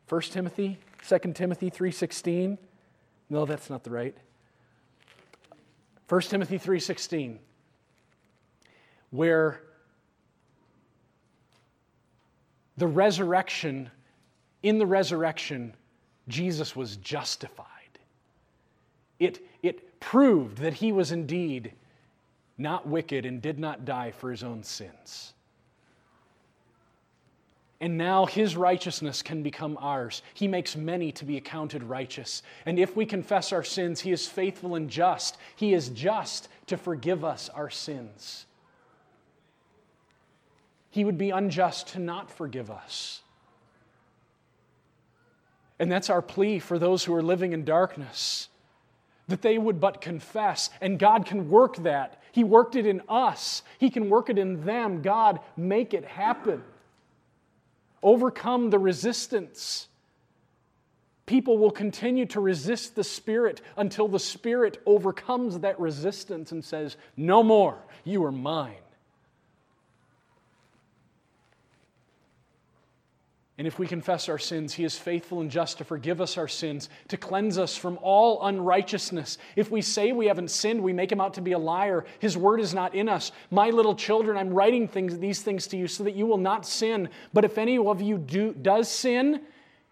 First 0.07 0.33
Timothy, 0.33 0.79
2 1.07 1.19
Timothy 1.35 1.71
3.16. 1.71 2.57
No, 3.29 3.45
that's 3.45 3.69
not 3.69 3.85
the 3.85 3.91
right. 3.91 4.17
1 6.09 6.21
Timothy 6.23 6.59
3.16, 6.59 7.37
where 9.11 9.61
the 12.79 12.87
resurrection, 12.87 13.91
in 14.63 14.79
the 14.79 14.87
resurrection, 14.87 15.75
Jesus 16.29 16.75
was 16.75 16.97
justified. 16.97 17.74
It, 19.25 19.47
it 19.63 20.01
proved 20.01 20.59
that 20.59 20.75
he 20.75 20.93
was 20.93 21.13
indeed 21.13 21.73
not 22.57 22.87
wicked 22.87 23.27
and 23.27 23.43
did 23.43 23.59
not 23.59 23.85
die 23.85 24.13
for 24.13 24.31
his 24.31 24.43
own 24.43 24.63
sins. 24.63 25.35
And 27.81 27.99
now 27.99 28.25
his 28.25 28.57
righteousness 28.57 29.21
can 29.21 29.43
become 29.43 29.77
ours. 29.81 30.23
He 30.33 30.49
makes 30.49 30.77
many 30.77 31.13
to 31.13 31.25
be 31.25 31.37
accounted 31.37 31.83
righteous. 31.83 32.43
And 32.65 32.79
if 32.79 32.97
we 32.97 33.05
confess 33.05 33.53
our 33.53 33.65
sins, 33.65 34.01
he 34.01 34.13
is 34.13 34.27
faithful 34.27 34.75
and 34.75 34.89
just. 34.89 35.37
He 35.57 35.75
is 35.75 35.89
just 35.91 36.49
to 36.69 36.77
forgive 36.77 37.25
us 37.25 37.49
our 37.51 37.69
sins. 37.69 38.47
He 40.91 41.05
would 41.05 41.19
be 41.19 41.31
unjust 41.31 41.89
to 41.89 41.99
not 41.99 42.31
forgive 42.31 42.71
us. 42.71 43.21
And 45.79 45.91
that's 45.91 46.09
our 46.09 46.23
plea 46.23 46.61
for 46.61 46.79
those 46.79 47.05
who 47.05 47.15
are 47.15 47.23
living 47.23 47.53
in 47.53 47.65
darkness 47.65 48.49
that 49.29 49.43
they 49.43 49.59
would 49.59 49.81
but 49.81 50.01
confess. 50.01 50.71
And 50.81 50.99
God 50.99 51.27
can 51.27 51.49
work 51.49 51.77
that. 51.79 52.23
He 52.33 52.45
worked 52.45 52.77
it 52.77 52.87
in 52.87 53.03
us, 53.09 53.63
He 53.79 53.91
can 53.91 54.11
work 54.11 54.31
it 54.31 54.39
in 54.39 54.65
them. 54.65 55.03
God, 55.03 55.41
make 55.57 55.95
it 55.95 56.05
happen. 56.05 56.63
Overcome 58.03 58.71
the 58.71 58.79
resistance. 58.79 59.89
People 61.27 61.57
will 61.57 61.71
continue 61.71 62.27
to 62.27 62.41
resist 62.41 62.95
the 62.95 63.05
Spirit 63.05 63.63
until 63.79 64.09
the 64.09 64.19
Spirit 64.19 64.83
overcomes 64.85 65.61
that 65.61 65.81
resistance 65.81 66.53
and 66.53 66.63
says, 66.63 66.99
No 67.17 67.43
more, 67.43 67.79
you 68.05 68.25
are 68.25 68.33
mine. 68.33 68.84
And 73.57 73.69
if 73.69 73.79
we 73.79 73.87
confess 73.87 74.29
our 74.29 74.39
sins, 74.39 74.75
He 74.75 74.83
is 74.83 74.99
faithful 74.99 75.41
and 75.41 75.51
just 75.51 75.79
to 75.79 75.85
forgive 75.85 76.21
us 76.21 76.37
our 76.37 76.49
sins, 76.49 76.89
to 77.09 77.17
cleanse 77.17 77.57
us 77.57 77.77
from 77.77 77.99
all 78.03 78.45
unrighteousness. 78.47 79.39
If 79.55 79.71
we 79.71 79.81
say 79.81 80.11
we 80.11 80.27
haven't 80.27 80.51
sinned, 80.51 80.83
we 80.83 80.93
make 80.93 81.13
Him 81.13 81.21
out 81.21 81.35
to 81.35 81.41
be 81.41 81.53
a 81.53 81.59
liar. 81.59 82.05
His 82.19 82.37
word 82.37 82.61
is 82.61 82.75
not 82.75 82.97
in 82.97 83.09
us. 83.09 83.31
My 83.53 83.71
little 83.71 83.95
children, 83.95 84.37
I'm 84.37 84.53
writing 84.53 84.89
things, 84.89 85.19
these 85.19 85.43
things 85.43 85.69
to 85.69 85.77
you 85.77 85.87
so 85.87 86.03
that 86.03 86.17
you 86.17 86.27
will 86.27 86.39
not 86.39 86.67
sin. 86.67 87.09
But 87.33 87.45
if 87.45 87.57
any 87.57 87.79
of 87.79 88.03
you 88.03 88.19
do, 88.19 88.55
does 88.55 88.89
sin, 88.89 89.41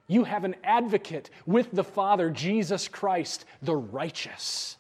you 0.09 0.25
have 0.25 0.43
an 0.43 0.57
advocate 0.65 1.31
with 1.47 1.71
the 1.71 1.85
Father, 1.85 2.31
Jesus 2.31 2.89
Christ, 2.89 3.45
the 3.63 3.77
righteous. 3.77 4.77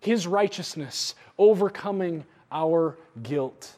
His 0.00 0.26
righteousness 0.26 1.14
overcoming 1.36 2.24
our 2.50 2.96
guilt. 3.22 3.76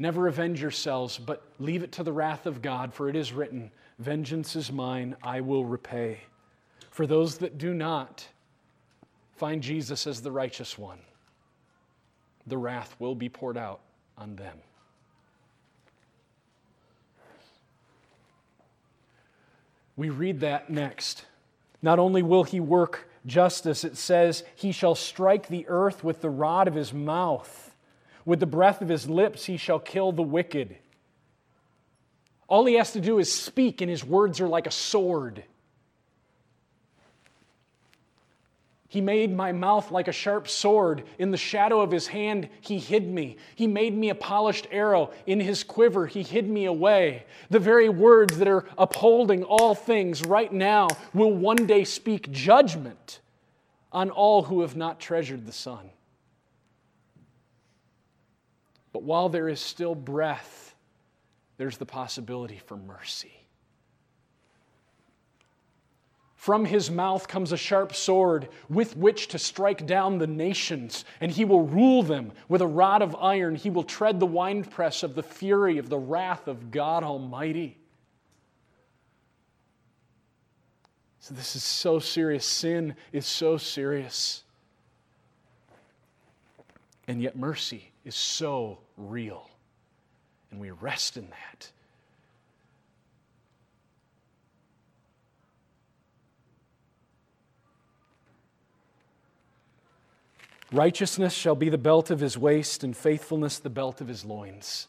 Never 0.00 0.28
avenge 0.28 0.62
yourselves, 0.62 1.18
but 1.18 1.42
leave 1.58 1.82
it 1.82 1.92
to 1.92 2.02
the 2.02 2.10
wrath 2.10 2.46
of 2.46 2.62
God, 2.62 2.94
for 2.94 3.10
it 3.10 3.14
is 3.14 3.34
written, 3.34 3.70
Vengeance 3.98 4.56
is 4.56 4.72
mine, 4.72 5.14
I 5.22 5.42
will 5.42 5.66
repay. 5.66 6.20
For 6.90 7.06
those 7.06 7.36
that 7.36 7.58
do 7.58 7.74
not 7.74 8.26
find 9.36 9.62
Jesus 9.62 10.06
as 10.06 10.22
the 10.22 10.32
righteous 10.32 10.78
one, 10.78 11.00
the 12.46 12.56
wrath 12.56 12.96
will 12.98 13.14
be 13.14 13.28
poured 13.28 13.58
out 13.58 13.80
on 14.16 14.36
them. 14.36 14.56
We 19.98 20.08
read 20.08 20.40
that 20.40 20.70
next. 20.70 21.26
Not 21.82 21.98
only 21.98 22.22
will 22.22 22.44
he 22.44 22.58
work 22.58 23.06
justice, 23.26 23.84
it 23.84 23.98
says, 23.98 24.44
He 24.56 24.72
shall 24.72 24.94
strike 24.94 25.48
the 25.48 25.66
earth 25.68 26.02
with 26.02 26.22
the 26.22 26.30
rod 26.30 26.68
of 26.68 26.74
his 26.74 26.94
mouth. 26.94 27.69
With 28.30 28.38
the 28.38 28.46
breath 28.46 28.80
of 28.80 28.88
his 28.88 29.10
lips, 29.10 29.46
he 29.46 29.56
shall 29.56 29.80
kill 29.80 30.12
the 30.12 30.22
wicked. 30.22 30.76
All 32.46 32.64
he 32.64 32.74
has 32.74 32.92
to 32.92 33.00
do 33.00 33.18
is 33.18 33.32
speak, 33.32 33.80
and 33.80 33.90
his 33.90 34.04
words 34.04 34.40
are 34.40 34.46
like 34.46 34.68
a 34.68 34.70
sword. 34.70 35.42
He 38.86 39.00
made 39.00 39.34
my 39.36 39.50
mouth 39.50 39.90
like 39.90 40.06
a 40.06 40.12
sharp 40.12 40.46
sword. 40.46 41.02
In 41.18 41.32
the 41.32 41.36
shadow 41.36 41.80
of 41.80 41.90
his 41.90 42.06
hand, 42.06 42.48
he 42.60 42.78
hid 42.78 43.08
me. 43.08 43.36
He 43.56 43.66
made 43.66 43.96
me 43.96 44.10
a 44.10 44.14
polished 44.14 44.68
arrow. 44.70 45.10
In 45.26 45.40
his 45.40 45.64
quiver, 45.64 46.06
he 46.06 46.22
hid 46.22 46.48
me 46.48 46.66
away. 46.66 47.24
The 47.48 47.58
very 47.58 47.88
words 47.88 48.38
that 48.38 48.46
are 48.46 48.64
upholding 48.78 49.42
all 49.42 49.74
things 49.74 50.24
right 50.24 50.52
now 50.52 50.86
will 51.12 51.32
one 51.32 51.66
day 51.66 51.82
speak 51.82 52.30
judgment 52.30 53.18
on 53.90 54.08
all 54.08 54.44
who 54.44 54.60
have 54.60 54.76
not 54.76 55.00
treasured 55.00 55.46
the 55.46 55.52
Son. 55.52 55.90
But 58.92 59.02
while 59.02 59.28
there 59.28 59.48
is 59.48 59.60
still 59.60 59.94
breath, 59.94 60.74
there's 61.56 61.76
the 61.76 61.86
possibility 61.86 62.60
for 62.66 62.76
mercy. 62.76 63.32
From 66.34 66.64
his 66.64 66.90
mouth 66.90 67.28
comes 67.28 67.52
a 67.52 67.56
sharp 67.58 67.94
sword 67.94 68.48
with 68.70 68.96
which 68.96 69.28
to 69.28 69.38
strike 69.38 69.86
down 69.86 70.16
the 70.16 70.26
nations, 70.26 71.04
and 71.20 71.30
he 71.30 71.44
will 71.44 71.66
rule 71.66 72.02
them 72.02 72.32
with 72.48 72.62
a 72.62 72.66
rod 72.66 73.02
of 73.02 73.14
iron. 73.16 73.56
He 73.56 73.68
will 73.68 73.82
tread 73.82 74.18
the 74.18 74.26
winepress 74.26 75.02
of 75.02 75.14
the 75.14 75.22
fury 75.22 75.76
of 75.76 75.90
the 75.90 75.98
wrath 75.98 76.48
of 76.48 76.70
God 76.70 77.04
Almighty. 77.04 77.76
So, 81.18 81.34
this 81.34 81.54
is 81.54 81.62
so 81.62 81.98
serious. 81.98 82.46
Sin 82.46 82.96
is 83.12 83.26
so 83.26 83.58
serious. 83.58 84.42
And 87.06 87.20
yet, 87.20 87.36
mercy 87.36 87.89
is 88.04 88.14
so 88.14 88.78
real. 88.96 89.50
And 90.50 90.60
we 90.60 90.70
rest 90.70 91.16
in 91.16 91.28
that. 91.30 91.70
Righteousness 100.72 101.32
shall 101.32 101.56
be 101.56 101.68
the 101.68 101.78
belt 101.78 102.10
of 102.10 102.20
his 102.20 102.38
waist, 102.38 102.84
and 102.84 102.96
faithfulness 102.96 103.58
the 103.58 103.70
belt 103.70 104.00
of 104.00 104.06
his 104.06 104.24
loins. 104.24 104.86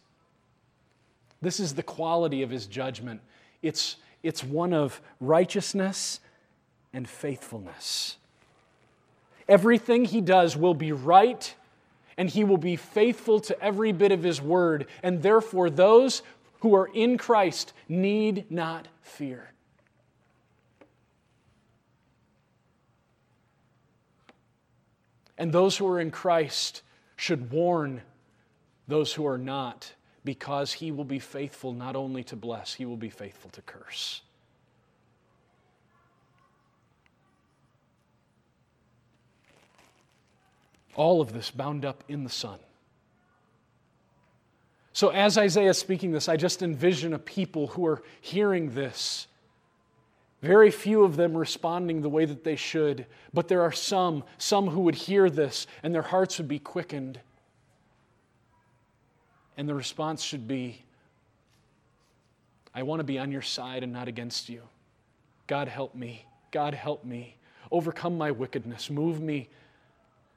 This 1.42 1.60
is 1.60 1.74
the 1.74 1.84
quality 1.84 2.44
of 2.44 2.52
his 2.52 2.68
judgment. 2.68 3.20
It's, 3.64 3.96
it's 4.22 4.44
one 4.44 4.74
of 4.74 5.02
righteousness 5.20 6.20
and 6.94 7.10
faithfulness. 7.10 8.18
Everything 9.48 10.06
he 10.06 10.22
does 10.22 10.56
will 10.56 10.76
be 10.76 10.92
right 10.92 11.56
and 12.18 12.30
he 12.30 12.44
will 12.44 12.58
be 12.58 12.76
faithful 12.76 13.40
to 13.42 13.62
every 13.62 13.92
bit 13.92 14.12
of 14.12 14.24
his 14.24 14.42
word. 14.42 14.88
And 15.04 15.22
therefore, 15.22 15.70
those 15.70 16.22
who 16.62 16.76
are 16.76 16.88
in 16.94 17.18
Christ 17.18 17.74
need 17.90 18.46
not 18.50 18.88
fear. 19.02 19.52
And 25.38 25.52
those 25.52 25.78
who 25.78 25.88
are 25.88 26.00
in 26.00 26.12
Christ 26.12 26.84
should 27.16 27.52
warn 27.52 28.02
those 28.88 29.14
who 29.14 29.26
are 29.26 29.40
not, 29.40 29.92
because 30.24 30.74
he 30.74 30.92
will 30.92 31.06
be 31.06 31.18
faithful 31.18 31.74
not 31.74 31.96
only 31.96 32.24
to 32.26 32.36
bless, 32.36 32.76
he 32.76 32.86
will 32.86 32.98
be 32.98 33.10
faithful 33.10 33.50
to 33.52 33.62
curse. 33.62 34.22
All 40.96 41.22
of 41.22 41.34
this 41.34 41.52
bound 41.52 41.86
up 41.86 42.04
in 42.08 42.24
the 42.24 42.30
Son. 42.30 42.60
So, 44.94 45.10
as 45.10 45.38
Isaiah 45.38 45.70
is 45.70 45.78
speaking 45.78 46.12
this, 46.12 46.28
I 46.28 46.36
just 46.36 46.62
envision 46.62 47.14
a 47.14 47.20
people 47.20 47.68
who 47.68 47.86
are 47.86 48.04
hearing 48.20 48.74
this. 48.74 49.28
Very 50.42 50.72
few 50.72 51.04
of 51.04 51.16
them 51.16 51.38
responding 51.38 52.02
the 52.02 52.10
way 52.10 52.26
that 52.26 52.44
they 52.44 52.56
should, 52.56 53.06
but 53.34 53.48
there 53.48 53.62
are 53.62 53.72
some, 53.72 54.24
some 54.38 54.68
who 54.68 54.82
would 54.82 54.96
hear 54.96 55.30
this 55.30 55.68
and 55.84 55.94
their 55.94 56.02
hearts 56.02 56.40
would 56.40 56.48
be 56.48 56.60
quickened. 56.60 57.20
And 59.56 59.70
the 59.70 59.76
response 59.76 60.24
should 60.24 60.48
be, 60.48 60.84
I 62.74 62.84
want 62.84 63.02
to 63.02 63.04
be 63.04 63.20
on 63.20 63.32
your 63.32 63.44
side 63.44 63.84
and 63.84 63.94
not 63.94 64.08
against 64.08 64.50
you. 64.50 64.64
God 65.46 65.68
help 65.68 65.94
me. 65.94 66.26
God 66.52 66.74
help 66.74 67.06
me. 67.06 67.38
Overcome 67.72 68.18
my 68.18 68.32
wickedness. 68.32 68.90
Move 68.90 69.22
me 69.22 69.50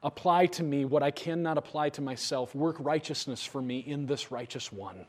Apply 0.05 0.45
to 0.45 0.61
me 0.61 0.85
what 0.85 1.01
I 1.01 1.09
cannot 1.09 1.57
apply 1.57 1.89
to 1.89 2.01
myself. 2.01 2.53
Work 2.53 2.75
righteousness 2.79 3.43
for 3.43 3.59
me 3.59 3.79
in 3.79 4.05
this 4.05 4.31
righteous 4.31 4.71
one. 4.71 5.07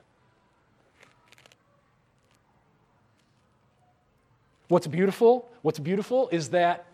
What's 4.68 4.86
beautiful? 4.86 5.50
What's 5.60 5.78
beautiful 5.78 6.30
is 6.32 6.48
that 6.48 6.86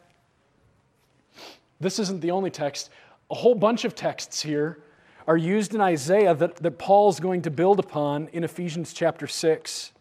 this 1.81 2.01
isn't 2.01 2.21
the 2.21 2.33
only 2.33 2.51
text. 2.51 2.91
A 3.31 3.37
whole 3.37 3.55
bunch 3.55 3.85
of 3.85 3.95
texts 3.95 4.43
here 4.43 4.83
are 5.29 5.37
used 5.37 5.73
in 5.73 5.81
Isaiah 5.81 6.35
that, 6.35 6.57
that 6.57 6.79
Paul's 6.79 7.21
going 7.21 7.43
to 7.43 7.53
build 7.53 7.79
upon 7.79 8.27
in 8.33 8.43
Ephesians 8.43 8.93
chapter 8.93 9.29
6. 9.29 9.93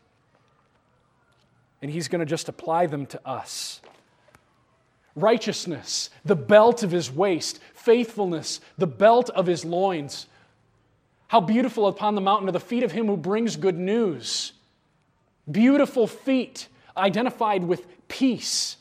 And 1.83 1.91
he's 1.91 2.07
going 2.07 2.19
to 2.19 2.25
just 2.25 2.49
apply 2.49 2.87
them 2.87 3.05
to 3.05 3.27
us 3.27 3.79
righteousness, 5.15 6.09
the 6.23 6.35
belt 6.35 6.83
of 6.83 6.91
his 6.91 7.11
waist, 7.11 7.59
faithfulness, 7.73 8.61
the 8.77 8.87
belt 8.87 9.29
of 9.31 9.45
his 9.45 9.65
loins. 9.65 10.27
How 11.27 11.41
beautiful 11.41 11.87
upon 11.87 12.15
the 12.15 12.21
mountain 12.21 12.49
are 12.49 12.53
the 12.53 12.59
feet 12.59 12.83
of 12.83 12.91
him 12.91 13.07
who 13.07 13.17
brings 13.17 13.55
good 13.55 13.77
news. 13.77 14.53
Beautiful 15.49 16.07
feet 16.07 16.67
identified 16.95 17.63
with 17.63 17.85
peace. 18.07 18.77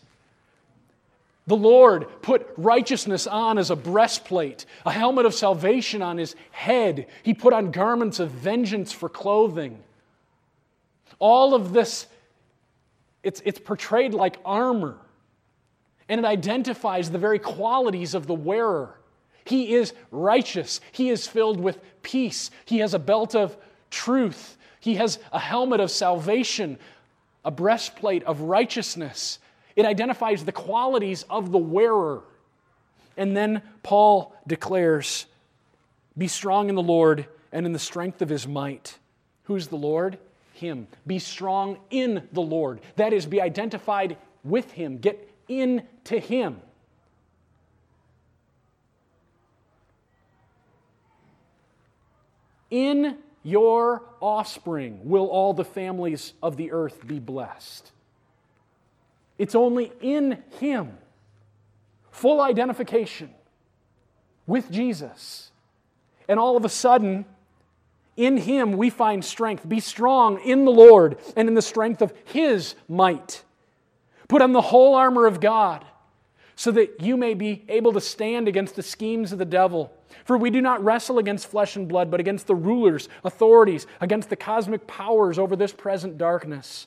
The 1.47 1.57
Lord 1.57 2.07
put 2.23 2.49
righteousness 2.57 3.27
on 3.27 3.59
as 3.59 3.71
a 3.71 3.77
breastplate, 3.77 4.67
a 4.87 4.93
helmet 4.93 5.27
of 5.27 5.35
salvation 5.35 6.03
on 6.03 6.19
his 6.19 6.37
head. 6.51 7.07
He 7.23 7.35
put 7.35 7.53
on 7.53 7.73
garments 7.73 8.21
of 8.21 8.31
vengeance 8.31 8.93
for 8.93 9.09
clothing. 9.09 9.83
All 11.19 11.55
of 11.55 11.73
this, 11.73 12.07
it's, 13.23 13.43
it's 13.45 13.59
portrayed 13.59 14.15
like 14.15 14.39
armor 14.45 14.97
and 16.11 16.19
it 16.19 16.25
identifies 16.27 17.09
the 17.09 17.19
very 17.19 17.39
qualities 17.39 18.15
of 18.15 18.27
the 18.27 18.35
wearer. 18.35 18.99
He 19.45 19.75
is 19.75 19.95
righteous, 20.11 20.81
he 20.91 21.09
is 21.09 21.27
filled 21.27 21.61
with 21.61 21.79
peace, 22.03 22.51
he 22.67 22.81
has 22.81 22.93
a 22.93 22.99
belt 22.99 23.37
of 23.37 23.57
truth, 23.91 24.59
he 24.81 24.97
has 24.97 25.21
a 25.33 25.39
helmet 25.39 25.79
of 25.79 25.91
salvation, 25.91 26.79
a 27.45 27.51
breastplate 27.53 28.25
of 28.25 28.41
righteousness. 28.41 29.39
It 29.77 29.87
identifies 29.87 30.45
the 30.45 30.53
qualities 30.53 31.25
of 31.31 31.53
the 31.53 31.59
wearer. 31.59 32.23
And 33.17 33.37
then 33.37 33.63
Paul 33.85 34.35
declares, 34.47 35.27
Be 36.19 36.27
strong 36.27 36.69
in 36.69 36.75
the 36.75 36.83
Lord 36.83 37.27
and 37.53 37.65
in 37.65 37.73
the 37.73 37.79
strength 37.79 38.21
of 38.21 38.29
his 38.29 38.49
might. 38.49 38.99
Who's 39.45 39.69
the 39.69 39.77
Lord? 39.77 40.19
Him. 40.55 40.89
Be 41.07 41.21
strong 41.21 41.79
in 41.91 42.29
the 42.33 42.43
Lord. 42.43 42.81
That 42.97 43.13
is, 43.13 43.27
be 43.27 43.41
identified 43.41 44.17
with 44.43 44.73
him. 44.73 44.99
Get 44.99 45.30
into 45.51 46.19
him. 46.19 46.61
In 52.71 53.19
your 53.43 54.03
offspring 54.21 55.01
will 55.05 55.27
all 55.27 55.53
the 55.55 55.65
families 55.65 56.35
of 56.43 56.57
the 56.57 56.73
earth 56.73 57.07
be 57.07 57.19
blessed. 57.19 57.91
It's 59.39 59.55
only 59.55 59.91
in 60.01 60.43
Him. 60.61 60.99
Full 62.11 62.41
identification 62.41 63.31
with 64.47 64.71
Jesus. 64.71 65.51
And 66.29 66.39
all 66.39 66.57
of 66.57 66.65
a 66.65 66.69
sudden, 66.69 67.25
in 68.17 68.37
Him 68.37 68.73
we 68.73 68.91
find 68.91 69.25
strength. 69.25 69.67
Be 69.69 69.81
strong 69.81 70.41
in 70.41 70.65
the 70.65 70.71
Lord 70.71 71.19
and 71.37 71.49
in 71.49 71.55
the 71.55 71.63
strength 71.63 72.03
of 72.03 72.13
His 72.27 72.75
might. 72.89 73.43
Put 74.31 74.43
on 74.43 74.53
the 74.53 74.61
whole 74.61 74.95
armor 74.95 75.27
of 75.27 75.41
God 75.41 75.85
so 76.55 76.71
that 76.71 77.01
you 77.01 77.17
may 77.17 77.35
be 77.35 77.65
able 77.69 77.93
to 77.95 78.01
stand 78.01 78.47
against 78.47 78.77
the 78.77 78.83
schemes 78.83 79.33
of 79.33 79.41
the 79.41 79.45
devil. 79.45 79.93
For 80.25 80.39
we 80.39 80.51
do 80.51 80.61
not 80.61 80.85
wrestle 80.85 81.19
against 81.19 81.49
flesh 81.49 81.75
and 81.75 81.89
blood, 81.89 82.13
but 82.13 82.21
against 82.21 82.47
the 82.47 82.55
rulers, 82.55 83.09
authorities, 83.25 83.89
against 84.01 84.31
the 84.31 84.37
cosmic 84.37 84.87
powers 84.87 85.37
over 85.37 85.57
this 85.57 85.73
present 85.73 86.17
darkness, 86.17 86.87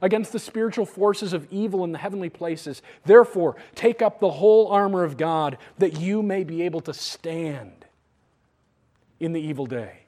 against 0.00 0.32
the 0.32 0.38
spiritual 0.38 0.86
forces 0.86 1.34
of 1.34 1.46
evil 1.52 1.84
in 1.84 1.92
the 1.92 1.98
heavenly 1.98 2.30
places. 2.30 2.80
Therefore, 3.04 3.56
take 3.74 4.00
up 4.00 4.18
the 4.18 4.30
whole 4.30 4.68
armor 4.68 5.04
of 5.04 5.18
God 5.18 5.58
that 5.76 6.00
you 6.00 6.22
may 6.22 6.42
be 6.42 6.62
able 6.62 6.80
to 6.80 6.94
stand 6.94 7.84
in 9.20 9.34
the 9.34 9.42
evil 9.42 9.66
day. 9.66 10.04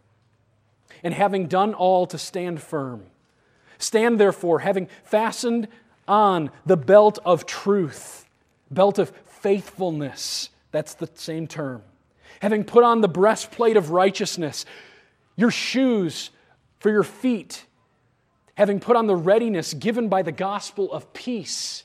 And 1.02 1.12
having 1.12 1.46
done 1.46 1.74
all 1.74 2.06
to 2.06 2.16
stand 2.16 2.62
firm, 2.62 3.04
stand 3.76 4.18
therefore, 4.18 4.60
having 4.60 4.88
fastened 5.04 5.68
on 6.10 6.50
the 6.66 6.76
belt 6.76 7.18
of 7.24 7.46
truth, 7.46 8.28
belt 8.70 8.98
of 8.98 9.10
faithfulness. 9.26 10.50
That's 10.72 10.94
the 10.94 11.08
same 11.14 11.46
term. 11.46 11.82
Having 12.42 12.64
put 12.64 12.84
on 12.84 13.00
the 13.00 13.08
breastplate 13.08 13.76
of 13.76 13.90
righteousness, 13.90 14.66
your 15.36 15.50
shoes 15.50 16.30
for 16.80 16.90
your 16.90 17.04
feet, 17.04 17.64
having 18.54 18.80
put 18.80 18.96
on 18.96 19.06
the 19.06 19.16
readiness 19.16 19.72
given 19.72 20.08
by 20.08 20.22
the 20.22 20.32
gospel 20.32 20.92
of 20.92 21.12
peace. 21.12 21.84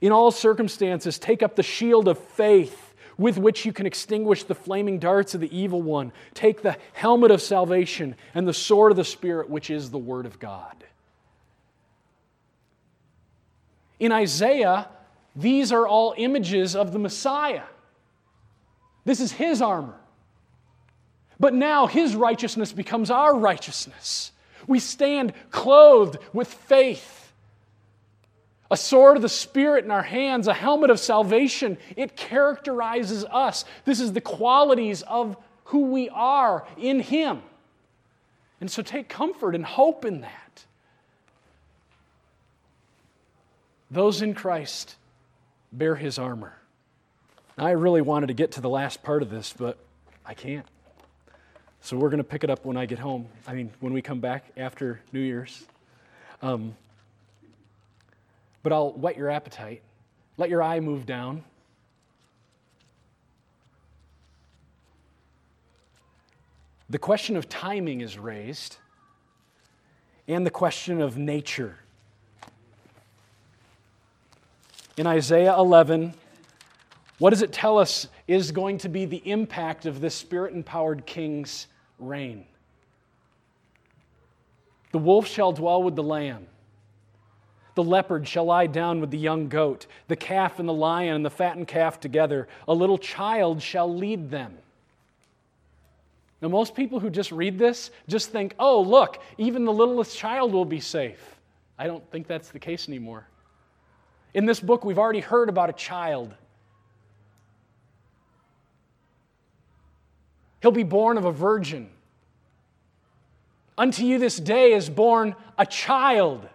In 0.00 0.12
all 0.12 0.30
circumstances, 0.30 1.18
take 1.18 1.42
up 1.42 1.56
the 1.56 1.62
shield 1.62 2.08
of 2.08 2.18
faith 2.18 2.94
with 3.16 3.38
which 3.38 3.64
you 3.64 3.72
can 3.72 3.86
extinguish 3.86 4.42
the 4.42 4.54
flaming 4.54 4.98
darts 4.98 5.34
of 5.34 5.40
the 5.40 5.56
evil 5.56 5.80
one. 5.80 6.12
Take 6.34 6.62
the 6.62 6.76
helmet 6.92 7.30
of 7.30 7.40
salvation 7.40 8.16
and 8.34 8.46
the 8.46 8.52
sword 8.52 8.90
of 8.90 8.96
the 8.96 9.04
Spirit, 9.04 9.48
which 9.48 9.70
is 9.70 9.90
the 9.90 9.98
Word 9.98 10.26
of 10.26 10.38
God. 10.38 10.84
In 14.04 14.12
Isaiah, 14.12 14.86
these 15.34 15.72
are 15.72 15.88
all 15.88 16.12
images 16.18 16.76
of 16.76 16.92
the 16.92 16.98
Messiah. 16.98 17.62
This 19.06 19.18
is 19.18 19.32
his 19.32 19.62
armor. 19.62 19.98
But 21.40 21.54
now 21.54 21.86
his 21.86 22.14
righteousness 22.14 22.70
becomes 22.70 23.10
our 23.10 23.34
righteousness. 23.34 24.32
We 24.66 24.78
stand 24.78 25.32
clothed 25.50 26.18
with 26.34 26.52
faith. 26.52 27.32
A 28.70 28.76
sword 28.76 29.16
of 29.16 29.22
the 29.22 29.28
Spirit 29.30 29.86
in 29.86 29.90
our 29.90 30.02
hands, 30.02 30.48
a 30.48 30.52
helmet 30.52 30.90
of 30.90 31.00
salvation. 31.00 31.78
It 31.96 32.14
characterizes 32.14 33.24
us. 33.24 33.64
This 33.86 34.00
is 34.00 34.12
the 34.12 34.20
qualities 34.20 35.00
of 35.00 35.34
who 35.64 35.86
we 35.86 36.10
are 36.10 36.66
in 36.76 37.00
Him. 37.00 37.40
And 38.60 38.70
so 38.70 38.82
take 38.82 39.08
comfort 39.08 39.54
and 39.54 39.64
hope 39.64 40.04
in 40.04 40.20
that. 40.20 40.43
Those 43.94 44.22
in 44.22 44.34
Christ 44.34 44.96
bear 45.72 45.94
his 45.94 46.18
armor. 46.18 46.56
I 47.56 47.70
really 47.70 48.00
wanted 48.00 48.26
to 48.26 48.34
get 48.34 48.50
to 48.52 48.60
the 48.60 48.68
last 48.68 49.04
part 49.04 49.22
of 49.22 49.30
this, 49.30 49.54
but 49.56 49.78
I 50.26 50.34
can't. 50.34 50.66
So 51.80 51.96
we're 51.96 52.08
going 52.08 52.18
to 52.18 52.24
pick 52.24 52.42
it 52.42 52.50
up 52.50 52.64
when 52.64 52.76
I 52.76 52.86
get 52.86 52.98
home. 52.98 53.28
I 53.46 53.54
mean, 53.54 53.70
when 53.78 53.92
we 53.92 54.02
come 54.02 54.18
back 54.18 54.46
after 54.56 55.00
New 55.12 55.20
Year's. 55.20 55.62
Um, 56.42 56.74
but 58.64 58.72
I'll 58.72 58.90
whet 58.90 59.16
your 59.16 59.30
appetite. 59.30 59.80
Let 60.38 60.50
your 60.50 60.60
eye 60.60 60.80
move 60.80 61.06
down. 61.06 61.44
The 66.90 66.98
question 66.98 67.36
of 67.36 67.48
timing 67.48 68.00
is 68.00 68.18
raised, 68.18 68.78
and 70.26 70.44
the 70.44 70.50
question 70.50 71.00
of 71.00 71.16
nature 71.16 71.78
in 74.96 75.06
Isaiah 75.06 75.54
11, 75.56 76.14
what 77.18 77.30
does 77.30 77.42
it 77.42 77.52
tell 77.52 77.78
us 77.78 78.08
is 78.26 78.52
going 78.52 78.78
to 78.78 78.88
be 78.88 79.04
the 79.04 79.22
impact 79.28 79.86
of 79.86 80.00
this 80.00 80.14
spirit 80.14 80.54
empowered 80.54 81.06
king's 81.06 81.66
reign? 81.98 82.46
The 84.92 84.98
wolf 84.98 85.26
shall 85.26 85.52
dwell 85.52 85.82
with 85.82 85.96
the 85.96 86.02
lamb. 86.02 86.46
The 87.74 87.82
leopard 87.82 88.28
shall 88.28 88.44
lie 88.44 88.68
down 88.68 89.00
with 89.00 89.10
the 89.10 89.18
young 89.18 89.48
goat, 89.48 89.86
the 90.06 90.14
calf 90.14 90.60
and 90.60 90.68
the 90.68 90.72
lion 90.72 91.16
and 91.16 91.24
the 91.24 91.30
fattened 91.30 91.66
calf 91.66 91.98
together. 91.98 92.46
A 92.68 92.74
little 92.74 92.98
child 92.98 93.60
shall 93.60 93.92
lead 93.92 94.30
them. 94.30 94.56
Now, 96.40 96.48
most 96.48 96.74
people 96.74 97.00
who 97.00 97.10
just 97.10 97.32
read 97.32 97.58
this 97.58 97.90
just 98.06 98.30
think, 98.30 98.54
oh, 98.58 98.80
look, 98.80 99.20
even 99.38 99.64
the 99.64 99.72
littlest 99.72 100.16
child 100.16 100.52
will 100.52 100.64
be 100.64 100.78
safe. 100.78 101.36
I 101.78 101.86
don't 101.86 102.08
think 102.10 102.26
that's 102.26 102.50
the 102.50 102.58
case 102.58 102.88
anymore. 102.88 103.26
In 104.34 104.46
this 104.46 104.58
book, 104.58 104.84
we've 104.84 104.98
already 104.98 105.20
heard 105.20 105.48
about 105.48 105.70
a 105.70 105.72
child. 105.72 106.34
He'll 110.60 110.72
be 110.72 110.82
born 110.82 111.16
of 111.16 111.24
a 111.24 111.32
virgin. 111.32 111.88
Unto 113.78 114.04
you 114.04 114.18
this 114.18 114.36
day 114.38 114.72
is 114.72 114.88
born 114.90 115.34
a 115.56 115.66
child, 115.66 116.48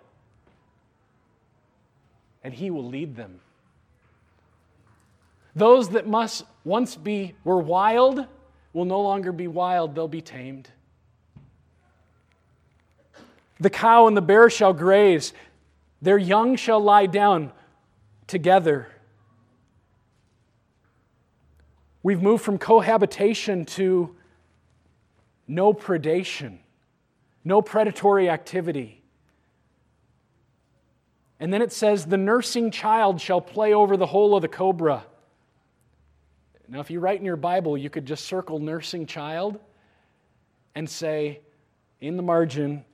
and 2.43 2.53
he 2.53 2.69
will 2.69 2.87
lead 2.87 3.15
them. 3.15 3.39
Those 5.55 5.89
that 5.89 6.07
must 6.07 6.45
once 6.63 6.95
be 6.95 7.35
were 7.43 7.59
wild 7.59 8.25
will 8.73 8.85
no 8.85 9.01
longer 9.01 9.31
be 9.31 9.47
wild, 9.47 9.95
they'll 9.95 10.07
be 10.07 10.21
tamed. 10.21 10.69
The 13.59 13.69
cow 13.69 14.07
and 14.07 14.15
the 14.15 14.21
bear 14.21 14.49
shall 14.49 14.73
graze, 14.73 15.33
their 16.01 16.17
young 16.17 16.55
shall 16.55 16.79
lie 16.79 17.05
down, 17.05 17.51
together. 18.29 18.87
We've 22.01 22.21
moved 22.21 22.43
from 22.43 22.57
cohabitation 22.57 23.65
to 23.65 24.15
no 25.47 25.73
predation, 25.73 26.59
no 27.43 27.61
predatory 27.61 28.29
activity. 28.29 29.03
And 31.39 31.51
then 31.51 31.61
it 31.61 31.73
says, 31.73 32.05
The 32.05 32.17
nursing 32.17 32.71
child 32.71 33.19
shall 33.19 33.41
play 33.41 33.73
over 33.73 33.97
the 33.97 34.05
hole 34.05 34.35
of 34.35 34.41
the 34.41 34.47
cobra. 34.47 35.05
Now, 36.67 36.79
if 36.79 36.91
you 36.91 36.99
write 36.99 37.19
in 37.19 37.25
your 37.25 37.35
Bible, 37.35 37.77
you 37.77 37.89
could 37.89 38.05
just 38.05 38.25
circle 38.25 38.59
nursing 38.59 39.07
child 39.07 39.59
and 40.75 40.87
say 40.87 41.41
in 41.99 42.15
the 42.15 42.23
margin, 42.23 42.85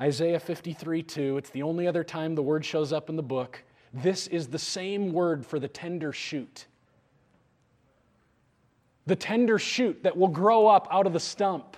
Isaiah 0.00 0.38
53 0.38 1.02
2. 1.02 1.36
It's 1.38 1.50
the 1.50 1.62
only 1.62 1.88
other 1.88 2.04
time 2.04 2.34
the 2.34 2.42
word 2.42 2.64
shows 2.64 2.92
up 2.92 3.10
in 3.10 3.16
the 3.16 3.22
book. 3.22 3.62
This 3.94 4.26
is 4.26 4.48
the 4.48 4.58
same 4.58 5.12
word 5.12 5.46
for 5.46 5.60
the 5.60 5.68
tender 5.68 6.12
shoot. 6.12 6.66
The 9.06 9.14
tender 9.14 9.56
shoot 9.56 10.02
that 10.02 10.16
will 10.16 10.28
grow 10.28 10.66
up 10.66 10.88
out 10.90 11.06
of 11.06 11.12
the 11.12 11.20
stump. 11.20 11.76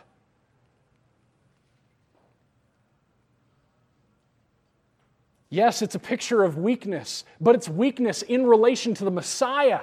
Yes, 5.51 5.83
it's 5.83 5.95
a 5.95 5.99
picture 5.99 6.43
of 6.43 6.57
weakness, 6.57 7.25
but 7.39 7.55
it's 7.55 7.69
weakness 7.69 8.23
in 8.23 8.47
relation 8.47 8.95
to 8.95 9.05
the 9.05 9.11
Messiah. 9.11 9.81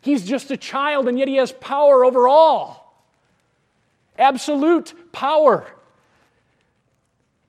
He's 0.00 0.26
just 0.26 0.50
a 0.50 0.56
child, 0.56 1.06
and 1.06 1.18
yet 1.18 1.28
he 1.28 1.36
has 1.36 1.52
power 1.52 2.04
over 2.04 2.26
all. 2.26 3.06
Absolute 4.18 5.12
power. 5.12 5.66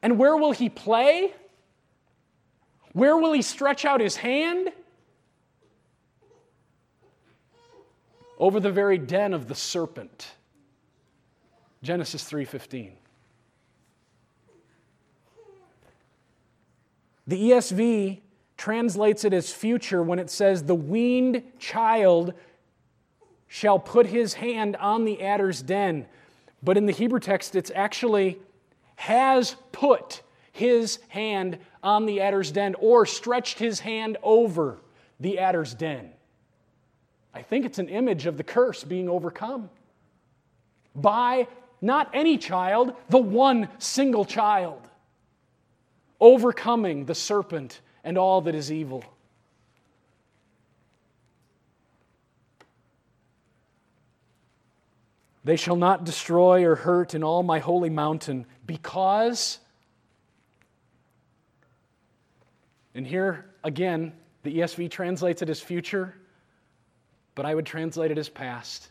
And 0.03 0.19
where 0.19 0.37
will 0.37 0.51
he 0.51 0.69
play? 0.69 1.33
Where 2.93 3.17
will 3.17 3.33
he 3.33 3.41
stretch 3.41 3.85
out 3.85 3.99
his 3.99 4.15
hand? 4.15 4.71
Over 8.39 8.59
the 8.59 8.71
very 8.71 8.97
den 8.97 9.33
of 9.33 9.47
the 9.47 9.55
serpent. 9.55 10.31
Genesis 11.81 12.23
3:15. 12.23 12.93
The 17.25 17.51
ESV 17.51 18.21
translates 18.57 19.23
it 19.23 19.33
as 19.33 19.51
future 19.51 20.03
when 20.03 20.19
it 20.19 20.29
says, 20.29 20.63
The 20.63 20.75
weaned 20.75 21.43
child 21.57 22.33
shall 23.47 23.79
put 23.79 24.07
his 24.07 24.35
hand 24.35 24.75
on 24.77 25.05
the 25.05 25.21
adder's 25.21 25.61
den. 25.61 26.07
But 26.61 26.77
in 26.77 26.85
the 26.85 26.91
Hebrew 26.91 27.19
text, 27.19 27.55
it's 27.55 27.71
actually 27.73 28.39
has 28.95 29.55
put 29.71 30.21
his 30.51 30.99
hand 31.09 31.59
on 31.83 32.05
the 32.05 32.21
adder's 32.21 32.51
den 32.51 32.75
or 32.79 33.05
stretched 33.05 33.59
his 33.59 33.81
hand 33.81 34.17
over 34.23 34.79
the 35.19 35.37
adder's 35.37 35.73
den. 35.73 36.09
I 37.33 37.41
think 37.41 37.65
it's 37.65 37.79
an 37.79 37.89
image 37.89 38.25
of 38.25 38.37
the 38.37 38.43
curse 38.43 38.83
being 38.83 39.09
overcome 39.09 39.69
by 40.95 41.47
not 41.81 42.09
any 42.13 42.37
child, 42.37 42.93
the 43.09 43.17
one 43.17 43.67
single 43.77 44.23
child, 44.23 44.81
overcoming 46.19 47.05
the 47.05 47.15
serpent 47.15 47.81
and 48.03 48.17
all 48.17 48.41
that 48.41 48.55
is 48.55 48.71
evil. 48.71 49.03
They 55.43 55.57
shall 55.57 55.75
not 55.75 56.05
destroy 56.05 56.65
or 56.65 56.75
hurt 56.75 57.13
in 57.13 57.23
all 57.23 57.43
my 57.43 57.59
holy 57.59 57.89
mountain 57.89 58.45
because, 58.65 59.59
and 62.95 63.05
here 63.05 63.45
again, 63.63 64.13
the 64.43 64.59
ESV 64.59 64.91
translates 64.91 65.41
it 65.41 65.49
as 65.49 65.59
future, 65.59 66.15
but 67.35 67.45
I 67.45 67.55
would 67.55 67.65
translate 67.65 68.11
it 68.11 68.17
as 68.17 68.29
past. 68.29 68.89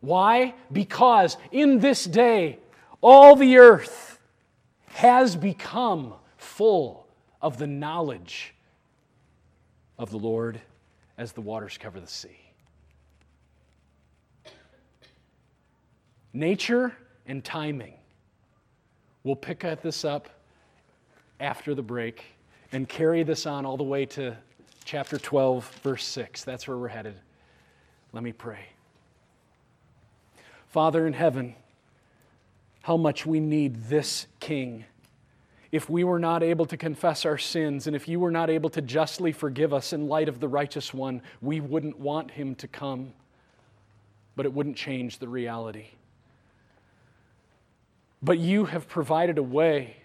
Why? 0.00 0.54
Because 0.72 1.36
in 1.50 1.80
this 1.80 2.04
day, 2.04 2.58
all 3.00 3.34
the 3.34 3.58
earth 3.58 4.20
has 4.86 5.34
become 5.34 6.14
full 6.36 7.06
of 7.42 7.58
the 7.58 7.66
knowledge 7.66 8.54
of 9.98 10.10
the 10.10 10.18
Lord 10.18 10.60
as 11.16 11.32
the 11.32 11.40
waters 11.40 11.78
cover 11.78 11.98
the 11.98 12.06
sea. 12.06 12.38
Nature 16.32 16.96
and 17.26 17.44
timing. 17.44 17.94
We'll 19.24 19.36
pick 19.36 19.64
this 19.82 20.04
up 20.04 20.28
after 21.40 21.74
the 21.74 21.82
break 21.82 22.24
and 22.72 22.88
carry 22.88 23.22
this 23.22 23.46
on 23.46 23.64
all 23.64 23.76
the 23.76 23.84
way 23.84 24.06
to 24.06 24.36
chapter 24.84 25.18
12, 25.18 25.68
verse 25.82 26.04
6. 26.04 26.44
That's 26.44 26.66
where 26.68 26.76
we're 26.76 26.88
headed. 26.88 27.14
Let 28.12 28.22
me 28.22 28.32
pray. 28.32 28.66
Father 30.68 31.06
in 31.06 31.12
heaven, 31.12 31.54
how 32.82 32.96
much 32.96 33.26
we 33.26 33.40
need 33.40 33.84
this 33.84 34.26
King. 34.40 34.84
If 35.70 35.90
we 35.90 36.04
were 36.04 36.18
not 36.18 36.42
able 36.42 36.64
to 36.66 36.76
confess 36.76 37.26
our 37.26 37.36
sins 37.36 37.86
and 37.86 37.94
if 37.94 38.08
you 38.08 38.18
were 38.18 38.30
not 38.30 38.48
able 38.48 38.70
to 38.70 38.80
justly 38.80 39.32
forgive 39.32 39.74
us 39.74 39.92
in 39.92 40.08
light 40.08 40.28
of 40.28 40.40
the 40.40 40.48
righteous 40.48 40.94
one, 40.94 41.20
we 41.42 41.60
wouldn't 41.60 41.98
want 41.98 42.30
him 42.30 42.54
to 42.56 42.68
come, 42.68 43.12
but 44.36 44.46
it 44.46 44.52
wouldn't 44.54 44.76
change 44.76 45.18
the 45.18 45.28
reality. 45.28 45.88
But 48.22 48.38
you 48.38 48.64
have 48.64 48.88
provided 48.88 49.36
a 49.36 49.42
way 49.42 49.96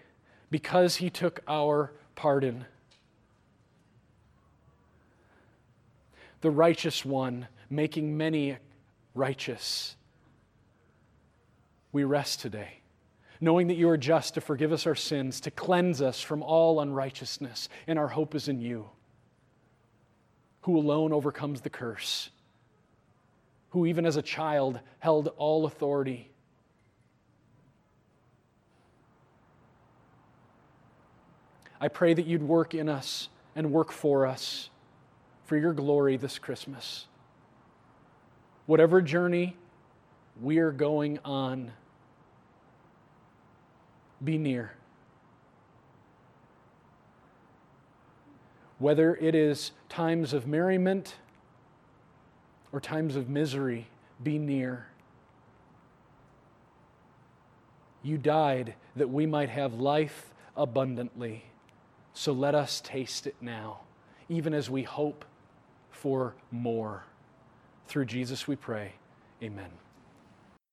because 0.50 0.96
he 0.96 1.08
took 1.08 1.40
our 1.48 1.92
pardon. 2.14 2.64
The 6.40 6.50
righteous 6.50 7.04
one, 7.04 7.48
making 7.70 8.16
many 8.16 8.58
righteous. 9.14 9.96
We 11.92 12.04
rest 12.04 12.40
today, 12.40 12.80
knowing 13.40 13.68
that 13.68 13.76
you 13.76 13.88
are 13.88 13.96
just 13.96 14.34
to 14.34 14.40
forgive 14.40 14.72
us 14.72 14.86
our 14.86 14.94
sins, 14.94 15.40
to 15.42 15.50
cleanse 15.50 16.02
us 16.02 16.20
from 16.20 16.42
all 16.42 16.80
unrighteousness, 16.80 17.68
and 17.86 17.98
our 17.98 18.08
hope 18.08 18.34
is 18.34 18.48
in 18.48 18.60
you, 18.60 18.90
who 20.62 20.76
alone 20.76 21.12
overcomes 21.12 21.60
the 21.60 21.70
curse, 21.70 22.30
who 23.70 23.86
even 23.86 24.04
as 24.04 24.16
a 24.16 24.22
child 24.22 24.80
held 24.98 25.28
all 25.36 25.66
authority 25.66 26.33
I 31.84 31.88
pray 31.88 32.14
that 32.14 32.24
you'd 32.24 32.42
work 32.42 32.72
in 32.72 32.88
us 32.88 33.28
and 33.54 33.70
work 33.70 33.92
for 33.92 34.26
us 34.26 34.70
for 35.44 35.58
your 35.58 35.74
glory 35.74 36.16
this 36.16 36.38
Christmas. 36.38 37.04
Whatever 38.64 39.02
journey 39.02 39.54
we 40.40 40.56
are 40.60 40.72
going 40.72 41.18
on, 41.26 41.72
be 44.24 44.38
near. 44.38 44.72
Whether 48.78 49.16
it 49.16 49.34
is 49.34 49.72
times 49.90 50.32
of 50.32 50.46
merriment 50.46 51.16
or 52.72 52.80
times 52.80 53.14
of 53.14 53.28
misery, 53.28 53.88
be 54.22 54.38
near. 54.38 54.86
You 58.02 58.16
died 58.16 58.72
that 58.96 59.10
we 59.10 59.26
might 59.26 59.50
have 59.50 59.74
life 59.74 60.32
abundantly. 60.56 61.44
So 62.14 62.32
let 62.32 62.54
us 62.54 62.80
taste 62.80 63.26
it 63.26 63.34
now, 63.40 63.80
even 64.28 64.54
as 64.54 64.70
we 64.70 64.84
hope 64.84 65.24
for 65.90 66.34
more. 66.50 67.04
Through 67.88 68.06
Jesus 68.06 68.46
we 68.48 68.56
pray. 68.56 68.92
Amen. 69.42 69.70